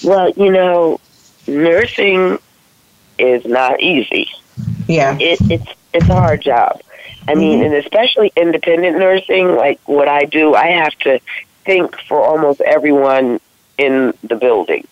Well, 0.04 0.32
you 0.32 0.52
know, 0.52 1.00
nursing 1.48 2.40
is 3.18 3.46
not 3.46 3.82
easy. 3.82 4.30
Yeah, 4.88 5.18
it, 5.20 5.40
it's 5.50 5.68
it's 5.94 6.10
a 6.10 6.14
hard 6.14 6.42
job. 6.42 6.82
I 7.28 7.36
mean, 7.36 7.60
mm-hmm. 7.60 7.74
and 7.74 7.76
especially 7.76 8.32
independent 8.36 8.98
nursing, 8.98 9.56
like 9.56 9.80
what 9.88 10.08
I 10.08 10.26
do, 10.26 10.56
I 10.56 10.68
have 10.68 10.98
to 11.00 11.20
think 11.66 12.00
for 12.08 12.22
almost 12.22 12.62
everyone 12.62 13.40
in 13.78 14.14
the 14.24 14.36
building. 14.36 14.88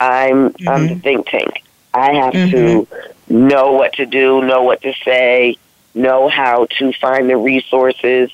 I'm 0.00 0.50
mm-hmm. 0.50 0.68
I'm 0.68 0.86
the 0.86 0.94
mm-hmm. 0.94 1.00
think 1.00 1.26
tank. 1.26 1.64
I 1.94 2.12
have 2.14 2.34
mm-hmm. 2.34 2.50
to 2.50 3.34
know 3.34 3.72
what 3.72 3.94
to 3.94 4.06
do, 4.06 4.42
know 4.42 4.62
what 4.62 4.82
to 4.82 4.92
say, 5.04 5.56
know 5.98 6.28
how 6.28 6.66
to 6.78 6.92
find 6.92 7.28
the 7.28 7.36
resources 7.36 8.30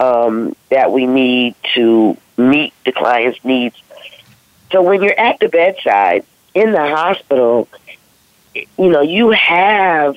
um, 0.00 0.54
that 0.70 0.92
we 0.92 1.06
need 1.06 1.54
to 1.74 2.16
meet 2.36 2.72
the 2.84 2.92
client's 2.92 3.42
needs. 3.44 3.76
So 4.70 4.82
when 4.82 5.02
you're 5.02 5.18
at 5.18 5.40
the 5.40 5.48
bedside 5.48 6.24
in 6.54 6.72
the 6.72 6.80
hospital, 6.80 7.68
you 8.54 8.90
know, 8.90 9.00
you 9.00 9.30
have 9.30 10.16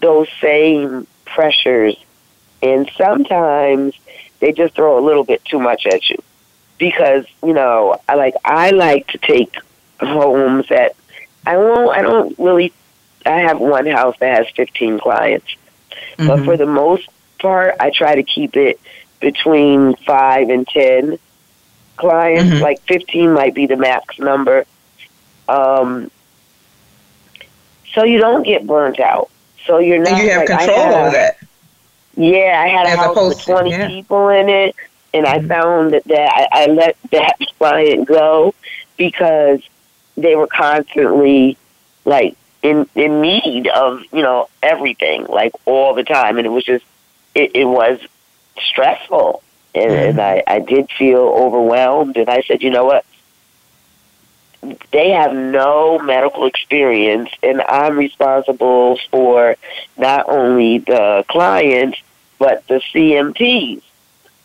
those 0.00 0.28
same 0.40 1.06
pressures, 1.24 1.96
and 2.62 2.90
sometimes 2.96 3.94
they 4.40 4.52
just 4.52 4.74
throw 4.74 4.98
a 4.98 5.04
little 5.04 5.24
bit 5.24 5.44
too 5.44 5.58
much 5.58 5.86
at 5.86 6.08
you. 6.08 6.16
Because 6.78 7.26
you 7.42 7.52
know, 7.52 8.00
I 8.08 8.14
like 8.14 8.34
I 8.44 8.70
like 8.70 9.08
to 9.08 9.18
take 9.18 9.56
homes 10.00 10.68
that 10.68 10.94
I 11.44 11.56
won't. 11.56 11.90
I 11.90 12.02
don't 12.02 12.38
really. 12.38 12.72
I 13.26 13.40
have 13.40 13.58
one 13.58 13.86
house 13.86 14.16
that 14.20 14.38
has 14.38 14.54
15 14.54 15.00
clients, 15.00 15.54
mm-hmm. 16.16 16.26
but 16.26 16.44
for 16.44 16.56
the 16.56 16.66
most 16.66 17.08
part, 17.38 17.74
I 17.80 17.90
try 17.90 18.14
to 18.14 18.22
keep 18.22 18.56
it 18.56 18.80
between 19.20 19.94
five 19.96 20.48
and 20.48 20.66
10 20.66 21.18
clients. 21.96 22.54
Mm-hmm. 22.54 22.62
Like 22.62 22.80
15 22.82 23.32
might 23.32 23.54
be 23.54 23.66
the 23.66 23.76
max 23.76 24.18
number. 24.18 24.64
Um, 25.48 26.10
so 27.94 28.04
you 28.04 28.18
don't 28.18 28.42
get 28.42 28.66
burnt 28.66 29.00
out. 29.00 29.30
So 29.66 29.78
you're 29.78 29.98
not. 29.98 30.12
And 30.12 30.22
you 30.22 30.30
have 30.30 30.48
like, 30.48 30.58
control 30.58 30.94
over 30.94 31.10
that. 31.10 31.38
Yeah, 32.16 32.60
I 32.64 32.68
had 32.68 32.86
a 32.86 32.96
house 32.96 33.16
with 33.16 33.40
20 33.42 33.70
yeah. 33.70 33.86
people 33.86 34.28
in 34.30 34.48
it, 34.48 34.74
and 35.14 35.24
I 35.24 35.38
mm-hmm. 35.38 35.48
found 35.48 35.92
that, 35.92 36.04
that 36.04 36.48
I, 36.52 36.64
I 36.64 36.66
let 36.66 36.96
that 37.12 37.36
client 37.58 38.08
go 38.08 38.54
because 38.96 39.60
they 40.16 40.34
were 40.34 40.48
constantly 40.48 41.56
like 42.04 42.36
in 42.62 42.88
in 42.94 43.20
need 43.20 43.68
of 43.68 44.02
you 44.12 44.22
know 44.22 44.48
everything 44.62 45.26
like 45.26 45.52
all 45.64 45.94
the 45.94 46.04
time, 46.04 46.38
and 46.38 46.46
it 46.46 46.50
was 46.50 46.64
just 46.64 46.84
it, 47.34 47.52
it 47.54 47.64
was 47.64 48.00
stressful, 48.60 49.42
and, 49.74 49.90
mm-hmm. 49.90 50.10
and 50.10 50.20
I 50.20 50.42
I 50.46 50.58
did 50.60 50.90
feel 50.90 51.20
overwhelmed, 51.20 52.16
and 52.16 52.28
I 52.28 52.42
said, 52.42 52.62
you 52.62 52.70
know 52.70 52.84
what, 52.84 53.04
they 54.92 55.10
have 55.10 55.34
no 55.34 55.98
medical 55.98 56.46
experience, 56.46 57.30
and 57.42 57.60
I'm 57.62 57.96
responsible 57.96 58.98
for 59.10 59.56
not 59.96 60.28
only 60.28 60.78
the 60.78 61.24
clients 61.28 61.98
but 62.38 62.66
the 62.68 62.80
CMTs. 62.94 63.82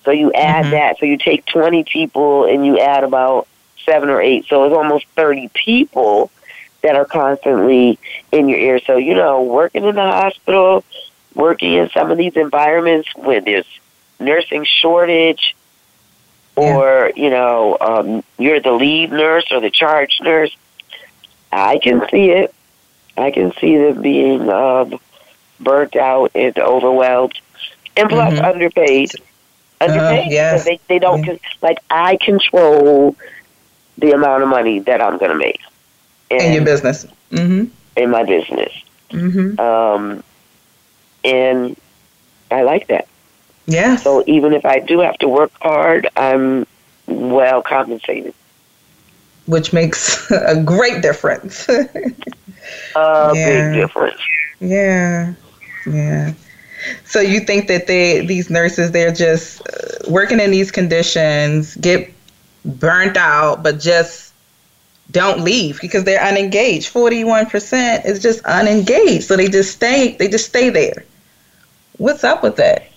So 0.03 0.11
you 0.11 0.33
add 0.33 0.63
mm-hmm. 0.63 0.71
that. 0.71 0.97
So 0.99 1.05
you 1.05 1.17
take 1.17 1.45
20 1.45 1.83
people 1.85 2.45
and 2.45 2.65
you 2.65 2.79
add 2.79 3.03
about 3.03 3.47
seven 3.85 4.09
or 4.09 4.21
eight. 4.21 4.45
So 4.47 4.65
it's 4.65 4.75
almost 4.75 5.05
30 5.15 5.49
people 5.53 6.31
that 6.83 6.95
are 6.95 7.05
constantly 7.05 7.97
in 8.31 8.47
your 8.47 8.59
ear. 8.59 8.79
So, 8.85 8.97
you 8.97 9.15
know, 9.15 9.41
working 9.43 9.85
in 9.85 9.95
the 9.95 10.01
hospital, 10.01 10.83
working 11.33 11.73
in 11.73 11.89
some 11.89 12.11
of 12.11 12.17
these 12.17 12.35
environments 12.35 13.09
where 13.15 13.41
there's 13.41 13.65
nursing 14.19 14.65
shortage, 14.65 15.55
or, 16.55 17.11
you 17.15 17.31
know, 17.31 17.77
um, 17.81 18.23
you're 18.37 18.59
the 18.59 18.71
lead 18.71 19.11
nurse 19.11 19.45
or 19.51 19.59
the 19.59 19.71
charge 19.71 20.19
nurse, 20.21 20.55
I 21.51 21.79
can 21.79 22.07
see 22.11 22.29
it. 22.29 22.53
I 23.17 23.31
can 23.31 23.53
see 23.53 23.77
them 23.77 24.01
being 24.01 24.49
um, 24.49 24.99
burnt 25.59 25.95
out 25.95 26.31
and 26.35 26.57
overwhelmed, 26.57 27.39
and 27.95 28.09
plus 28.09 28.33
mm-hmm. 28.33 28.45
underpaid. 28.45 29.11
Underpaid 29.79 30.27
uh, 30.27 30.31
yes. 30.31 30.65
they 30.65 30.79
they 30.87 30.99
don't 30.99 31.21
mm-hmm. 31.21 31.65
like 31.65 31.77
I 31.89 32.17
control 32.17 33.15
the 33.97 34.11
amount 34.11 34.43
of 34.43 34.49
money 34.49 34.79
that 34.79 35.01
I'm 35.01 35.17
going 35.17 35.31
to 35.31 35.37
make. 35.37 35.61
In 36.41 36.53
your 36.53 36.65
business. 36.65 37.05
Mm-hmm. 37.31 37.65
In 37.97 38.09
my 38.09 38.23
business. 38.23 38.71
Mm-hmm. 39.09 39.59
Um, 39.59 40.23
and 41.23 41.77
I 42.51 42.63
like 42.63 42.87
that. 42.87 43.07
Yeah. 43.65 43.95
So 43.95 44.23
even 44.27 44.53
if 44.53 44.65
I 44.65 44.79
do 44.79 44.99
have 44.99 45.17
to 45.19 45.29
work 45.29 45.51
hard, 45.61 46.07
I'm 46.15 46.65
well 47.07 47.61
compensated. 47.61 48.33
Which 49.45 49.73
makes 49.73 50.29
a 50.31 50.61
great 50.61 51.01
difference. 51.01 51.67
a 51.69 51.89
yeah. 52.95 53.31
big 53.33 53.81
difference. 53.81 54.21
Yeah. 54.59 55.33
Yeah. 55.85 56.33
So 57.05 57.19
you 57.21 57.39
think 57.39 57.67
that 57.67 57.87
they 57.87 58.25
these 58.25 58.49
nurses 58.49 58.91
they're 58.91 59.13
just 59.13 59.61
uh, 59.61 60.09
working 60.09 60.39
in 60.39 60.51
these 60.51 60.71
conditions, 60.71 61.75
get 61.77 62.11
burnt 62.65 63.15
out, 63.17 63.63
but 63.63 63.79
just 63.79 64.32
don't 65.11 65.41
leave 65.41 65.79
because 65.81 66.03
they're 66.03 66.23
unengaged. 66.23 66.87
Forty-one 66.89 67.47
percent 67.47 68.05
is 68.05 68.21
just 68.21 68.43
unengaged, 68.45 69.23
so 69.23 69.35
they 69.35 69.47
just 69.47 69.71
stay. 69.73 70.15
They 70.17 70.27
just 70.27 70.47
stay 70.47 70.69
there. 70.69 71.05
What's 71.97 72.23
up 72.23 72.43
with 72.43 72.55
that? 72.57 72.87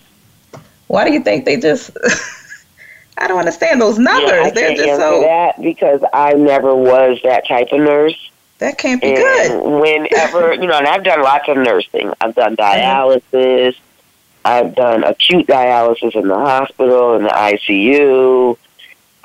Why 0.87 1.05
do 1.07 1.13
you 1.13 1.21
think 1.21 1.45
they 1.45 1.59
just? 1.59 1.97
I 3.19 3.29
don't 3.29 3.39
understand 3.39 3.81
those 3.81 3.99
numbers. 3.99 4.31
Yeah, 4.31 4.43
I 4.43 4.51
they're 4.51 4.69
can't 4.69 4.79
just 4.79 5.01
so 5.01 5.21
that 5.23 5.61
because 5.61 6.03
I 6.13 6.35
never 6.35 6.75
was 6.75 7.19
that 7.25 7.47
type 7.49 7.69
of 7.73 7.81
nurse. 7.81 8.31
That 8.59 8.79
can't 8.79 9.01
be 9.01 9.09
and 9.09 9.17
good. 9.17 9.81
Whenever 9.81 10.55
you 10.61 10.67
know, 10.67 10.79
and 10.79 10.87
I've 10.87 11.05
done 11.05 11.23
lots 11.23 11.49
of 11.49 11.57
nursing. 11.57 12.13
I've 12.21 12.35
done 12.35 12.57
uh-huh. 12.59 13.19
dialysis. 13.33 13.77
I've 14.45 14.75
done 14.75 15.03
acute 15.03 15.47
dialysis 15.47 16.15
in 16.15 16.29
the 16.29 16.37
hospital 16.37 17.17
in 17.17 17.25
the 17.25 17.31
ICU. 17.31 18.57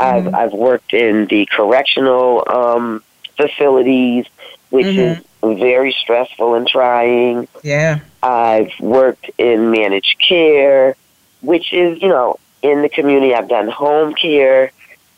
I've 0.01 0.23
mm-hmm. 0.23 0.35
I've 0.35 0.53
worked 0.53 0.93
in 0.93 1.27
the 1.27 1.45
correctional 1.45 2.43
um, 2.49 3.03
facilities, 3.37 4.25
which 4.71 4.87
mm-hmm. 4.87 5.47
is 5.47 5.59
very 5.59 5.91
stressful 5.91 6.55
and 6.55 6.67
trying. 6.67 7.47
Yeah. 7.63 7.99
I've 8.23 8.71
worked 8.79 9.29
in 9.37 9.69
managed 9.69 10.17
care, 10.27 10.95
which 11.41 11.71
is 11.71 12.01
you 12.01 12.07
know 12.07 12.39
in 12.63 12.81
the 12.81 12.89
community. 12.89 13.35
I've 13.35 13.47
done 13.47 13.67
home 13.67 14.15
care, 14.15 14.71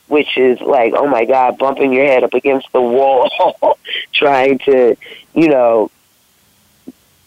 which 0.07 0.37
is 0.37 0.59
like 0.59 0.93
oh 0.95 1.07
my 1.07 1.23
god, 1.23 1.57
bumping 1.57 1.93
your 1.93 2.05
head 2.05 2.25
up 2.25 2.33
against 2.33 2.69
the 2.73 2.81
wall, 2.81 3.77
trying 4.13 4.59
to 4.59 4.97
you 5.33 5.47
know 5.47 5.91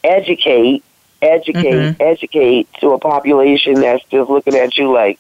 educate, 0.05 0.85
educate, 1.23 1.73
mm-hmm. 1.73 2.03
educate 2.03 2.69
to 2.81 2.91
a 2.91 2.99
population 2.99 3.81
that's 3.81 4.05
just 4.11 4.29
looking 4.29 4.57
at 4.57 4.77
you 4.77 4.93
like. 4.93 5.19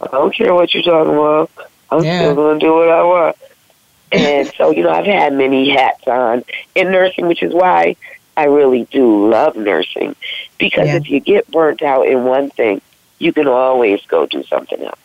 I 0.00 0.06
don't 0.06 0.34
care 0.34 0.54
what 0.54 0.74
you're 0.74 0.82
talking 0.82 1.12
about. 1.12 1.50
I'm 1.98 2.04
yeah. 2.04 2.20
still 2.20 2.34
going 2.34 2.60
to 2.60 2.66
do 2.66 2.72
what 2.72 2.88
I 2.88 3.02
want. 3.02 3.36
And 4.12 4.52
so, 4.56 4.70
you 4.70 4.82
know, 4.82 4.90
I've 4.90 5.06
had 5.06 5.32
many 5.32 5.70
hats 5.70 6.06
on 6.06 6.44
in 6.74 6.92
nursing, 6.92 7.28
which 7.28 7.42
is 7.42 7.54
why 7.54 7.96
I 8.36 8.44
really 8.44 8.84
do 8.90 9.30
love 9.30 9.56
nursing. 9.56 10.14
Because 10.58 10.88
yeah. 10.88 10.96
if 10.96 11.10
you 11.10 11.20
get 11.20 11.50
burnt 11.50 11.82
out 11.82 12.06
in 12.06 12.24
one 12.24 12.50
thing, 12.50 12.82
you 13.18 13.32
can 13.32 13.46
always 13.46 14.04
go 14.06 14.26
do 14.26 14.42
something 14.44 14.82
else. 14.82 14.98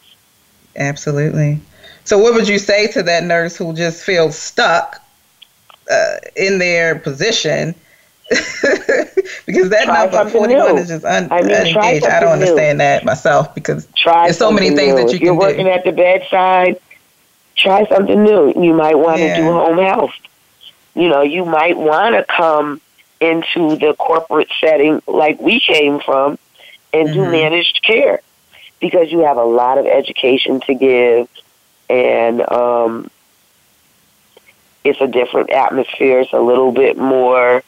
Absolutely. 0.76 1.60
So, 2.04 2.18
what 2.18 2.34
would 2.34 2.48
you 2.48 2.60
say 2.60 2.88
to 2.88 3.04
that 3.04 3.24
nurse 3.24 3.58
who 3.58 3.74
just 3.74 4.04
feels 4.04 4.38
stuck 4.38 5.04
uh, 5.90 6.16
in 6.36 6.60
their 6.60 6.96
position? 6.96 7.76
because 9.46 9.70
that 9.70 9.86
try 9.86 10.06
number 10.06 10.30
41 10.30 10.76
new. 10.76 10.82
is 10.82 10.90
just 10.90 11.06
un- 11.06 11.32
I 11.32 11.42
mean, 11.42 11.56
unengaged. 11.56 12.06
I 12.06 12.20
don't 12.20 12.34
understand 12.34 12.78
new. 12.78 12.84
that 12.84 13.06
myself 13.06 13.56
because 13.56 13.88
try 13.96 14.26
there's 14.26 14.38
so 14.38 14.52
many 14.52 14.72
things 14.72 14.96
new. 14.96 15.04
that 15.04 15.14
you 15.14 15.20
can 15.20 15.20
do. 15.20 15.26
you're 15.26 15.40
working 15.40 15.66
do. 15.66 15.72
at 15.72 15.86
the 15.86 15.94
bedside, 15.94 16.80
try 17.56 17.88
something 17.88 18.24
new. 18.24 18.54
You 18.62 18.74
might 18.74 18.96
want 18.96 19.20
yeah. 19.20 19.38
to 19.38 19.44
do 19.44 19.52
home 19.52 19.78
health. 19.78 20.12
You 20.94 21.08
know, 21.08 21.22
you 21.22 21.46
might 21.46 21.78
want 21.78 22.16
to 22.16 22.26
come 22.26 22.82
into 23.22 23.78
the 23.78 23.96
corporate 23.98 24.50
setting 24.60 25.02
like 25.08 25.40
we 25.40 25.60
came 25.60 26.00
from 26.00 26.38
and 26.94 27.10
mm-hmm. 27.10 27.24
do 27.24 27.32
managed 27.32 27.82
care 27.84 28.22
because 28.80 29.12
you 29.12 29.20
have 29.20 29.38
a 29.38 29.44
lot 29.44 29.78
of 29.78 29.86
education 29.86 30.60
to 30.62 30.74
give 30.74 31.28
and 31.90 32.42
um, 32.52 33.10
it's 34.84 35.02
a 35.02 35.08
different 35.08 35.50
atmosphere. 35.50 36.20
It's 36.20 36.34
a 36.34 36.40
little 36.40 36.72
bit 36.72 36.98
more 36.98 37.64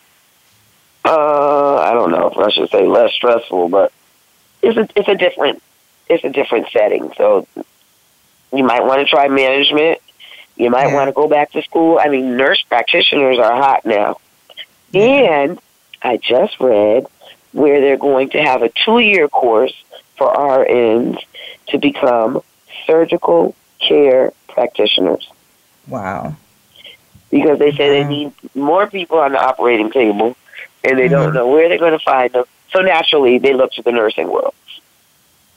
uh, 1.05 1.75
I 1.77 1.93
don't 1.93 2.11
know 2.11 2.29
if 2.29 2.37
I 2.37 2.49
should 2.51 2.69
say 2.69 2.85
less 2.85 3.13
stressful, 3.13 3.69
but 3.69 3.91
it's 4.61 4.77
a 4.77 4.87
it's 4.95 5.07
a 5.07 5.15
different 5.15 5.61
it's 6.07 6.23
a 6.23 6.29
different 6.29 6.69
setting. 6.71 7.11
So 7.17 7.47
you 8.51 8.63
might 8.63 8.83
want 8.83 8.99
to 9.01 9.05
try 9.05 9.27
management. 9.27 9.99
You 10.55 10.69
might 10.69 10.89
yeah. 10.89 10.95
want 10.95 11.07
to 11.07 11.13
go 11.13 11.27
back 11.27 11.51
to 11.51 11.61
school. 11.61 11.99
I 12.01 12.09
mean, 12.09 12.35
nurse 12.35 12.61
practitioners 12.63 13.39
are 13.39 13.55
hot 13.55 13.85
now. 13.85 14.19
And 14.93 15.59
I 16.01 16.17
just 16.17 16.59
read 16.59 17.05
where 17.51 17.79
they're 17.79 17.97
going 17.97 18.29
to 18.31 18.41
have 18.41 18.61
a 18.61 18.69
two 18.69 18.99
year 18.99 19.27
course 19.27 19.73
for 20.17 20.31
RNs 20.33 21.23
to 21.67 21.77
become 21.77 22.41
surgical 22.85 23.55
care 23.79 24.33
practitioners. 24.47 25.29
Wow. 25.87 26.35
Because 27.29 27.59
they 27.59 27.71
say 27.71 28.01
wow. 28.01 28.03
they 28.03 28.15
need 28.15 28.33
more 28.55 28.87
people 28.87 29.19
on 29.19 29.31
the 29.31 29.39
operating 29.39 29.91
table 29.91 30.35
and 30.83 30.97
they 30.97 31.03
mm-hmm. 31.03 31.13
don't 31.13 31.33
know 31.33 31.47
where 31.47 31.69
they're 31.69 31.77
going 31.77 31.97
to 31.97 32.03
find 32.03 32.31
them. 32.31 32.45
So 32.71 32.81
naturally, 32.81 33.39
they 33.39 33.53
look 33.53 33.73
to 33.73 33.81
the 33.81 33.91
nursing 33.91 34.31
world. 34.31 34.53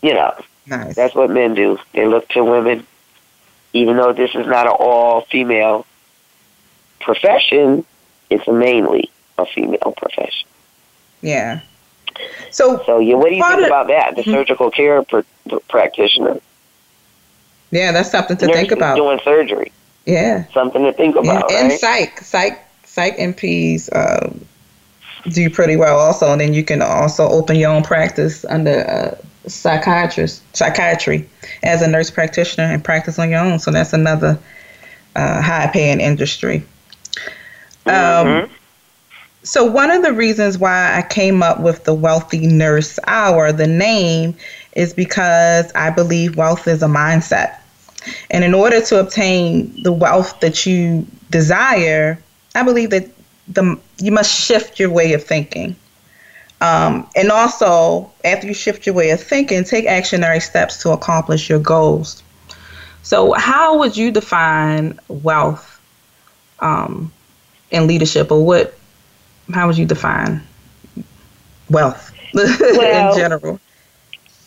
You 0.02 0.14
know, 0.14 0.34
nice. 0.66 0.96
that's 0.96 1.14
what 1.14 1.30
men 1.30 1.54
do. 1.54 1.78
They 1.92 2.06
look 2.06 2.28
to 2.30 2.42
women 2.42 2.86
even 3.72 3.96
though 3.96 4.12
this 4.12 4.34
is 4.34 4.46
not 4.46 4.66
an 4.66 4.72
all 4.78 5.22
female 5.22 5.86
profession, 7.00 7.84
it's 8.30 8.46
mainly 8.46 9.10
a 9.38 9.46
female 9.46 9.94
profession. 9.96 10.48
Yeah. 11.20 11.60
So, 12.50 12.82
so 12.84 12.98
yeah, 12.98 13.14
what 13.14 13.30
do 13.30 13.36
you 13.36 13.42
think 13.42 13.66
about 13.66 13.88
that? 13.88 14.16
The 14.16 14.22
mm-hmm. 14.22 14.30
surgical 14.32 14.70
care 14.70 15.02
pr- 15.02 15.20
practitioner. 15.68 16.40
Yeah, 17.70 17.92
that's 17.92 18.10
something 18.10 18.36
to 18.36 18.46
Nurse 18.46 18.56
think 18.56 18.72
about. 18.72 18.96
Doing 18.96 19.18
surgery. 19.24 19.72
Yeah. 20.04 20.44
Something 20.52 20.84
to 20.84 20.92
think 20.92 21.16
about. 21.16 21.50
Yeah. 21.50 21.58
And 21.60 21.70
right? 21.70 21.80
psych, 21.80 22.18
psych, 22.20 22.66
psych 22.84 23.16
NPs, 23.16 23.88
um, 23.96 24.44
do 25.28 25.48
pretty 25.50 25.76
well 25.76 25.98
also, 25.98 26.32
and 26.32 26.40
then 26.40 26.54
you 26.54 26.64
can 26.64 26.82
also 26.82 27.28
open 27.28 27.56
your 27.56 27.70
own 27.70 27.82
practice 27.82 28.44
under 28.46 28.80
uh, 28.88 29.48
psychiatrist, 29.48 30.42
psychiatry 30.56 31.28
as 31.62 31.82
a 31.82 31.88
nurse 31.88 32.10
practitioner 32.10 32.64
and 32.64 32.84
practice 32.84 33.18
on 33.18 33.30
your 33.30 33.40
own. 33.40 33.58
So 33.58 33.70
that's 33.70 33.92
another 33.92 34.38
uh, 35.14 35.40
high 35.40 35.70
paying 35.72 36.00
industry. 36.00 36.64
Um, 37.86 37.92
mm-hmm. 37.94 38.54
So, 39.44 39.64
one 39.64 39.90
of 39.90 40.02
the 40.02 40.12
reasons 40.12 40.56
why 40.56 40.96
I 40.96 41.02
came 41.02 41.42
up 41.42 41.60
with 41.60 41.82
the 41.82 41.94
Wealthy 41.94 42.46
Nurse 42.46 42.98
Hour, 43.08 43.50
the 43.50 43.66
name, 43.66 44.36
is 44.74 44.94
because 44.94 45.72
I 45.74 45.90
believe 45.90 46.36
wealth 46.36 46.68
is 46.68 46.80
a 46.82 46.86
mindset. 46.86 47.58
And 48.30 48.44
in 48.44 48.54
order 48.54 48.80
to 48.80 49.00
obtain 49.00 49.82
the 49.82 49.92
wealth 49.92 50.38
that 50.40 50.64
you 50.64 51.06
desire, 51.30 52.18
I 52.54 52.62
believe 52.62 52.90
that 52.90 53.08
the 53.48 53.78
you 53.98 54.12
must 54.12 54.32
shift 54.32 54.78
your 54.78 54.90
way 54.90 55.12
of 55.12 55.22
thinking. 55.22 55.76
Um, 56.60 57.08
and 57.16 57.32
also, 57.32 58.12
after 58.24 58.46
you 58.46 58.54
shift 58.54 58.86
your 58.86 58.94
way 58.94 59.10
of 59.10 59.20
thinking, 59.20 59.64
take 59.64 59.86
actionary 59.86 60.40
steps 60.40 60.80
to 60.82 60.90
accomplish 60.90 61.50
your 61.50 61.58
goals. 61.58 62.22
So, 63.02 63.32
how 63.32 63.78
would 63.78 63.96
you 63.96 64.12
define 64.12 64.98
wealth 65.08 65.80
um, 66.60 67.12
in 67.72 67.88
leadership, 67.88 68.30
or 68.30 68.44
what 68.46 68.74
how 69.52 69.66
would 69.66 69.76
you 69.76 69.86
define 69.86 70.40
wealth 71.68 72.12
well, 72.34 73.12
in 73.12 73.18
general? 73.18 73.60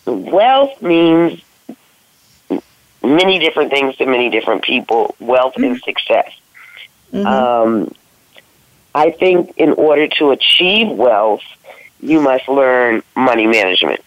Wealth 0.06 0.80
means 0.80 1.42
many 3.02 3.38
different 3.38 3.70
things 3.70 3.96
to 3.96 4.06
many 4.06 4.30
different 4.30 4.62
people. 4.62 5.14
Wealth 5.20 5.54
mm-hmm. 5.54 5.64
and 5.64 5.82
success. 5.82 6.32
Mm-hmm. 7.12 7.26
Um, 7.26 7.92
I 8.96 9.10
think 9.10 9.52
in 9.58 9.72
order 9.72 10.08
to 10.08 10.30
achieve 10.30 10.88
wealth, 10.88 11.42
you 12.00 12.22
must 12.22 12.48
learn 12.48 13.02
money 13.14 13.46
management. 13.46 14.00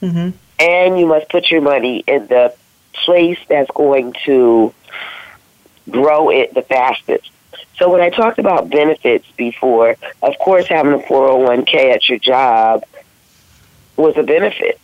Mm-hmm. 0.00 0.30
And 0.58 0.98
you 0.98 1.06
must 1.06 1.28
put 1.28 1.50
your 1.50 1.60
money 1.60 2.02
in 2.06 2.26
the 2.26 2.54
place 2.94 3.38
that's 3.50 3.70
going 3.72 4.14
to 4.24 4.72
grow 5.90 6.30
it 6.30 6.54
the 6.54 6.62
fastest. 6.62 7.30
So 7.76 7.90
when 7.92 8.00
I 8.00 8.08
talked 8.08 8.38
about 8.38 8.70
benefits 8.70 9.30
before, 9.36 9.96
of 10.22 10.38
course 10.38 10.66
having 10.68 10.94
a 10.94 10.98
401k 10.98 11.92
at 11.92 12.08
your 12.08 12.18
job 12.18 12.84
was 13.98 14.16
a 14.16 14.22
benefit. 14.22 14.80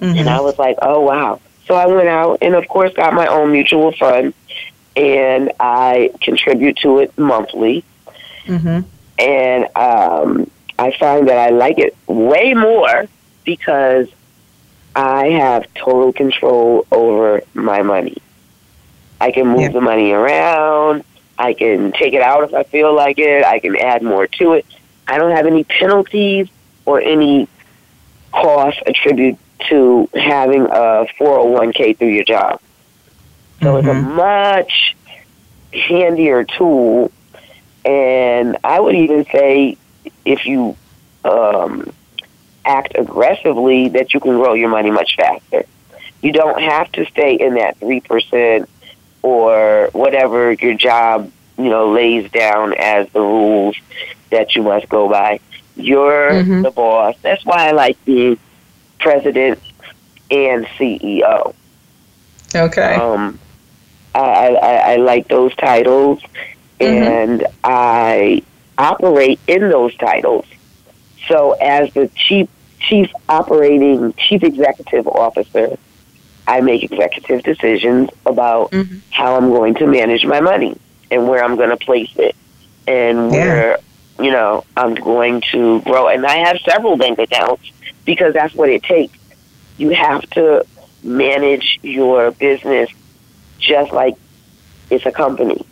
Mm-hmm. 0.00 0.18
And 0.18 0.30
I 0.30 0.40
was 0.40 0.58
like, 0.58 0.78
oh 0.80 1.00
wow. 1.00 1.42
So 1.66 1.74
I 1.74 1.86
went 1.88 2.08
out 2.08 2.38
and 2.40 2.54
of 2.54 2.66
course 2.68 2.94
got 2.94 3.12
my 3.12 3.26
own 3.26 3.52
mutual 3.52 3.92
fund 3.92 4.32
and 4.96 5.52
I 5.60 6.10
contribute 6.22 6.78
to 6.78 7.00
it 7.00 7.18
monthly. 7.18 7.84
Mm-hmm. 8.46 8.88
And 9.18 9.64
um, 9.76 10.50
I 10.78 10.96
find 10.98 11.28
that 11.28 11.38
I 11.38 11.50
like 11.50 11.78
it 11.78 11.96
way 12.06 12.54
more 12.54 13.06
because 13.44 14.08
I 14.94 15.28
have 15.30 15.72
total 15.74 16.12
control 16.12 16.86
over 16.90 17.42
my 17.54 17.82
money. 17.82 18.18
I 19.20 19.30
can 19.32 19.48
move 19.48 19.60
yeah. 19.60 19.68
the 19.68 19.80
money 19.80 20.12
around. 20.12 21.04
I 21.38 21.54
can 21.54 21.92
take 21.92 22.14
it 22.14 22.22
out 22.22 22.44
if 22.44 22.54
I 22.54 22.62
feel 22.64 22.94
like 22.94 23.18
it. 23.18 23.44
I 23.44 23.58
can 23.58 23.76
add 23.76 24.02
more 24.02 24.26
to 24.26 24.52
it. 24.54 24.66
I 25.06 25.18
don't 25.18 25.32
have 25.32 25.46
any 25.46 25.64
penalties 25.64 26.48
or 26.84 27.00
any 27.00 27.48
costs 28.32 28.80
attributed 28.86 29.38
to 29.68 30.08
having 30.14 30.62
a 30.62 31.06
401k 31.18 31.96
through 31.98 32.08
your 32.08 32.24
job. 32.24 32.60
So 33.62 33.74
mm-hmm. 33.74 33.78
it's 33.78 33.88
a 33.88 34.00
mm-hmm. 34.00 34.16
much 34.16 34.96
handier 35.72 36.44
tool. 36.44 37.10
And 37.84 38.56
I 38.64 38.80
would 38.80 38.94
even 38.94 39.24
say 39.26 39.76
if 40.24 40.46
you 40.46 40.76
um, 41.24 41.92
act 42.64 42.92
aggressively, 42.96 43.88
that 43.90 44.14
you 44.14 44.20
can 44.20 44.36
grow 44.36 44.54
your 44.54 44.68
money 44.68 44.90
much 44.90 45.16
faster. 45.16 45.64
You 46.22 46.32
don't 46.32 46.60
have 46.60 46.90
to 46.92 47.04
stay 47.06 47.34
in 47.34 47.54
that 47.54 47.78
3% 47.80 48.66
or 49.22 49.90
whatever 49.92 50.52
your 50.52 50.74
job, 50.74 51.30
you 51.58 51.68
know, 51.68 51.92
lays 51.92 52.30
down 52.30 52.74
as 52.74 53.08
the 53.10 53.20
rules 53.20 53.76
that 54.30 54.54
you 54.54 54.62
must 54.62 54.88
go 54.88 55.08
by. 55.08 55.40
You're 55.76 56.30
mm-hmm. 56.30 56.62
the 56.62 56.70
boss. 56.70 57.16
That's 57.22 57.44
why 57.44 57.68
I 57.68 57.72
like 57.72 58.02
being 58.04 58.38
president 58.98 59.60
and 60.30 60.66
CEO. 60.66 61.54
Okay. 62.54 62.94
Um, 62.94 63.38
I, 64.14 64.54
I, 64.54 64.74
I 64.92 64.96
like 64.96 65.28
those 65.28 65.54
titles, 65.56 66.22
mm-hmm. 66.80 67.02
and 67.02 67.46
I 67.62 68.42
operate 68.78 69.40
in 69.46 69.68
those 69.68 69.94
titles. 69.96 70.46
So, 71.28 71.52
as 71.52 71.92
the 71.94 72.08
chief 72.14 72.48
chief 72.80 73.10
operating 73.28 74.12
chief 74.14 74.42
executive 74.42 75.06
officer, 75.08 75.78
I 76.46 76.60
make 76.60 76.82
executive 76.82 77.42
decisions 77.42 78.10
about 78.26 78.70
mm-hmm. 78.72 78.98
how 79.10 79.36
I'm 79.36 79.50
going 79.50 79.74
to 79.76 79.86
manage 79.86 80.24
my 80.26 80.40
money 80.40 80.78
and 81.10 81.28
where 81.28 81.42
I'm 81.42 81.56
going 81.56 81.70
to 81.70 81.76
place 81.76 82.12
it 82.16 82.36
and 82.86 83.30
where, 83.30 83.78
you 84.18 84.30
know, 84.30 84.64
I'm 84.76 84.94
going 84.94 85.42
to 85.52 85.80
grow. 85.82 86.08
And 86.08 86.26
I 86.26 86.36
have 86.46 86.58
several 86.68 86.96
bank 86.96 87.18
accounts 87.18 87.70
because 88.04 88.34
that's 88.34 88.54
what 88.54 88.68
it 88.68 88.82
takes. 88.82 89.16
You 89.78 89.90
have 89.90 90.28
to 90.30 90.66
manage 91.02 91.78
your 91.82 92.30
business 92.32 92.90
just 93.58 93.92
like 93.92 94.16
it's 94.90 95.06
a 95.06 95.12
company. 95.12 95.64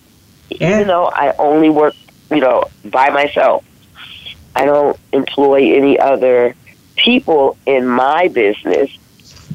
Yeah. 0.60 0.76
Even 0.76 0.88
though 0.88 1.06
I 1.06 1.34
only 1.38 1.70
work, 1.70 1.94
you 2.30 2.40
know, 2.40 2.64
by 2.84 3.10
myself, 3.10 3.64
I 4.54 4.64
don't 4.64 4.98
employ 5.12 5.74
any 5.74 5.98
other 5.98 6.54
people 6.96 7.56
in 7.66 7.86
my 7.86 8.28
business 8.28 8.90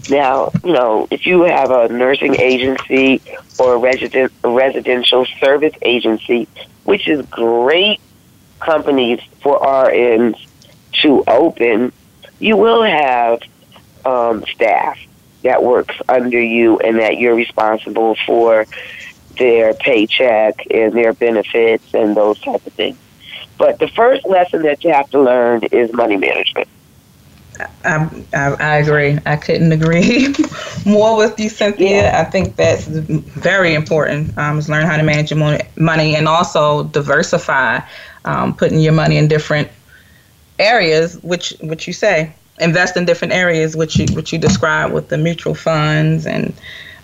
now, 0.10 0.52
you 0.64 0.74
know, 0.74 1.08
if 1.12 1.26
you 1.26 1.44
have 1.44 1.72
a 1.72 1.90
nursing 1.90 2.36
agency 2.36 3.22
or 3.60 3.76
a 3.76 3.78
resident 3.78 4.32
a 4.44 4.50
residential 4.50 5.26
service 5.40 5.74
agency, 5.82 6.48
which 6.86 7.08
is 7.08 7.26
great 7.26 8.00
companies 8.60 9.20
for 9.42 9.60
RNs 9.60 10.40
to 11.02 11.24
open, 11.28 11.92
you 12.40 12.56
will 12.56 12.84
have 12.84 13.42
um, 14.06 14.46
staff 14.54 14.98
that 15.44 15.64
works 15.64 15.96
under 16.08 16.42
you 16.42 16.80
and 16.80 17.00
that 17.00 17.18
you're 17.18 17.36
responsible 17.36 18.16
for 18.26 18.66
their 19.38 19.74
paycheck 19.74 20.66
and 20.72 20.94
their 20.94 21.14
benefits 21.14 21.94
and 21.94 22.16
those 22.16 22.40
type 22.40 22.66
of 22.66 22.74
things. 22.74 22.98
But 23.58 23.80
the 23.80 23.88
first 23.88 24.26
lesson 24.26 24.62
that 24.64 24.84
you 24.84 24.92
have 24.92 25.10
to 25.12 25.22
learn 25.22 25.64
is 25.72 25.92
money 25.94 26.18
management. 26.18 26.68
I, 27.84 28.24
I, 28.34 28.54
I, 28.60 28.76
agree. 28.78 29.18
I 29.26 29.36
couldn't 29.36 29.72
agree 29.72 30.36
more 30.86 31.18
with 31.18 31.40
you, 31.40 31.50
Cynthia. 31.50 32.04
Yeah. 32.04 32.22
I 32.22 32.30
think 32.30 32.56
that's 32.56 32.86
very 32.86 33.74
important. 33.74 34.38
Um, 34.38 34.60
is 34.60 34.70
learn 34.70 34.86
how 34.86 34.98
to 34.98 35.04
manage 35.04 35.32
your 35.32 35.60
money 35.76 36.16
and 36.16 36.28
also 36.28 36.84
diversify, 36.84 37.80
um, 38.26 38.56
putting 38.56 38.80
your 38.80 38.94
money 38.94 39.18
in 39.18 39.28
different 39.28 39.70
areas, 40.60 41.22
which 41.24 41.54
which 41.62 41.88
you 41.88 41.94
say 41.94 42.32
invest 42.60 42.98
in 42.98 43.06
different 43.06 43.34
areas, 43.34 43.76
which 43.76 43.98
you 43.98 44.06
which 44.14 44.32
you 44.32 44.38
describe 44.40 44.92
with 44.92 45.10
the 45.10 45.18
mutual 45.18 45.56
funds 45.56 46.28
and 46.28 46.54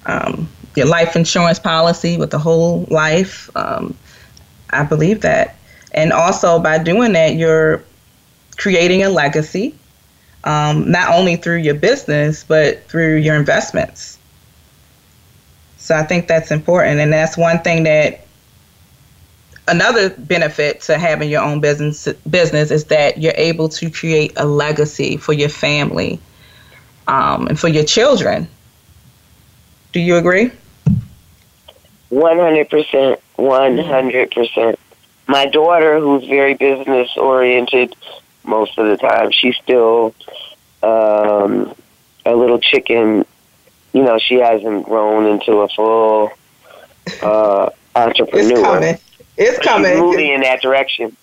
um, 0.05 0.47
your 0.75 0.87
life 0.87 1.15
insurance 1.15 1.59
policy 1.59 2.17
with 2.17 2.31
the 2.31 2.39
whole 2.39 2.85
life. 2.89 3.49
Um, 3.55 3.95
I 4.71 4.83
believe 4.83 5.21
that, 5.21 5.55
and 5.93 6.11
also 6.11 6.59
by 6.59 6.77
doing 6.77 7.13
that, 7.13 7.35
you're 7.35 7.83
creating 8.57 9.03
a 9.03 9.09
legacy 9.09 9.75
um, 10.43 10.89
not 10.91 11.13
only 11.13 11.35
through 11.35 11.57
your 11.57 11.75
business, 11.75 12.43
but 12.43 12.83
through 12.87 13.17
your 13.17 13.35
investments. 13.35 14.17
So 15.77 15.95
I 15.95 16.03
think 16.03 16.27
that's 16.27 16.51
important. 16.51 16.99
And 16.99 17.11
that's 17.11 17.37
one 17.37 17.59
thing 17.59 17.83
that 17.83 18.25
another 19.67 20.09
benefit 20.11 20.81
to 20.81 20.97
having 20.97 21.29
your 21.29 21.41
own 21.41 21.59
business 21.61 22.07
business 22.29 22.71
is 22.71 22.85
that 22.85 23.17
you're 23.17 23.33
able 23.35 23.69
to 23.69 23.89
create 23.89 24.33
a 24.37 24.45
legacy 24.45 25.17
for 25.17 25.33
your 25.33 25.49
family 25.49 26.19
um, 27.07 27.47
and 27.47 27.59
for 27.59 27.69
your 27.69 27.83
children. 27.83 28.47
Do 29.93 29.99
you 29.99 30.17
agree? 30.17 30.51
100%. 32.13 33.19
100%. 33.37 34.75
My 35.27 35.45
daughter, 35.45 35.99
who's 35.99 36.25
very 36.25 36.53
business 36.53 37.09
oriented, 37.17 37.95
most 38.43 38.77
of 38.77 38.87
the 38.87 38.97
time. 38.97 39.31
She's 39.31 39.55
still 39.55 40.13
um, 40.83 41.73
a 42.25 42.35
little 42.35 42.59
chicken 42.59 43.25
you 43.93 44.03
know, 44.03 44.17
she 44.17 44.35
hasn't 44.35 44.85
grown 44.85 45.27
into 45.27 45.59
a 45.59 45.69
full 45.69 46.31
uh, 47.21 47.69
entrepreneur. 47.95 48.51
It's 48.51 48.61
coming. 48.61 48.97
It's 49.37 49.59
coming. 49.59 49.91
She's 49.91 49.99
moving 49.99 50.33
in 50.33 50.41
that 50.41 50.61
direction. 50.61 51.15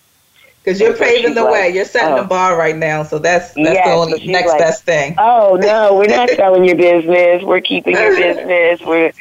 Because 0.63 0.79
you're 0.79 0.95
paving 0.95 1.33
the 1.33 1.43
like, 1.43 1.53
way. 1.53 1.69
You're 1.73 1.85
setting 1.85 2.13
oh. 2.13 2.21
the 2.21 2.27
bar 2.27 2.55
right 2.55 2.75
now. 2.75 3.03
So 3.03 3.17
that's 3.17 3.53
that's 3.55 3.57
yes, 3.57 3.87
the 3.87 3.93
only 3.93 4.27
next 4.27 4.49
like, 4.49 4.59
best 4.59 4.83
thing. 4.83 5.15
Oh 5.17 5.57
no, 5.59 5.95
we're 5.95 6.05
not 6.05 6.29
selling 6.35 6.65
your 6.65 6.75
business. 6.75 7.43
We're 7.43 7.61
keeping 7.61 7.95
your 7.95 8.15
business. 8.15 8.79
We're 8.85 9.11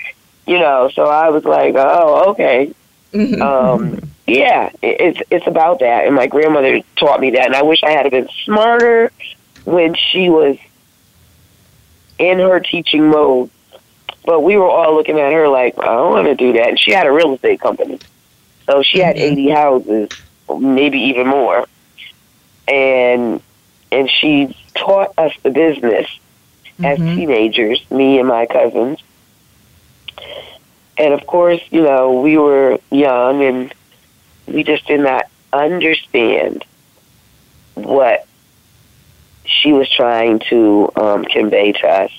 you 0.47 0.59
know, 0.59 0.91
so 0.95 1.05
I 1.05 1.31
was 1.31 1.45
like, 1.45 1.75
Oh, 1.77 2.31
okay. 2.31 2.75
Mm-hmm. 3.13 3.43
Um 3.43 4.01
yeah, 4.27 4.71
it's 4.83 5.21
it's 5.31 5.47
about 5.47 5.81
that. 5.81 6.07
And 6.07 6.15
my 6.15 6.27
grandmother 6.27 6.81
taught 6.97 7.21
me 7.21 7.31
that 7.33 7.47
and 7.47 7.57
I 7.57 7.63
wish 7.63 7.83
I 7.83 7.91
had 7.91 8.11
been 8.11 8.29
smarter 8.45 9.11
when 9.65 9.95
she 9.95 10.29
was 10.29 10.57
in 12.19 12.39
her 12.39 12.61
teaching 12.61 13.09
mode. 13.09 13.51
But 14.25 14.41
we 14.43 14.57
were 14.57 14.69
all 14.69 14.95
looking 14.95 15.19
at 15.19 15.33
her 15.33 15.49
like, 15.49 15.79
I 15.79 15.87
don't 15.87 16.13
want 16.13 16.27
to 16.27 16.35
do 16.35 16.53
that. 16.53 16.69
And 16.69 16.79
she 16.79 16.93
had 16.93 17.07
a 17.07 17.13
real 17.13 17.35
estate 17.35 17.61
company. 17.61 17.99
So 18.67 18.83
she 18.83 18.99
had 19.01 19.17
mm-hmm. 19.17 19.33
80 19.33 19.51
houses 19.51 20.09
maybe 20.59 20.99
even 20.99 21.27
more. 21.27 21.67
And 22.69 23.41
and 23.93 24.11
she 24.11 24.57
taught 24.75 25.15
us 25.19 25.33
the 25.43 25.51
business 25.51 26.07
mm-hmm. 26.79 26.85
as 26.85 26.99
teenagers, 26.99 27.91
me 27.91 28.19
and 28.19 28.29
my 28.29 28.47
cousins. 28.47 29.01
And 31.01 31.15
of 31.15 31.27
course, 31.27 31.63
you 31.71 31.81
know, 31.81 32.21
we 32.21 32.37
were 32.37 32.79
young 32.91 33.43
and 33.43 33.75
we 34.47 34.63
just 34.63 34.87
did 34.87 35.01
not 35.01 35.31
understand 35.51 36.63
what 37.73 38.27
she 39.47 39.73
was 39.73 39.89
trying 39.91 40.41
to 40.51 40.93
um, 40.97 41.25
convey 41.25 41.73
to 41.73 41.89
us. 41.89 42.11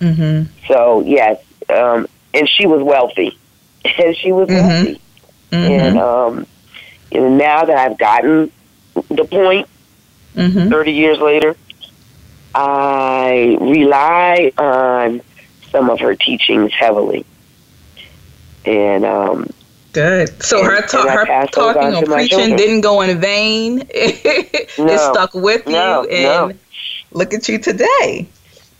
Mm-hmm. 0.00 0.52
So 0.66 1.02
yes, 1.02 1.40
um, 1.68 2.08
and 2.34 2.48
she 2.48 2.66
was 2.66 2.82
wealthy, 2.82 3.38
and 3.84 4.16
she 4.16 4.32
was 4.32 4.48
mm-hmm. 4.48 4.66
wealthy, 4.66 5.00
mm-hmm. 5.52 5.72
and 5.72 5.98
um, 5.98 6.46
you 7.12 7.20
know, 7.20 7.28
now 7.28 7.64
that 7.64 7.78
I've 7.78 7.96
gotten 7.96 8.50
the 9.08 9.24
point, 9.24 9.68
mm-hmm. 10.34 10.68
30 10.68 10.92
years 10.92 11.18
later, 11.20 11.54
I 12.56 13.56
rely 13.60 14.52
on 14.58 15.22
some 15.70 15.90
of 15.90 16.00
her 16.00 16.16
teachings 16.16 16.72
heavily. 16.72 17.24
And, 18.66 19.04
um, 19.04 19.48
Good. 19.92 20.42
So 20.42 20.58
and, 20.58 20.66
her, 20.66 20.86
ta- 20.86 21.08
her 21.08 21.46
talking 21.46 21.94
or 21.94 22.02
preaching 22.02 22.54
didn't 22.56 22.82
go 22.82 23.00
in 23.00 23.18
vain. 23.18 23.82
it 23.90 24.70
no, 24.78 24.96
stuck 24.96 25.32
with 25.32 25.66
no, 25.66 26.02
you, 26.02 26.10
and 26.10 26.48
no. 26.50 26.58
look 27.12 27.32
at 27.32 27.48
you 27.48 27.58
today. 27.58 28.28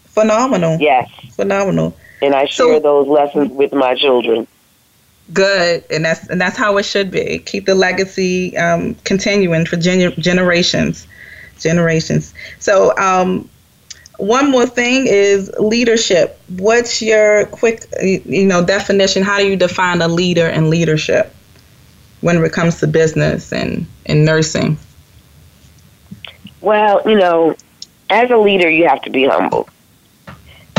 Phenomenal. 0.09 0.77
Yes. 0.79 1.09
Phenomenal. 1.31 1.97
And 2.21 2.35
I 2.35 2.45
share 2.45 2.77
so, 2.77 2.81
those 2.81 3.09
lessons 3.09 3.51
with 3.53 3.73
my 3.73 3.95
children 3.95 4.47
good 5.33 5.85
and 5.91 6.05
that's 6.05 6.29
and 6.29 6.41
that's 6.41 6.57
how 6.57 6.77
it 6.77 6.85
should 6.85 7.11
be 7.11 7.39
keep 7.41 7.67
the 7.67 7.75
legacy 7.75 8.57
um, 8.57 8.95
continuing 9.05 9.67
for 9.67 9.77
gen- 9.77 10.13
generations 10.21 11.07
generations 11.59 12.33
so 12.61 12.97
um, 12.97 13.49
one 14.19 14.51
more 14.51 14.67
thing 14.67 15.07
is 15.07 15.51
leadership 15.59 16.41
what's 16.59 17.03
your 17.03 17.47
quick 17.47 17.85
you 18.03 18.47
know 18.47 18.65
definition 18.65 19.23
how 19.23 19.39
do 19.39 19.47
you 19.47 19.57
define 19.57 20.01
a 20.01 20.09
leader 20.09 20.47
and 20.49 20.71
leadership 20.71 21.35
when 22.21 22.43
it 22.43 22.53
comes 22.53 22.81
to 22.81 22.87
business 22.87 23.53
and, 23.53 23.87
and 24.07 24.25
nursing 24.25 24.79
well 26.61 27.03
you 27.09 27.17
know 27.17 27.55
as 28.11 28.31
a 28.31 28.37
leader 28.37 28.71
you 28.71 28.89
have 28.89 29.03
to 29.03 29.11
be 29.11 29.27
humble 29.27 29.69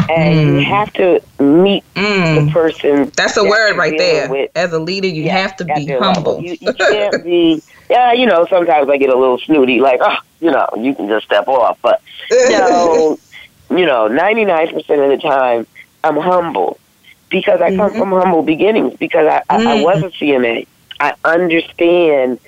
and 0.10 0.40
mm. 0.40 0.60
you 0.60 0.66
have 0.66 0.94
to 0.94 1.22
meet 1.40 1.84
mm. 1.96 2.46
the 2.46 2.52
person. 2.52 3.12
That's 3.16 3.38
a 3.38 3.44
word 3.44 3.78
right 3.78 3.98
there. 3.98 4.30
With. 4.30 4.52
As 4.56 4.72
a 4.72 4.80
leader, 4.80 5.08
you 5.08 5.24
yeah, 5.24 5.38
have 5.38 5.58
to 5.58 5.66
be 5.66 5.88
humble. 5.88 6.42
You, 6.42 6.58
you 6.60 6.74
can't 6.74 7.24
be. 7.24 7.62
Yeah, 7.90 8.12
you 8.12 8.26
know, 8.26 8.46
sometimes 8.50 8.90
I 8.90 8.98
get 8.98 9.10
a 9.10 9.18
little 9.18 9.38
snooty, 9.38 9.80
like, 9.80 10.02
oh, 10.04 10.18
you 10.42 10.52
know, 10.52 10.68
you 10.78 10.94
can 10.94 11.08
just 11.08 11.26
step 11.26 11.48
off. 11.48 11.80
But 11.82 12.02
you 12.30 12.50
know, 12.50 13.18
you 13.70 13.86
know, 13.86 14.08
ninety 14.08 14.46
nine 14.46 14.74
percent 14.74 15.02
of 15.02 15.10
the 15.10 15.18
time, 15.18 15.68
I'm 16.04 16.18
humble 16.18 16.80
because 17.30 17.62
I 17.62 17.76
come 17.76 17.90
mm-hmm. 17.90 18.00
from 18.00 18.12
humble 18.12 18.44
beginnings. 18.44 18.98
Because 18.98 19.28
I, 19.28 19.44
I, 19.50 19.60
mm. 19.60 19.68
I 19.68 19.84
was 19.84 20.04
a 20.04 20.10
CNA. 20.10 20.68
I 21.00 21.14
understand 21.24 22.40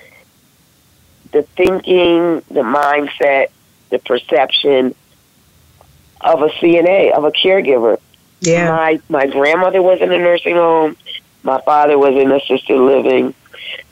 the 1.32 1.42
thinking, 1.42 2.42
the 2.48 2.62
mindset, 2.62 3.48
the 3.90 3.98
perception 3.98 4.94
of 6.20 6.42
a 6.42 6.48
CNA, 6.48 7.12
of 7.12 7.24
a 7.24 7.30
caregiver. 7.30 7.98
Yeah. 8.40 8.70
My 8.70 9.00
my 9.08 9.26
grandmother 9.26 9.82
was 9.82 10.00
in 10.00 10.10
a 10.10 10.18
nursing 10.18 10.56
home. 10.56 10.96
My 11.42 11.60
father 11.62 11.98
was 11.98 12.14
in 12.14 12.30
assisted 12.32 12.78
living. 12.78 13.34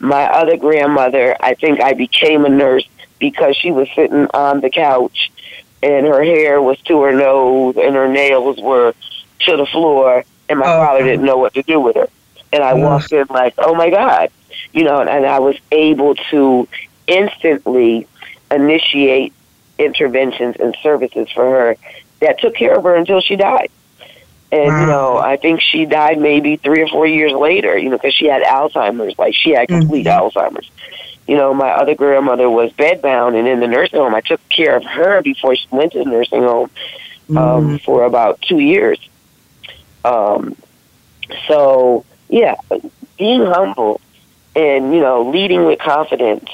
My 0.01 0.25
other 0.25 0.57
grandmother, 0.57 1.37
I 1.41 1.55
think 1.55 1.81
I 1.81 1.93
became 1.93 2.45
a 2.45 2.49
nurse 2.49 2.87
because 3.19 3.57
she 3.57 3.71
was 3.71 3.89
sitting 3.95 4.27
on 4.33 4.61
the 4.61 4.71
couch 4.71 5.31
and 5.83 6.07
her 6.07 6.23
hair 6.23 6.61
was 6.61 6.81
to 6.83 7.03
her 7.03 7.13
nose 7.13 7.77
and 7.77 7.95
her 7.95 8.09
nails 8.09 8.59
were 8.61 8.95
to 9.41 9.57
the 9.57 9.67
floor 9.67 10.25
and 10.49 10.59
my 10.59 10.67
oh. 10.67 10.85
father 10.85 11.05
didn't 11.05 11.25
know 11.25 11.37
what 11.39 11.55
to 11.55 11.63
do 11.63 11.81
with 11.81 11.97
her. 11.97 12.09
And 12.53 12.63
I 12.63 12.75
walked 12.75 13.13
in 13.13 13.27
like, 13.29 13.55
oh 13.59 13.75
my 13.75 13.91
God. 13.91 14.31
You 14.73 14.85
know, 14.85 15.01
and 15.01 15.27
I 15.27 15.39
was 15.39 15.57
able 15.71 16.15
to 16.31 16.69
instantly 17.07 18.07
initiate 18.51 19.33
interventions 19.79 20.57
and 20.59 20.77
services 20.83 21.29
for 21.31 21.45
her 21.45 21.77
that 22.21 22.41
took 22.41 22.55
care 22.55 22.77
of 22.77 22.85
her 22.85 22.97
until 22.97 23.21
she 23.21 23.37
died. 23.37 23.71
And 24.51 24.69
wow. 24.69 24.81
you 24.81 24.87
know, 24.87 25.19
I 25.19 25.37
think 25.37 25.61
she 25.61 25.85
died 25.85 26.19
maybe 26.19 26.57
three 26.57 26.83
or 26.83 26.89
four 26.89 27.07
years 27.07 27.33
later. 27.33 27.77
You 27.77 27.91
know, 27.91 27.99
because 27.99 28.15
she 28.15 28.27
had 28.27 28.43
Alzheimer's, 28.43 29.19
like 29.19 29.35
she 29.35 29.51
had 29.51 29.69
complete 29.69 30.07
mm-hmm. 30.07 30.39
Alzheimer's. 30.39 30.71
You 31.29 31.37
know, 31.37 31.53
my 31.53 31.71
other 31.71 31.95
grandmother 31.95 32.49
was 32.49 32.73
bedbound 32.73 33.39
and 33.39 33.47
in 33.47 33.61
the 33.61 33.69
nursing 33.69 33.99
home. 33.99 34.15
I 34.15 34.23
took 34.23 34.41
care 34.49 34.77
of 34.77 34.85
her 34.85 35.21
before 35.21 35.55
she 35.55 35.67
went 35.71 35.93
to 35.93 35.99
the 35.99 36.07
nursing 36.07 36.43
home 36.43 36.71
um, 37.31 37.37
mm. 37.37 37.85
for 37.85 38.05
about 38.05 38.41
two 38.41 38.59
years. 38.59 38.99
Um, 40.05 40.57
so 41.47 42.07
yeah, 42.31 42.55
being 43.19 43.45
humble 43.45 44.01
and 44.57 44.95
you 44.95 45.01
know, 45.01 45.29
leading 45.31 45.67
with 45.67 45.79
confidence 45.79 46.49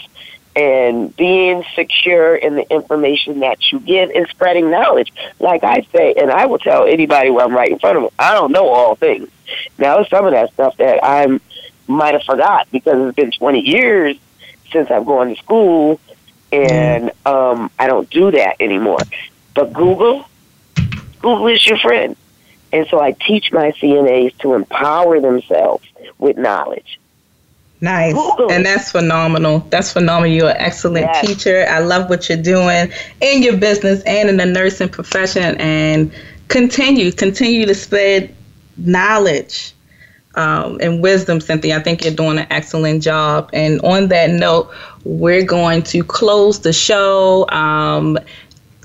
and 0.57 1.15
being 1.17 1.65
secure 1.75 2.35
in 2.35 2.57
the 2.57 2.69
information 2.73 3.41
that 3.41 3.73
you 3.73 3.81
give 3.81 4.11
and 4.11 4.27
spreading 4.29 4.71
knowledge. 4.71 5.13
Like 5.41 5.65
I 5.65 5.87
say, 5.93 6.15
and 6.15 6.31
I 6.31 6.47
will 6.47 6.59
tell 6.59 6.85
anybody 6.87 7.31
where 7.31 7.45
I'm 7.45 7.55
right 7.55 7.71
in 7.71 7.79
front 7.79 7.97
of 7.97 8.03
them, 8.05 8.13
I 8.19 8.35
don't 8.35 8.53
know 8.53 8.69
all 8.69 8.95
things. 8.95 9.29
Now, 9.79 10.05
some 10.05 10.27
of 10.27 10.33
that 10.33 10.53
stuff 10.53 10.77
that 10.79 11.01
I 11.03 11.41
might 11.87 12.15
have 12.15 12.23
forgot 12.23 12.69
because 12.71 13.09
it's 13.09 13.17
been 13.17 13.31
20 13.31 13.61
years 13.61 14.17
since 14.75 14.91
I've 14.91 15.07
gone 15.07 15.29
to 15.29 15.37
school, 15.37 15.99
and 16.53 17.11
um, 17.25 17.71
I 17.79 17.87
don't 17.87 18.09
do 18.11 18.31
that 18.33 18.57
anymore. 18.61 18.99
But 19.55 19.73
Google, 19.73 20.27
Google 21.21 21.47
is 21.47 21.67
your 21.67 21.79
friend. 21.79 22.15
And 22.73 22.87
so 22.89 23.01
I 23.01 23.13
teach 23.13 23.53
my 23.53 23.71
CNAs 23.71 24.37
to 24.39 24.55
empower 24.55 25.21
themselves 25.21 25.87
with 26.19 26.37
knowledge 26.37 26.99
Nice. 27.85 28.17
And 28.51 28.65
that's 28.65 28.93
phenomenal. 28.93 29.59
That's 29.69 29.93
phenomenal. 29.93 30.35
You're 30.35 30.49
an 30.49 30.57
excellent 30.57 31.05
yes. 31.05 31.27
teacher. 31.27 31.67
I 31.69 31.81
love 31.81 32.09
what 32.09 32.31
you're 32.31 32.41
doing 32.41 32.91
in 33.21 33.43
your 33.43 33.59
business 33.59 34.03
and 34.05 34.31
in 34.31 34.39
the 34.39 34.47
nursing 34.47 34.89
profession. 34.89 35.61
And 35.61 36.11
continue, 36.49 37.13
continue 37.13 37.67
to 37.67 37.75
spread 37.75 38.35
knowledge 38.79 39.74
um, 40.37 40.79
and 40.81 41.03
wisdom, 41.03 41.41
Cynthia. 41.41 41.77
I 41.77 41.83
think 41.83 42.05
you're 42.05 42.15
doing 42.15 42.39
an 42.39 42.47
excellent 42.51 43.03
job. 43.03 43.51
And 43.53 43.81
on 43.83 44.09
that 44.09 44.31
note, 44.31 44.71
we're 45.05 45.45
going 45.45 45.83
to 45.85 46.03
close 46.03 46.61
the 46.61 46.73
show. 46.73 47.49
Um, 47.51 48.19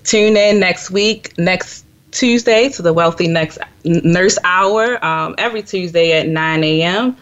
tune 0.04 0.38
in 0.38 0.60
next 0.60 0.91
week, 0.91 1.38
next 1.38 1.86
Tuesday, 2.12 2.70
to 2.70 2.82
the 2.82 2.93
Wealthy 2.93 3.28
Next 3.28 3.60
Nurse 3.84 4.38
Hour, 4.43 5.04
um, 5.04 5.36
every 5.38 5.62
Tuesday 5.62 6.20
at 6.20 6.28
9 6.28 6.64
a.m. 6.64 7.18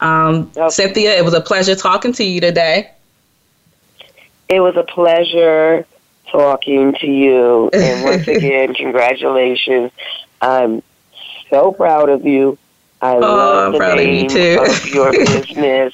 Um, 0.00 0.50
Cynthia, 0.68 1.16
it 1.16 1.24
was 1.24 1.34
a 1.34 1.40
pleasure 1.40 1.76
talking 1.76 2.12
to 2.14 2.24
you 2.24 2.40
today. 2.40 2.90
It 4.48 4.60
was 4.60 4.76
a 4.76 4.82
pleasure 4.82 5.86
talking 6.30 6.94
to 6.94 7.06
you. 7.06 7.70
And 7.72 8.04
once 8.04 8.26
again, 8.28 8.74
congratulations. 8.74 9.92
I'm 10.40 10.82
so 11.48 11.72
proud 11.72 12.08
of 12.08 12.26
you. 12.26 12.58
I 13.02 13.16
oh, 13.16 13.18
love 13.18 13.74
I'm 13.74 13.80
the 13.80 13.94
name 13.96 14.26
of, 14.60 14.68
of 14.68 14.86
your 14.86 15.10
business, 15.26 15.92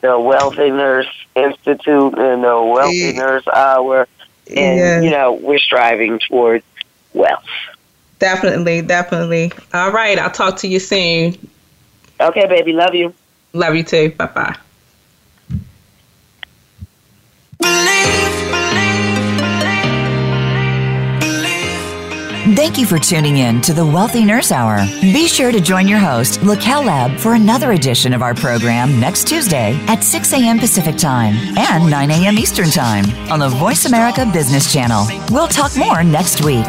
the 0.00 0.18
Wealthy 0.18 0.70
Nurse 0.70 1.08
Institute 1.36 2.18
and 2.18 2.42
the 2.42 2.60
Wealthy 2.60 2.96
yeah. 2.96 3.12
Nurse 3.12 3.46
Hour. 3.46 4.08
And, 4.48 4.78
yeah. 4.78 5.00
you 5.00 5.10
know, 5.10 5.34
we're 5.34 5.58
striving 5.58 6.18
towards 6.18 6.64
wealth. 7.14 7.44
Definitely, 8.18 8.82
definitely. 8.82 9.52
All 9.72 9.92
right, 9.92 10.18
I'll 10.18 10.30
talk 10.30 10.56
to 10.58 10.68
you 10.68 10.80
soon. 10.80 11.36
Okay, 12.20 12.46
baby. 12.46 12.72
Love 12.72 12.94
you. 12.94 13.14
Love 13.52 13.76
you 13.76 13.84
too. 13.84 14.10
Bye 14.10 14.56
bye. 17.60 17.94
Thank 22.58 22.76
you 22.76 22.86
for 22.86 22.98
tuning 22.98 23.36
in 23.36 23.60
to 23.60 23.72
the 23.72 23.86
Wealthy 23.86 24.24
Nurse 24.24 24.50
Hour. 24.50 24.78
Be 25.00 25.28
sure 25.28 25.52
to 25.52 25.60
join 25.60 25.86
your 25.86 26.00
host, 26.00 26.40
Lakel 26.40 26.84
Lab, 26.84 27.16
for 27.16 27.34
another 27.34 27.70
edition 27.70 28.12
of 28.12 28.20
our 28.20 28.34
program 28.34 28.98
next 28.98 29.28
Tuesday 29.28 29.76
at 29.86 30.02
6 30.02 30.32
a.m. 30.32 30.58
Pacific 30.58 30.96
Time 30.96 31.36
and 31.56 31.88
9 31.88 32.10
a.m. 32.10 32.36
Eastern 32.36 32.68
Time 32.68 33.04
on 33.30 33.38
the 33.38 33.48
Voice 33.48 33.84
America 33.84 34.28
Business 34.32 34.72
Channel. 34.72 35.06
We'll 35.30 35.46
talk 35.46 35.76
more 35.76 36.02
next 36.02 36.44
week. 36.44 36.66